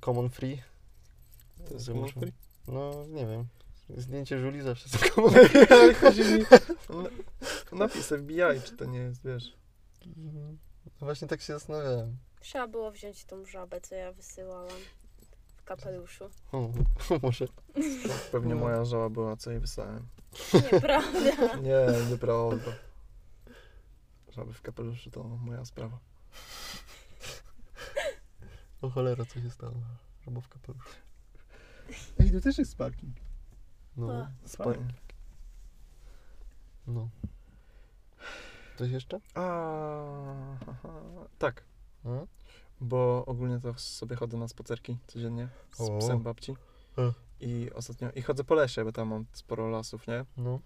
common 0.00 0.30
free. 0.30 0.62
To 1.68 1.74
jest 1.74 1.86
że 1.86 1.94
free? 1.94 2.32
No, 2.68 3.04
nie 3.08 3.26
wiem. 3.26 3.46
Zdjęcie 3.96 4.38
Żuli 4.38 4.62
zawsze 4.62 4.88
jest 4.92 5.04
common 5.14 5.34
Ale 5.70 5.94
chodzi 5.94 6.20
mi... 6.20 6.38
na- 6.90 7.78
Napis 7.78 8.06
FBI, 8.06 8.60
czy 8.64 8.76
to 8.76 8.84
nie 8.84 8.98
jest, 8.98 9.24
wiesz... 9.24 9.52
No 10.16 11.06
Właśnie 11.06 11.28
tak 11.28 11.40
się 11.40 11.52
zastanawiałem. 11.52 12.16
Trzeba 12.40 12.68
było 12.68 12.90
wziąć 12.90 13.24
tą 13.24 13.44
żabę, 13.44 13.80
co 13.80 13.94
ja 13.94 14.12
wysyłałam 14.12 14.78
kapeluszu. 15.76 16.30
O, 16.52 16.70
może. 17.22 17.46
Pewnie 18.32 18.54
No. 18.54 18.60
moja 18.60 18.84
żała 18.84 19.10
była, 19.10 19.36
co 19.36 19.50
jej 19.50 19.60
wysłałem. 19.60 20.06
Nieprawda. 20.72 21.56
Nie, 21.68 22.10
nieprawda. 22.10 22.72
Żaby 24.32 24.52
w 24.52 24.62
kapeluszu 24.62 25.10
to 25.10 25.24
moja 25.24 25.64
sprawa. 25.64 25.98
O 28.82 28.90
cholera, 28.90 29.24
co 29.24 29.40
się 29.40 29.50
stało? 29.50 29.74
Albo 30.26 30.40
w 30.40 30.48
kapeluszu. 30.48 30.96
Ej, 32.20 32.30
tu 32.32 32.40
też 32.40 32.58
jest 32.58 32.76
parking. 32.76 33.16
No, 33.96 34.12
A. 34.12 34.30
no. 36.86 37.08
Coś 38.78 38.90
jeszcze? 38.90 39.20
A, 39.34 39.42
aha, 40.68 41.00
tak, 41.38 41.64
A? 42.04 42.08
Bo 42.80 43.24
ogólnie 43.26 43.60
to 43.60 43.74
sobie 43.74 44.16
chodzę 44.16 44.36
na 44.36 44.48
spacerki 44.48 44.96
codziennie 45.06 45.48
z 45.72 45.80
O. 45.80 45.98
psem 45.98 46.22
babci. 46.22 46.56
E. 46.98 47.12
I 47.40 47.70
ostatnio, 47.74 48.10
i 48.12 48.22
chodzę 48.22 48.44
po 48.44 48.54
lesie, 48.54 48.84
bo 48.84 48.92
tam 48.92 49.08
mam 49.08 49.26
sporo 49.32 49.68
lasów, 49.68 50.06
nie? 50.08 50.24
No. 50.36 50.60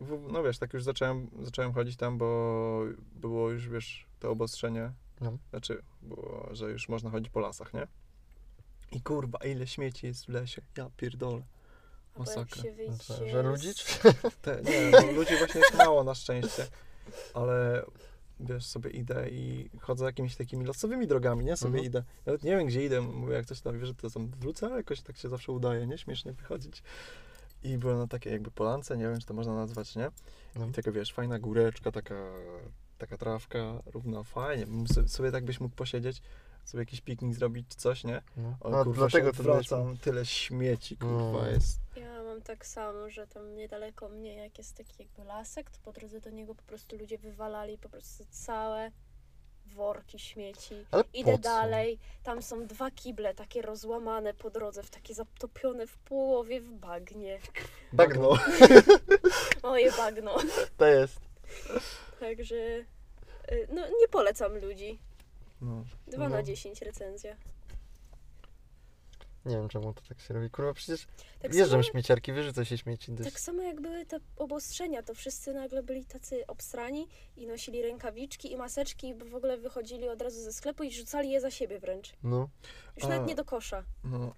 W, 0.00 0.32
no 0.32 0.42
wiesz, 0.42 0.58
tak 0.58 0.74
już 0.74 0.84
zacząłem, 0.84 1.30
zacząłem 1.42 1.72
chodzić 1.72 1.96
tam, 1.96 2.18
bo 2.18 2.80
było 3.14 3.50
już, 3.50 3.68
wiesz, 3.68 4.06
to 4.20 4.30
obostrzenie. 4.30 4.92
No. 5.20 5.38
Znaczy, 5.50 5.82
było, 6.02 6.48
że 6.52 6.70
już 6.70 6.88
można 6.88 7.10
chodzić 7.10 7.30
po 7.30 7.40
lasach, 7.40 7.74
nie? 7.74 7.86
I 8.92 9.00
kurwa, 9.00 9.38
ile 9.38 9.66
śmieci 9.66 10.06
jest 10.06 10.26
w 10.26 10.28
lesie. 10.28 10.62
Ja 10.76 10.90
pierdolę. 10.96 11.42
Masakra. 12.18 12.62
Co, 13.00 13.28
że 13.28 13.42
ludzi? 13.42 13.74
Czy... 13.74 13.98
Te, 14.42 14.62
nie, 14.62 14.90
no, 14.90 15.12
ludzi 15.12 15.36
właśnie 15.38 15.60
jest 15.60 15.74
mało 15.74 16.04
na 16.04 16.14
szczęście, 16.14 16.66
ale 17.34 17.84
wiesz, 18.40 18.66
sobie 18.66 18.90
idę 18.90 19.28
i 19.30 19.70
chodzę 19.80 20.04
jakimiś 20.04 20.36
takimi 20.36 20.64
losowymi 20.64 21.06
drogami, 21.06 21.44
nie? 21.44 21.56
Sobie 21.56 21.70
Mhm. 21.78 21.86
idę. 21.86 22.02
Nawet 22.26 22.42
nie 22.42 22.56
wiem, 22.56 22.66
gdzie 22.66 22.84
idę, 22.84 23.00
mówię, 23.00 23.34
jak 23.34 23.46
coś 23.46 23.60
tam 23.60 23.78
wie, 23.78 23.86
że 23.86 23.94
to 23.94 24.10
tam 24.10 24.28
wrócę, 24.28 24.66
ale 24.66 24.76
jakoś 24.76 25.00
tak 25.00 25.16
się 25.16 25.28
zawsze 25.28 25.52
udaje, 25.52 25.86
nie? 25.86 25.98
Śmiesznie 25.98 26.32
wychodzić. 26.32 26.82
I 27.62 27.78
byłem 27.78 27.98
na 27.98 28.06
takiej 28.06 28.32
jakby 28.32 28.50
polance, 28.50 28.96
nie 28.96 29.04
wiem, 29.04 29.20
czy 29.20 29.26
to 29.26 29.34
można 29.34 29.54
nazwać, 29.54 29.96
nie? 29.96 30.10
No. 30.56 30.66
I 30.66 30.72
taka, 30.72 30.92
wiesz, 30.92 31.12
fajna 31.12 31.38
góreczka, 31.38 31.92
taka, 31.92 32.14
taka 32.98 33.16
trawka, 33.18 33.82
równa, 33.86 34.22
fajnie. 34.22 34.66
Bym 34.66 34.86
so- 34.88 35.08
Sobie 35.08 35.32
tak 35.32 35.44
byś 35.44 35.60
mógł 35.60 35.76
posiedzieć, 35.76 36.22
sobie 36.64 36.82
jakiś 36.82 37.00
piknik 37.00 37.34
zrobić, 37.34 37.68
czy 37.68 37.76
coś, 37.76 38.04
nie? 38.04 38.22
No. 38.36 38.56
O, 38.60 38.80
A, 38.80 38.84
kurwa, 38.84 38.98
dlatego 39.08 39.30
się 39.30 39.36
to 39.36 39.42
wracam, 39.42 39.96
tyle 39.96 40.26
śmieci, 40.26 40.96
kurwa, 40.96 41.32
No. 41.42 41.46
jest. 41.46 41.80
Ja 41.96 42.13
mam 42.34 42.42
tak 42.42 42.66
samo, 42.66 43.10
że 43.10 43.26
tam 43.26 43.54
niedaleko 43.54 44.08
mnie, 44.08 44.34
jak 44.34 44.58
jest 44.58 44.76
taki 44.76 44.94
jakby 44.98 45.24
lasek, 45.24 45.70
to 45.70 45.78
po 45.82 45.92
drodze 45.92 46.20
do 46.20 46.30
niego 46.30 46.54
po 46.54 46.62
prostu 46.62 46.96
ludzie 46.96 47.18
wywalali 47.18 47.78
po 47.78 47.88
prostu 47.88 48.24
całe 48.30 48.90
worki 49.66 50.18
śmieci. 50.18 50.86
Ale 50.90 51.04
Idę 51.12 51.38
dalej, 51.38 51.98
tam 52.22 52.42
są 52.42 52.66
dwa 52.66 52.90
kible 52.90 53.34
takie 53.34 53.62
rozłamane 53.62 54.34
po 54.34 54.50
drodze, 54.50 54.82
w 54.82 54.90
takie 54.90 55.14
zatopione 55.14 55.86
w 55.86 55.98
połowie 55.98 56.60
w 56.60 56.70
bagnie. 56.70 57.38
Bagno. 57.92 58.38
Moje 59.62 59.92
bagno. 59.92 60.36
To 60.76 60.86
jest. 60.86 61.20
Także 62.20 62.56
y, 62.56 63.68
no 63.72 63.88
nie 64.00 64.08
polecam 64.10 64.58
ludzi. 64.58 64.98
No. 65.60 65.84
2 66.06 66.28
No. 66.28 66.36
na 66.36 66.42
10 66.42 66.82
recenzja. 66.82 67.36
Nie 69.46 69.56
wiem 69.56 69.68
czemu 69.68 69.92
to 69.92 70.02
tak 70.08 70.20
się 70.20 70.34
robi. 70.34 70.50
Kurwa, 70.50 70.74
przecież 70.74 71.06
Tak 71.42 71.54
jeżdżą 71.54 71.70
samo, 71.70 71.82
śmieciarki, 71.82 72.32
wyrzuca 72.32 72.64
się 72.64 72.78
śmieci. 72.78 73.12
Dość... 73.12 73.30
tak 73.30 73.40
samo 73.40 73.62
jak 73.62 73.80
były 73.80 74.06
te 74.06 74.20
obostrzenia, 74.36 75.02
to 75.02 75.14
wszyscy 75.14 75.54
nagle 75.54 75.82
byli 75.82 76.04
tacy 76.04 76.46
obstrani 76.46 77.08
i 77.36 77.46
nosili 77.46 77.82
rękawiczki 77.82 78.52
i 78.52 78.56
maseczki, 78.56 79.14
bo 79.14 79.24
w 79.24 79.34
ogóle 79.34 79.58
wychodzili 79.58 80.08
od 80.08 80.22
razu 80.22 80.40
ze 80.40 80.52
sklepu 80.52 80.82
i 80.82 80.92
rzucali 80.92 81.30
je 81.30 81.40
za 81.40 81.50
siebie 81.50 81.78
wręcz. 81.80 82.12
No. 82.22 82.48
Już 82.96 83.04
A. 83.04 83.08
nawet 83.08 83.28
nie 83.28 83.34
do 83.34 83.44
kosza. 83.44 83.84
No, 84.04 84.34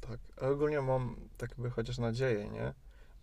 tak. 0.00 0.20
Ale 0.36 0.50
ogólnie 0.50 0.80
mam 0.80 1.16
tak 1.36 1.50
jakby 1.50 1.70
chociaż 1.70 1.98
nadzieję, 1.98 2.48
nie? 2.48 2.74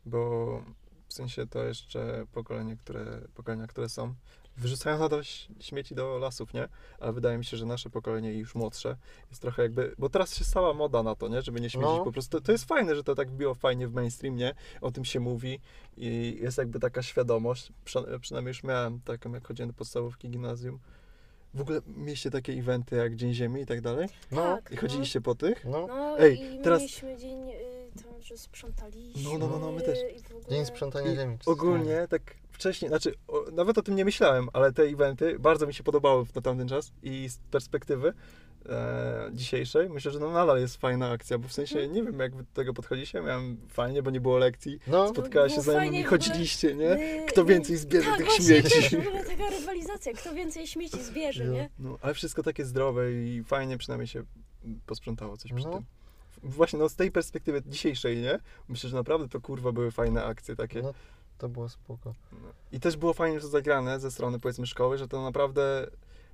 Bo 0.06 0.64
w 1.08 1.14
sensie 1.14 1.48
to 1.48 1.64
jeszcze 1.64 2.26
pokolenie, 2.32 2.78
które, 2.78 3.22
pokolenia, 3.34 3.68
które 3.68 3.90
są, 3.90 4.16
wyrzucają 4.60 5.00
nadal 5.00 5.22
śmieci 5.60 5.96
do 5.96 6.18
lasów, 6.18 6.54
nie? 6.54 6.68
Ale 7.00 7.14
wydaje 7.14 7.38
mi 7.38 7.46
się, 7.46 7.58
że 7.58 7.66
nasze 7.66 7.90
pokolenie 7.90 8.34
i 8.34 8.38
już 8.38 8.56
młodsze 8.56 8.98
jest 9.30 9.42
trochę 9.42 9.62
jakby, 9.64 9.96
bo 9.98 10.10
teraz 10.10 10.36
się 10.36 10.44
stała 10.44 10.74
moda 10.74 11.04
na 11.04 11.16
to, 11.16 11.28
nie? 11.28 11.42
Żeby 11.42 11.62
nie 11.62 11.70
śmiecić 11.70 11.92
No. 11.98 12.04
po 12.04 12.12
prostu. 12.12 12.42
To 12.42 12.52
jest 12.52 12.66
fajne, 12.66 12.96
że 12.96 13.04
to 13.04 13.16
tak 13.16 13.30
wbiło 13.32 13.54
fajnie 13.56 13.88
w 13.88 13.94
mainstream, 13.94 14.36
nie? 14.36 14.54
O 14.82 14.92
tym 14.92 15.06
się 15.06 15.20
mówi 15.20 15.60
i 15.98 16.38
jest 16.42 16.58
jakby 16.58 16.80
taka 16.80 17.04
świadomość, 17.04 17.72
Przy, 17.86 18.00
przynajmniej 18.22 18.50
już 18.50 18.64
miałem 18.64 19.02
taką, 19.02 19.34
jak 19.34 19.48
chodziłem 19.48 19.70
do 19.70 19.74
podstawówki, 19.74 20.30
gimnazjum, 20.30 20.80
W 21.54 21.62
ogóle 21.62 21.82
mieliście 21.88 22.32
takie 22.32 22.54
eventy 22.54 22.96
jak 22.96 23.16
Dzień 23.16 23.34
Ziemi 23.34 23.62
i 23.62 23.66
tak 23.66 23.82
dalej? 23.82 24.08
No, 24.32 24.42
Tak. 24.42 24.72
I 24.72 24.76
chodziliście 24.78 25.22
po 25.22 25.36
tych? 25.36 25.66
no. 25.66 25.88
No 25.88 26.20
Ej, 26.20 26.54
i 26.56 26.62
teraz- 26.62 26.80
mieliśmy 26.82 27.18
dzień, 27.18 27.50
y, 27.50 28.04
tam, 28.04 28.22
że 28.22 28.38
sprzątaliśmy. 28.38 29.24
No, 29.24 29.38
no, 29.38 29.48
no, 29.48 29.60
no, 29.60 29.72
my 29.72 29.82
też. 29.82 30.00
Ogóle... 30.30 30.46
Dzień 30.50 30.66
sprzątania 30.66 31.12
I 31.12 31.16
ziemi. 31.16 31.38
Ogólnie 31.46 32.08
tak 32.10 32.22
wcześniej, 32.60 32.90
znaczy 32.90 33.14
o, 33.28 33.46
nawet 33.52 33.78
o 33.78 33.82
tym 33.82 33.96
nie 33.96 34.06
myślałem, 34.06 34.50
ale 34.54 34.74
te 34.74 34.84
eventy 34.84 35.40
bardzo 35.40 35.68
mi 35.68 35.74
się 35.74 35.84
podobały 35.84 36.26
na 36.36 36.42
tamten 36.42 36.68
czas 36.68 36.92
i 37.04 37.30
z 37.30 37.38
perspektywy 37.38 38.14
e, 38.70 39.30
dzisiejszej 39.34 39.90
myślę, 39.90 40.12
że 40.12 40.20
no 40.20 40.32
nadal 40.32 40.60
jest 40.60 40.78
fajna 40.78 41.12
akcja, 41.12 41.38
bo 41.38 41.48
w 41.48 41.54
sensie 41.54 41.76
Mhm. 41.80 41.94
nie 41.94 42.04
wiem 42.04 42.20
jak 42.20 42.36
wy 42.36 42.44
do 42.44 42.50
tego 42.54 42.74
podchodzicie, 42.74 43.22
miałem 43.22 43.58
fajnie, 43.70 44.04
bo 44.04 44.12
nie 44.12 44.22
było 44.22 44.38
lekcji, 44.38 44.80
No, 44.88 45.08
spotkałaś 45.10 45.52
się 45.52 45.56
było 45.56 45.64
z 45.64 45.66
znajomymi, 45.66 46.04
chodziliście, 46.04 46.76
nie? 46.76 47.26
Kto 47.30 47.46
więcej 47.46 47.78
zbierze 47.78 48.10
tak, 48.10 48.18
tych 48.18 48.26
właśnie, 48.26 48.46
śmieci. 48.46 48.98
W 48.98 49.08
ogóle 49.08 49.24
taka 49.26 49.50
rywalizacja, 49.50 50.14
kto 50.14 50.34
więcej 50.34 50.68
śmieci 50.68 51.04
zbierze, 51.04 51.44
No. 51.46 51.54
nie? 51.54 51.70
No, 51.80 51.98
ale 52.02 52.14
wszystko 52.14 52.44
takie 52.44 52.66
zdrowe 52.66 53.12
i 53.14 53.44
fajnie 53.44 53.78
przynajmniej 53.78 54.08
się 54.08 54.24
posprzątało 54.86 55.38
coś 55.38 55.54
przy 55.54 55.66
No. 55.66 55.74
tym. 55.74 55.84
Właśnie 56.44 56.80
no 56.80 56.90
z 56.90 56.96
tej 56.96 57.12
perspektywy 57.12 57.62
dzisiejszej, 57.66 58.18
nie? 58.18 58.40
Myślę, 58.70 58.90
że 58.90 58.96
naprawdę 58.96 59.30
to 59.30 59.42
kurwa 59.42 59.72
były 59.72 59.92
fajne 59.92 60.24
akcje 60.24 60.56
takie. 60.56 60.82
No. 60.82 60.94
To 61.40 61.50
było 61.50 61.70
spoko. 61.70 62.14
I 62.72 62.80
też 62.80 62.98
było 62.98 63.14
fajnie 63.14 63.40
to 63.40 63.48
zagrane 63.48 64.00
ze 64.00 64.12
strony 64.12 64.40
powiedzmy 64.40 64.68
szkoły, 64.68 64.98
że 64.98 65.08
to 65.08 65.22
naprawdę 65.22 65.88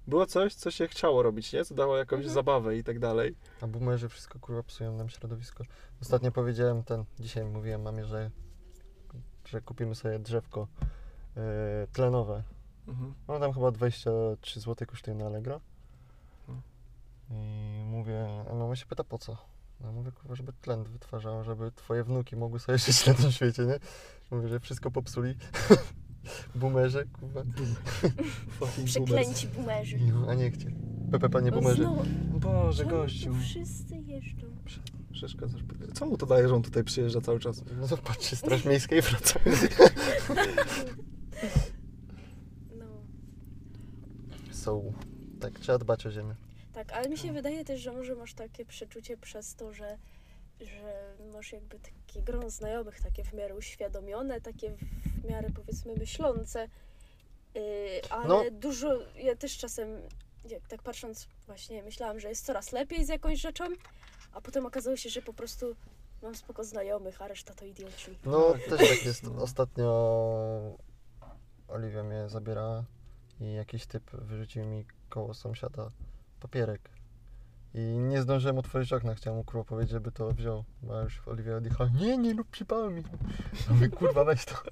było 0.07 0.25
coś, 0.25 0.53
co 0.55 0.71
się 0.71 0.87
chciało 0.87 1.23
robić, 1.23 1.53
nie? 1.53 1.65
Co 1.65 1.75
dało 1.75 1.97
jakąś 1.97 2.17
Mhm. 2.17 2.33
zabawę 2.33 2.77
i 2.77 2.83
tak 2.83 2.99
dalej. 2.99 3.35
A 3.61 3.67
boomerzy 3.67 4.09
wszystko 4.09 4.39
kurwa 4.39 4.63
psują 4.63 4.97
nam 4.97 5.09
środowisko. 5.09 5.63
Ostatnio 6.01 6.31
powiedziałem 6.31 6.83
ten, 6.83 7.05
dzisiaj 7.19 7.45
mówiłem 7.45 7.81
mamie, 7.81 8.05
że, 8.05 8.31
że 9.45 9.61
kupimy 9.61 9.95
sobie 9.95 10.19
drzewko 10.19 10.67
yy, 11.35 11.41
tlenowe. 11.93 12.43
Mhm. 12.87 13.13
Tam 13.27 13.53
chyba 13.53 13.71
23 13.71 14.59
zł 14.59 14.87
kosztuje 14.87 15.17
na 15.17 15.25
Allegro. 15.25 15.61
No. 16.47 16.61
I 17.31 17.83
mówię, 17.85 18.45
a 18.51 18.53
mama 18.53 18.75
się 18.75 18.85
pyta 18.85 19.03
po 19.03 19.17
co? 19.17 19.37
No 19.81 19.91
mówię, 19.91 20.11
kurwa, 20.11 20.35
żeby 20.35 20.53
tlen 20.53 20.83
wytwarzało, 20.83 21.43
żeby 21.43 21.71
twoje 21.71 22.03
wnuki 22.03 22.35
mogły 22.35 22.59
sobie 22.59 22.77
żyć 22.77 23.05
na 23.05 23.13
tym 23.13 23.31
świecie, 23.31 23.65
nie? 23.65 23.79
Mówię, 24.31 24.47
że 24.47 24.59
wszystko 24.59 24.91
popsuli. 24.91 25.35
Boomerzy, 26.55 27.07
kurwa. 27.13 27.41
Fucking. 28.59 28.87
Przeklęci 28.87 29.47
boomerzy. 29.47 29.97
No, 29.97 30.27
a 30.29 30.33
nie 30.33 30.51
chcie. 30.51 30.71
Pepe, 31.11 31.29
panie 31.29 31.51
No 31.51 31.57
boomerzy. 31.57 31.81
znowu, 31.83 32.03
Boże, 32.39 32.83
czemu 32.83 32.95
gościu. 32.95 33.33
tu 33.33 33.39
wszyscy 33.39 33.95
jeżdżą. 33.97 34.47
Przeszkadzasz. 35.11 35.61
Co 35.93 36.05
mu 36.05 36.17
to 36.17 36.25
daje, 36.25 36.47
że 36.47 36.55
on 36.55 36.61
tutaj 36.63 36.83
przyjeżdża 36.83 37.21
cały 37.21 37.39
czas? 37.39 37.63
No 37.79 37.87
zobaczcie, 37.87 38.35
Straż 38.35 38.65
Miejska 38.65 38.95
i 38.95 39.01
wraca. 39.01 39.39
No. 42.79 42.85
Są. 44.51 44.93
Tak, 45.39 45.59
trzeba 45.59 45.77
dbać 45.77 46.05
o 46.05 46.11
ziemię. 46.11 46.35
Tak, 46.75 46.91
ale 46.93 47.09
mi 47.09 47.17
się 47.17 47.33
wydaje 47.33 47.65
też, 47.65 47.81
że 47.81 47.91
może 47.91 48.15
masz 48.15 48.33
takie 48.33 48.65
przeczucie 48.65 49.17
przez 49.17 49.55
to, 49.55 49.73
że, 49.73 49.97
że 50.61 51.15
masz 51.33 51.51
jakby 51.51 51.79
takie 51.79 52.21
grono 52.21 52.49
znajomych, 52.49 52.99
takie 53.01 53.23
w 53.23 53.33
miarę 53.33 53.55
uświadomione, 53.55 54.41
takie 54.41 54.71
w 55.21 55.25
miarę 55.29 55.49
powiedzmy 55.55 55.93
myślące, 55.95 56.67
yy, 57.55 57.61
ale 58.09 58.27
No. 58.27 58.43
dużo, 58.51 58.99
ja 59.15 59.35
też 59.35 59.57
czasem, 59.57 59.87
jak 60.49 60.67
tak 60.67 60.81
patrząc 60.83 61.27
właśnie, 61.45 61.83
myślałam, 61.83 62.19
że 62.19 62.29
jest 62.29 62.45
coraz 62.45 62.71
lepiej 62.71 63.05
z 63.05 63.09
jakąś 63.09 63.41
rzeczą, 63.41 63.63
a 64.33 64.41
potem 64.41 64.65
okazało 64.65 64.97
się, 64.97 65.09
że 65.09 65.21
po 65.21 65.33
prostu 65.33 65.75
mam 66.21 66.35
spoko 66.35 66.63
znajomych, 66.63 67.21
a 67.21 67.27
reszta 67.27 67.53
to 67.53 67.65
idioci. 67.65 68.17
No, 68.25 68.51
Tak. 68.51 68.61
też 68.63 68.89
tak 68.89 69.05
jest. 69.05 69.25
Ostatnio 69.27 70.77
Oliwia 71.67 72.03
mnie 72.03 72.29
zabierała 72.29 72.85
i 73.39 73.53
jakiś 73.53 73.85
typ 73.85 74.11
wyrzucił 74.11 74.65
mi 74.65 74.85
koło 75.09 75.33
sąsiada 75.33 75.91
papierek. 76.47 76.89
I 77.73 77.79
nie 77.79 78.21
zdążyłem 78.21 78.57
otworzyć 78.57 78.93
okna, 78.93 79.15
chciałem 79.15 79.37
mu 79.37 79.43
kurwa 79.43 79.63
powiedzieć, 79.63 79.91
żeby 79.91 80.11
to 80.11 80.31
wziął. 80.33 80.63
Bo 80.81 81.01
już 81.01 81.27
Oliwia 81.27 81.55
odjechała, 81.57 81.89
nie, 81.89 82.17
nie 82.17 82.33
lub 82.33 82.47
przypałem 82.49 82.95
mi. 82.95 83.03
A 83.69 83.73
mówię, 83.73 83.89
kurwa 83.89 84.23
weź 84.25 84.45
to. 84.45 84.55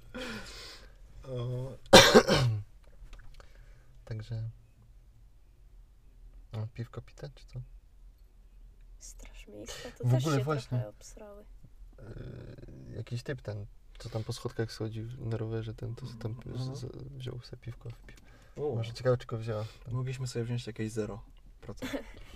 Także... 4.06 4.50
No, 6.54 6.68
piwko 6.74 7.02
pite, 7.02 7.30
czy 7.36 7.46
co? 7.46 7.60
Straż 9.00 9.48
miejska 9.48 9.90
to 9.98 10.08
W 10.08 10.12
też 10.12 10.24
ogóle 10.24 10.38
się 10.38 10.44
właśnie. 10.44 10.78
trochę 10.78 10.90
obsrały. 10.90 11.46
Yy, 12.90 12.96
jakiś 12.96 13.24
typ 13.24 13.42
ten, 13.42 13.66
co 14.00 14.10
tam 14.10 14.24
po 14.24 14.34
schodkach 14.34 14.72
schodził 14.72 15.08
na 15.20 15.38
rowerze, 15.38 15.74
ten, 15.74 15.96
to 15.96 16.06
co 16.06 16.14
tam 16.14 16.32
Mhm. 16.32 16.76
z, 16.76 16.80
z, 16.80 16.86
wziął 17.18 17.40
sobie 17.42 17.62
piwko, 17.62 17.90
o. 18.58 18.76
Może 18.76 18.94
ciekawe, 18.94 19.18
czy 19.18 19.28
go 19.28 19.38
wzięła. 19.38 19.66
Mogliśmy 19.92 20.28
sobie 20.28 20.46
wziąć 20.46 20.68
jakieś 20.68 20.92
0%. 20.94 21.18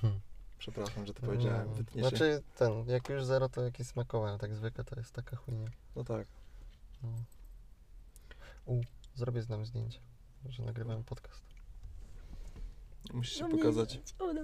Hmm. 0.01 0.19
Przepraszam, 0.59 1.05
że 1.05 1.13
to 1.13 1.21
powiedziałem. 1.21 1.67
No, 1.67 1.73
Wytnie 1.73 2.03
się. 2.03 2.09
Znaczy 2.09 2.43
ten, 2.55 2.89
jak 2.89 3.09
już 3.09 3.23
zero, 3.25 3.49
to 3.49 3.63
jakieś 3.63 3.87
smakowe, 3.87 4.27
ale 4.27 4.37
tak 4.37 4.55
zwykle 4.55 4.83
to 4.83 4.95
jest 4.95 5.11
taka 5.13 5.35
chujnia. 5.35 5.69
No 5.95 6.03
tak. 6.03 6.27
No. 7.03 7.09
U, 8.65 8.81
zrobię 9.15 9.41
z 9.41 9.49
nami 9.49 9.65
zdjęcie, 9.65 9.99
że 10.49 10.63
nagrywałem 10.63 11.03
podcast. 11.03 11.43
Musisz 13.13 13.33
się 13.33 13.41
No 13.41 13.47
mnie 13.47 13.57
pokazać. 13.57 13.99
o 14.19 14.33
no. 14.33 14.41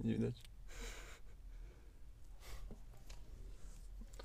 Nie 0.00 0.14
widać. 0.14 0.42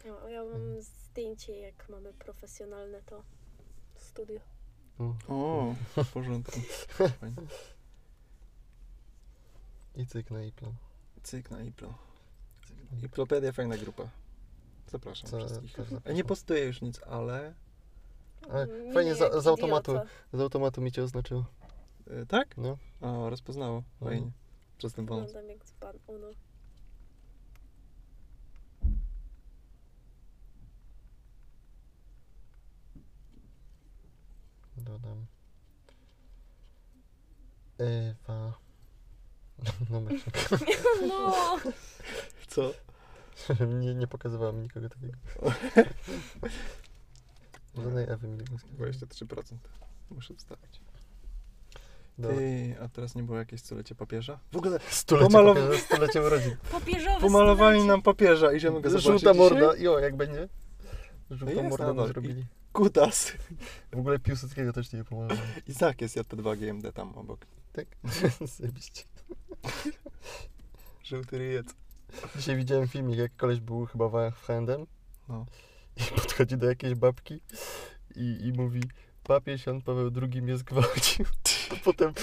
Ja, 0.06 0.30
ja 0.30 0.44
mam 0.44 0.82
zdjęcie, 0.82 1.60
jak 1.60 1.90
mamy 1.90 2.14
profesjonalne 2.14 3.02
to 3.02 3.24
studio. 3.96 4.40
U. 5.00 5.14
O, 5.28 5.76
w 6.04 6.12
porządku. 6.12 6.60
Fajnie. 7.20 7.36
I 9.96 10.06
cyk 10.06 10.32
na 10.32 10.44
Iplo. 10.44 10.74
Cyk 11.24 11.52
na 11.52 11.64
Iplo. 11.64 11.94
Iplopedia 13.04 13.52
fajna 13.52 13.78
grupa. 13.78 14.10
Zapraszam 14.88 15.30
Co, 15.30 15.38
wszystkich. 15.40 15.72
też 15.76 15.78
Ja 15.78 15.84
nie 15.94 15.96
zapraszam. 16.00 16.26
postuję 16.28 16.64
już 16.66 16.82
nic, 16.82 17.00
ale... 17.08 17.54
Ale 18.50 18.68
fajnie 18.94 19.16
za- 19.16 19.42
z 19.42 19.48
automatu. 19.48 20.00
Z 20.34 20.40
automatu 20.40 20.82
mi 20.82 20.92
cię 20.92 21.04
oznaczyło. 21.04 21.46
Y, 22.08 22.26
tak? 22.26 22.58
No. 22.58 22.78
O, 23.02 23.30
rozpoznało. 23.30 23.84
No. 24.02 24.08
Fajnie. 24.08 24.32
Przez 24.78 24.94
ten. 24.94 25.06
Wyglądam 25.06 25.50
jak 25.50 25.66
dzban 25.66 25.96
Uno. 26.08 26.28
Dodam. 34.78 35.26
Ewa. 37.80 38.54
Numerek. 39.90 40.22
No! 41.08 41.58
Co? 42.48 42.72
nie, 43.80 43.96
nie 43.96 44.08
pokazywała 44.08 44.52
mi 44.52 44.62
nikogo 44.62 44.90
takiego. 44.90 45.14
Żadnej 47.84 48.06
Ewy 48.10 48.28
Milińskiej. 48.28 48.72
23%. 48.80 49.56
Muszę 50.12 50.34
wstawić. 50.36 50.82
Dobra. 52.18 52.38
Ty, 52.38 52.76
a 52.82 52.88
teraz 52.88 53.16
nie 53.16 53.24
było 53.24 53.38
jakieś 53.38 53.62
stulecie 53.62 53.96
papieża? 53.96 54.40
W 54.52 54.58
ogóle 54.58 54.80
Stulecie, 54.90 55.28
Pomalow- 55.28 55.54
papieża, 55.56 55.84
stulecie 55.84 56.22
urodzin. 56.22 56.56
Papieżowe 56.72 57.20
pomalowali 57.22 57.78
stulecie. 57.78 57.88
nam 57.92 58.02
papieża. 58.02 58.54
Idziemy 58.54 58.82
go 58.82 58.90
zobaczyć 58.90 59.08
Żółta 59.12 59.34
dzisiaj? 59.34 59.36
morda. 59.50 59.78
Jo, 59.78 60.00
jak 60.00 60.16
będzie? 60.16 60.50
Żółta 61.32 61.54
Jest 61.56 61.70
morda 61.70 61.86
nadal. 61.86 61.96
nam 61.96 62.08
zrobili. 62.08 62.46
Kutas. 62.74 63.32
W 63.92 63.98
ogóle 64.00 64.20
Piłsudskiego 64.20 64.74
też 64.74 64.92
nie 64.94 65.04
pomalowali. 65.04 65.42
Izak 65.68 66.02
jest 66.02 66.18
JT2 66.18 66.58
GMD 66.58 66.94
tam 66.94 67.16
obok. 67.18 67.46
Tak? 67.74 67.86
Zajebiście. 68.58 69.04
Żółty 71.04 71.38
ryjec. 71.38 71.68
Dzisiaj 72.36 72.58
widziałem 72.58 72.88
filmik, 72.88 73.18
jak 73.18 73.36
koleś 73.36 73.60
był 73.60 73.86
chyba 73.86 74.32
H&M 74.32 74.86
No. 75.30 75.46
i 75.98 76.16
podchodzi 76.16 76.58
do 76.58 76.68
jakiejś 76.68 76.96
babki 76.96 77.40
i, 78.16 78.38
i 78.42 78.54
mówi 78.54 78.82
papież 79.24 79.66
Jan 79.66 79.82
Paweł 79.82 80.12
II 80.22 80.42
mnie 80.42 80.58
zgwałcił. 80.58 81.26
A 81.72 81.76
potem 81.84 82.14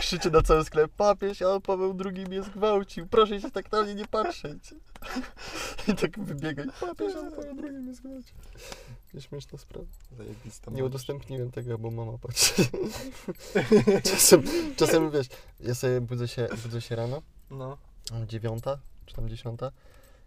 krzyczy 0.00 0.30
na 0.30 0.42
cały 0.42 0.64
sklep 0.64 0.92
papież 0.96 1.40
Jan 1.40 1.60
Paweł 1.60 1.96
II 2.04 2.26
mnie 2.26 2.42
zgwałcił. 2.42 3.06
Proszę 3.06 3.40
się 3.40 3.50
tak 3.50 3.72
na 3.72 3.82
mnie 3.82 3.94
nie 3.94 4.06
patrzeć. 4.06 4.74
I 5.88 5.94
tak 5.94 6.18
wybiega 6.18 6.64
i 6.64 6.70
papież 6.80 7.14
Jan 7.14 7.30
Paweł 7.30 7.56
II 7.62 7.72
mnie 7.72 7.94
zgwałcił. 7.94 8.36
Śmieszna 9.20 9.58
sprawa. 9.58 9.86
Zajebista. 10.16 10.70
Nie 10.70 10.84
udostępniłem 10.84 11.50
tego, 11.50 11.78
bo 11.78 11.90
mama 11.90 12.18
patrzy. 12.18 12.54
czasem, 14.10 14.42
czasem 14.76 15.10
wiesz, 15.10 15.26
ja 15.60 15.74
sobie 15.74 16.00
budzę 16.00 16.28
się, 16.28 16.48
budzę 16.62 16.80
się 16.80 16.96
rano, 16.96 17.22
No. 17.50 17.78
dziewiąta, 18.26 18.78
czy 19.06 19.14
tam 19.14 19.28
dziesiąta 19.28 19.72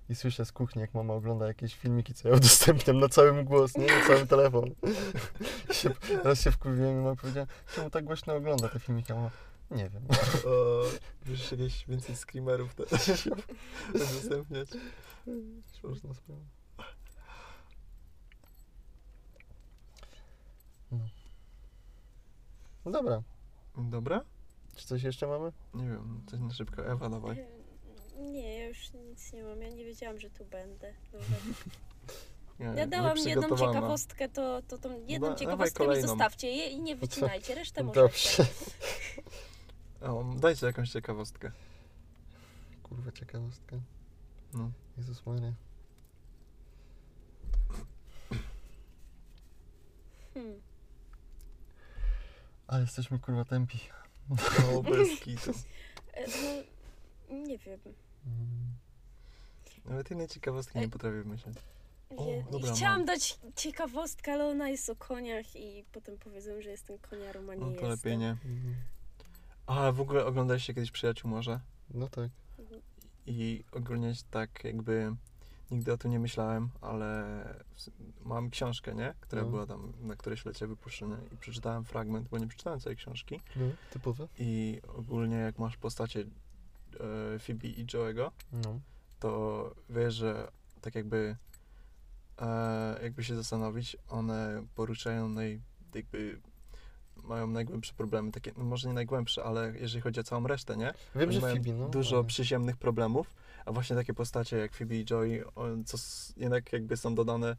i 0.10 0.16
słyszę 0.16 0.46
z 0.46 0.52
kuchni, 0.52 0.82
jak 0.82 0.94
mama 0.94 1.14
ogląda 1.14 1.48
jakieś 1.48 1.76
filmiki, 1.76 2.14
co 2.14 2.30
ja 2.30 2.36
udostępniam 2.38 3.00
na 3.00 3.10
całym 3.10 3.46
głos, 3.46 3.78
nie? 3.78 3.88
Na 3.88 4.08
cały 4.08 4.28
telefon. 4.28 4.70
I 5.70 5.74
się, 5.80 5.90
raz 6.24 6.42
się 6.42 6.52
wkurwiłem 6.52 6.92
i 6.92 7.04
mama 7.04 7.16
powiedziała, 7.16 7.48
czemu 7.76 7.90
tak 7.90 8.06
głośno 8.06 8.36
ogląda 8.36 8.70
te 8.70 8.80
filmiki? 8.80 9.12
A 9.14 9.16
mama, 9.16 9.32
nie 9.72 9.90
wiem. 9.90 10.04
O, 10.46 10.84
Wiesz, 11.26 11.52
jakieś 11.52 11.88
więcej 11.88 12.16
screamerów 12.16 12.76
też 12.76 13.30
udostępniać. 13.96 14.70
Śmieszna 15.82 16.14
sprawa. 16.14 16.42
No. 20.92 21.00
No 22.86 22.92
dobra, 22.92 23.24
Dobra? 23.78 24.22
Czy 24.76 24.88
coś 24.88 25.04
jeszcze 25.04 25.28
mamy? 25.28 25.52
Nie 25.74 25.86
wiem, 25.86 26.22
coś 26.28 26.40
na 26.40 26.54
szybko. 26.54 26.86
Ewa, 26.86 27.10
dawaj. 27.10 27.46
Nie, 28.22 28.58
ja 28.60 28.66
już 28.68 28.94
nic 28.94 29.34
nie 29.34 29.44
mam. 29.44 29.62
Ja 29.62 29.70
nie 29.70 29.86
wiedziałam, 29.86 30.20
że 30.20 30.30
tu 30.30 30.46
będę. 30.46 30.94
Nie, 32.60 32.66
Ja 32.78 32.88
dałam 32.88 33.18
jedną 33.18 33.32
nieprzygotowana. 33.34 33.74
ciekawostkę, 33.74 34.30
to, 34.30 34.62
to 34.62 34.78
tą 34.78 34.90
jedną 35.08 35.28
dawaj 35.28 35.38
ciekawostkę 35.40 35.84
mi 35.84 35.88
kolejną. 35.88 36.08
zostawcie 36.08 36.52
je 36.52 36.68
i 36.68 36.82
nie 36.82 36.96
wycinajcie, 37.02 37.56
resztę 37.56 37.84
możecie. 37.84 38.02
Dobrze. 38.02 38.46
O, 40.02 40.24
dajcie 40.36 40.66
jakąś 40.66 40.90
ciekawostkę. 40.92 41.52
Kurwa, 42.84 43.12
ciekawostka. 43.12 43.76
No. 44.54 44.72
Jezus 44.98 45.26
Maria. 45.26 45.54
Hmm. 50.34 50.62
Ale 52.68 52.82
jesteśmy 52.82 53.20
kurwa 53.20 53.46
tępi. 53.46 53.80
O, 54.76 54.84
bez 54.84 55.20
kitu. 55.20 55.52
E, 56.14 56.26
No, 57.30 57.38
nie 57.38 57.58
wiem. 57.58 57.80
Mm. 58.26 58.72
Nawet 59.86 60.12
innej 60.12 60.28
ciekawostki 60.28 60.78
nie 60.78 60.84
Ej. 60.84 60.90
potrafię 60.90 61.24
wymyślić. 61.24 61.58
O, 62.18 62.26
Nie, 62.26 62.44
dobra, 62.52 62.74
chciałam 62.74 62.98
mam. 62.98 63.06
dać 63.06 63.40
ciekawostkę, 63.56 64.34
ale 64.34 64.46
ona 64.48 64.70
jest 64.70 64.90
o 64.90 64.96
koniach 64.96 65.56
i 65.56 65.84
potem 65.92 66.18
powiedzą, 66.18 66.52
że 66.62 66.70
jestem 66.70 66.98
koniarą, 66.98 67.40
a 67.50 67.56
nie 67.56 67.60
No 67.62 67.66
to 67.66 67.72
jestem. 67.72 67.90
lepiej 67.90 68.18
nie. 68.18 68.30
Mhm. 68.30 68.76
A, 69.66 69.92
w 69.92 70.02
ogóle 70.02 70.26
oglądaliście 70.26 70.74
kiedyś 70.74 70.92
Przyjaciół 70.92 71.30
Może? 71.32 71.60
No 71.94 72.08
tak. 72.08 72.30
I 73.28 73.64
ogólnie 73.72 74.14
tak 74.32 74.64
jakby 74.64 75.16
nigdy 75.72 75.94
o 75.94 75.98
tym 75.98 76.12
nie 76.12 76.20
myślałem, 76.20 76.70
ale 76.82 77.26
mam 78.26 78.50
książkę, 78.50 78.96
nie? 78.96 79.14
Która 79.22 79.42
No. 79.42 79.50
była 79.50 79.66
tam 79.66 79.94
na 80.02 80.16
którejś 80.16 80.46
lecie 80.46 80.68
wypuszczona 80.68 81.18
i 81.34 81.38
przeczytałem 81.38 81.86
fragment, 81.86 82.30
bo 82.30 82.38
nie 82.38 82.48
przeczytałem 82.48 82.80
całej 82.80 82.98
książki. 82.98 83.40
No, 83.56 83.66
typowe. 83.94 84.28
I 84.40 84.82
ogólnie 84.98 85.36
jak 85.36 85.60
masz 85.60 85.78
postacie 85.78 86.26
e, 86.96 87.40
Phoebe 87.40 87.68
i 87.68 87.86
Joe'ego, 87.86 88.32
No. 88.52 88.80
to 89.20 89.72
wiesz, 89.90 90.14
że 90.14 90.52
tak 90.82 90.96
jakby 90.96 91.36
e, 92.42 93.00
jakby 93.04 93.24
się 93.24 93.36
zastanowić, 93.36 93.98
one 94.10 94.64
poruszają 94.76 95.30
naj, 95.30 95.62
jakby 95.96 96.42
mają 97.24 97.48
najgłębsze 97.48 97.94
problemy, 97.94 98.32
takie, 98.32 98.52
no 98.58 98.64
może 98.64 98.88
nie 98.88 98.94
najgłębsze, 98.94 99.44
ale 99.44 99.74
jeżeli 99.80 100.02
chodzi 100.02 100.20
o 100.20 100.24
całą 100.24 100.48
resztę, 100.48 100.78
nie? 100.78 100.94
Wiem, 101.16 101.24
Oni 101.30 101.34
że 101.36 101.42
mają 101.42 101.56
Phoebe, 101.56 101.72
no. 101.74 101.90
dużo 101.90 102.16
ale- 102.18 102.26
przyziemnych 102.28 102.78
problemów, 102.78 103.34
a 103.66 103.72
właśnie 103.72 103.96
takie 103.96 104.14
postacie 104.14 104.58
jak 104.58 104.74
Phoebe 104.76 104.96
i 104.96 105.06
Joey, 105.10 105.44
on- 105.56 105.86
co 105.86 105.98
s- 105.98 106.34
jednak 106.38 106.74
jakby 106.74 106.98
są 106.98 107.16
dodane 107.16 107.56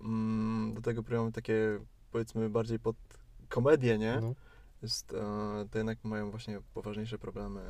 mm, 0.00 0.74
do 0.74 0.80
tego 0.82 1.02
programu 1.02 1.32
takie 1.32 1.80
powiedzmy 2.12 2.50
bardziej 2.50 2.78
pod 2.78 2.96
komedię, 3.48 3.98
nie? 3.98 4.18
No. 4.20 4.34
Jest, 4.82 5.12
e, 5.12 5.68
to 5.70 5.78
jednak 5.78 6.04
mają 6.04 6.30
właśnie 6.30 6.60
poważniejsze 6.74 7.18
problemy, 7.18 7.60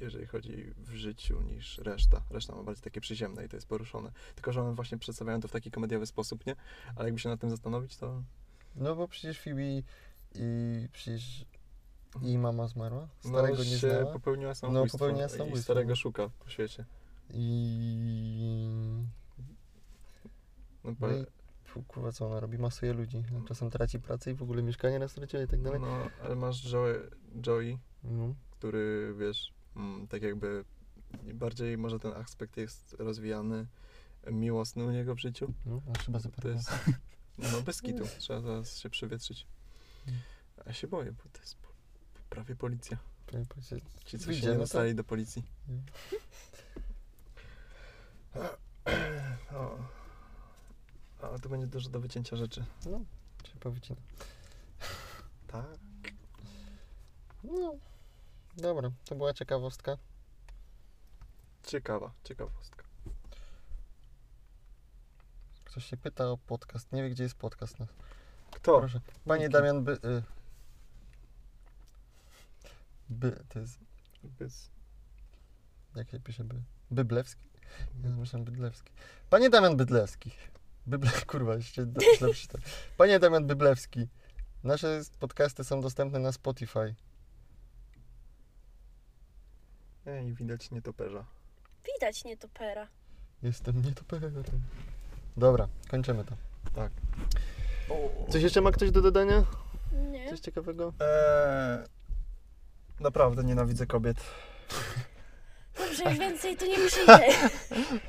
jeżeli 0.00 0.26
chodzi 0.26 0.74
w 0.76 0.90
życiu 0.94 1.40
niż 1.42 1.78
reszta. 1.78 2.22
Reszta 2.30 2.54
ma 2.54 2.62
bardziej 2.62 2.82
takie 2.82 3.00
przyziemne 3.00 3.44
i 3.44 3.48
to 3.48 3.56
jest 3.56 3.68
poruszone. 3.68 4.12
Tylko, 4.34 4.52
że 4.52 4.62
one 4.62 4.74
właśnie 4.74 4.98
przedstawiają 4.98 5.40
to 5.40 5.48
w 5.48 5.52
taki 5.52 5.70
komediowy 5.70 6.06
sposób, 6.06 6.46
nie? 6.46 6.56
Ale 6.96 7.04
jakby 7.04 7.20
się 7.20 7.28
nad 7.28 7.40
tym 7.40 7.50
zastanowić, 7.50 7.96
to 7.96 8.22
no 8.76 8.96
bo 8.96 9.08
przecież 9.08 9.40
Phoebe 9.40 9.62
i 10.34 10.88
przecież 10.92 11.44
i 12.22 12.38
mama 12.38 12.68
zmarła. 12.68 13.08
no, 13.24 13.30
Starego 13.30 13.58
nie 13.58 13.64
się 13.64 13.90
znała. 13.90 14.12
popełniła 14.12 14.54
samobójstwo. 14.54 14.98
popełniła 14.98 15.26
I 15.26 15.30
samobójstwo, 15.30 15.62
starego 15.72 15.88
no. 15.90 15.96
szuka 15.96 16.30
po 16.38 16.50
świecie. 16.50 16.84
I... 17.30 19.02
No, 20.84 20.94
No 21.00 21.08
i 21.10 21.24
fu, 21.64 21.82
kurwa 21.82 22.12
co 22.12 22.26
ona 22.26 22.40
robi? 22.40 22.58
Masuje 22.58 22.92
ludzi. 22.92 23.24
A 23.44 23.48
Czasem 23.48 23.70
traci 23.70 24.00
pracę 24.00 24.30
i 24.30 24.34
w 24.34 24.42
ogóle 24.42 24.62
mieszkanie 24.62 24.98
na 24.98 25.08
stracie 25.08 25.42
i 25.42 25.46
tak 25.46 25.62
dalej. 25.62 25.80
no, 25.80 25.98
ale 26.24 26.36
masz 26.36 26.72
Joey, 26.72 26.94
Joey 27.46 27.78
No. 28.04 28.34
który 28.50 29.14
wiesz, 29.18 29.54
tak 30.08 30.22
jakby 30.22 30.64
bardziej 31.34 31.78
może 31.78 31.98
ten 31.98 32.12
aspekt 32.12 32.56
jest 32.56 32.96
rozwijany 32.98 33.66
miłosny 34.30 34.84
u 34.84 34.90
niego 34.90 35.14
w 35.14 35.18
życiu. 35.20 35.52
No, 35.66 35.82
To 36.12 36.20
zapomniałem. 36.20 36.56
jest, 36.58 36.70
no 37.38 37.62
bez 37.62 37.82
kitu, 37.82 38.04
trzeba 38.18 38.40
zaraz 38.40 38.78
się 38.78 38.90
przewietrzyć. 38.90 39.46
A 40.56 40.62
ja 40.66 40.72
się 40.72 40.86
boję, 40.88 41.12
bo 41.12 41.22
to 41.32 41.40
jest 41.40 41.56
po, 41.56 41.68
prawie 42.30 42.56
policja. 42.56 42.98
Prawie 43.26 43.46
powiedzieć- 43.46 43.84
Ci, 44.04 44.18
co 44.18 44.32
się 44.34 44.46
nie 44.46 44.52
no 44.52 44.58
dostali 44.58 44.94
do 44.94 45.04
policji. 45.04 45.42
O. 49.54 49.78
A 51.22 51.38
tu 51.38 51.48
będzie 51.48 51.66
dużo 51.66 51.90
do 51.90 52.00
wycięcia 52.00 52.36
rzeczy. 52.36 52.64
No, 52.86 52.98
się 53.52 53.58
powycina. 53.60 54.00
Tak. 55.46 55.66
No, 57.44 57.74
dobra, 58.58 58.90
to 59.04 59.14
była 59.14 59.34
ciekawostka. 59.34 59.96
Ciekawa, 61.66 62.12
ciekawostka. 62.24 62.84
Ktoś 65.64 65.84
się 65.84 65.96
pyta 65.96 66.30
o 66.30 66.38
podcast. 66.38 66.92
Nie 66.92 67.02
wie, 67.02 67.10
gdzie 67.10 67.22
jest 67.22 67.34
podcast. 67.34 67.78
No. 67.78 67.86
Kto? 68.50 68.78
Proszę. 68.78 69.00
Panie. 69.26 69.48
Damian 69.48 69.84
By... 69.84 69.92
Y, 69.92 70.22
by... 73.08 73.44
To 73.48 73.58
jest... 73.58 73.78
Bez... 74.22 74.70
Jak 75.96 76.10
się 76.10 76.20
pisze 76.20 76.44
by? 76.44 76.62
Byblewski? 76.90 77.48
Ja 78.04 78.10
myślałem 78.10 78.44
Bydlewski. 78.44 78.92
Panie 79.30 79.50
Damian 79.50 79.76
Bydlewski. 79.76 80.30
Byble... 80.86 81.10
Kurwa, 81.26 81.54
jeszcze 81.54 81.86
do- 81.86 82.00
źle 82.16 82.32
przeczytałem. 82.32 82.66
Panie 82.96 83.18
Damian 83.18 83.46
Byblewski. 83.46 84.08
Nasze 84.64 85.00
podcasty 85.18 85.64
są 85.64 85.80
dostępne 85.80 86.18
na 86.18 86.32
Spotify. 86.32 86.94
Ej, 90.08 90.34
widać 90.34 90.70
nietoperza. 90.70 91.24
Widać 91.94 92.24
nietopera. 92.24 92.88
Jestem 93.42 93.82
nietoperem. 93.82 94.42
Dobra, 95.36 95.68
kończymy 95.90 96.24
to. 96.24 96.36
Tak. 96.74 96.92
Coś 98.28 98.42
jeszcze 98.42 98.60
ma 98.60 98.72
ktoś 98.72 98.90
do 98.90 99.02
dodania? 99.02 99.44
Nie? 100.10 100.30
Coś 100.30 100.40
ciekawego? 100.40 100.92
Eee, 101.00 101.86
naprawdę 103.00 103.44
nienawidzę 103.44 103.86
kobiet. 103.86 104.16
Dobrze, 105.78 106.04
już 106.04 106.18
więcej 106.18 106.56
tu 106.56 106.66
nie 106.66 106.76
przyjdę. 106.88 107.20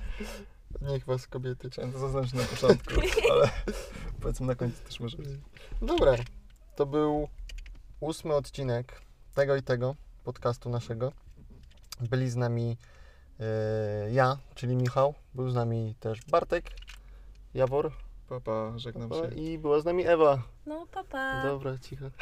Niech 0.90 1.06
was 1.06 1.28
kobiety. 1.28 1.70
Chciałem 1.70 1.92
to 1.94 2.00
zaznaczyć 2.00 2.34
na 2.34 2.44
początku, 2.44 2.94
ale 3.32 3.50
powiedzmy 4.22 4.48
na 4.48 4.56
końcu 4.56 4.84
też 4.84 5.00
może 5.00 5.18
być. 5.18 5.28
Dobra, 5.82 6.16
to 6.76 6.86
był 6.86 7.28
ósmy 8.00 8.34
odcinek 8.34 9.02
tego 9.36 9.56
i 9.56 9.64
tego 9.64 9.96
podcastu 10.24 10.70
naszego. 10.70 11.12
Byli 12.00 12.30
z 12.30 12.36
nami 12.36 12.78
e, 13.40 14.12
ja, 14.12 14.38
czyli 14.56 14.76
Michał, 14.76 15.14
był 15.34 15.50
z 15.50 15.56
nami 15.56 15.96
też 16.00 16.20
Bartek, 16.26 16.66
Jawor 17.54 17.92
Papa, 18.30 18.74
żegnam 18.76 19.10
się. 19.14 19.36
i 19.36 19.58
była 19.58 19.80
z 19.80 19.86
nami 19.86 20.08
Ewa. 20.08 20.42
No, 20.66 20.88
papa. 20.92 21.44
Dobra, 21.44 21.78
cicho. 21.78 22.06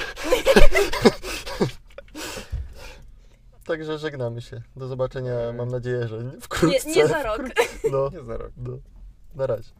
Także 3.65 3.97
żegnamy 3.97 4.41
się. 4.41 4.61
Do 4.75 4.87
zobaczenia, 4.87 5.33
mam 5.57 5.69
nadzieję, 5.69 6.07
że 6.07 6.17
nie- 6.17 6.23
Nie, 6.31 6.41
wkrótce. 6.41 6.89
nie 6.89 7.07
za 7.07 7.23
rok. 7.23 7.41
No, 7.91 8.09
Nie 8.13 8.23
za 8.23 8.37
rok. 8.37 8.51
no. 8.57 8.77
Na 9.35 9.47
razie. 9.47 9.71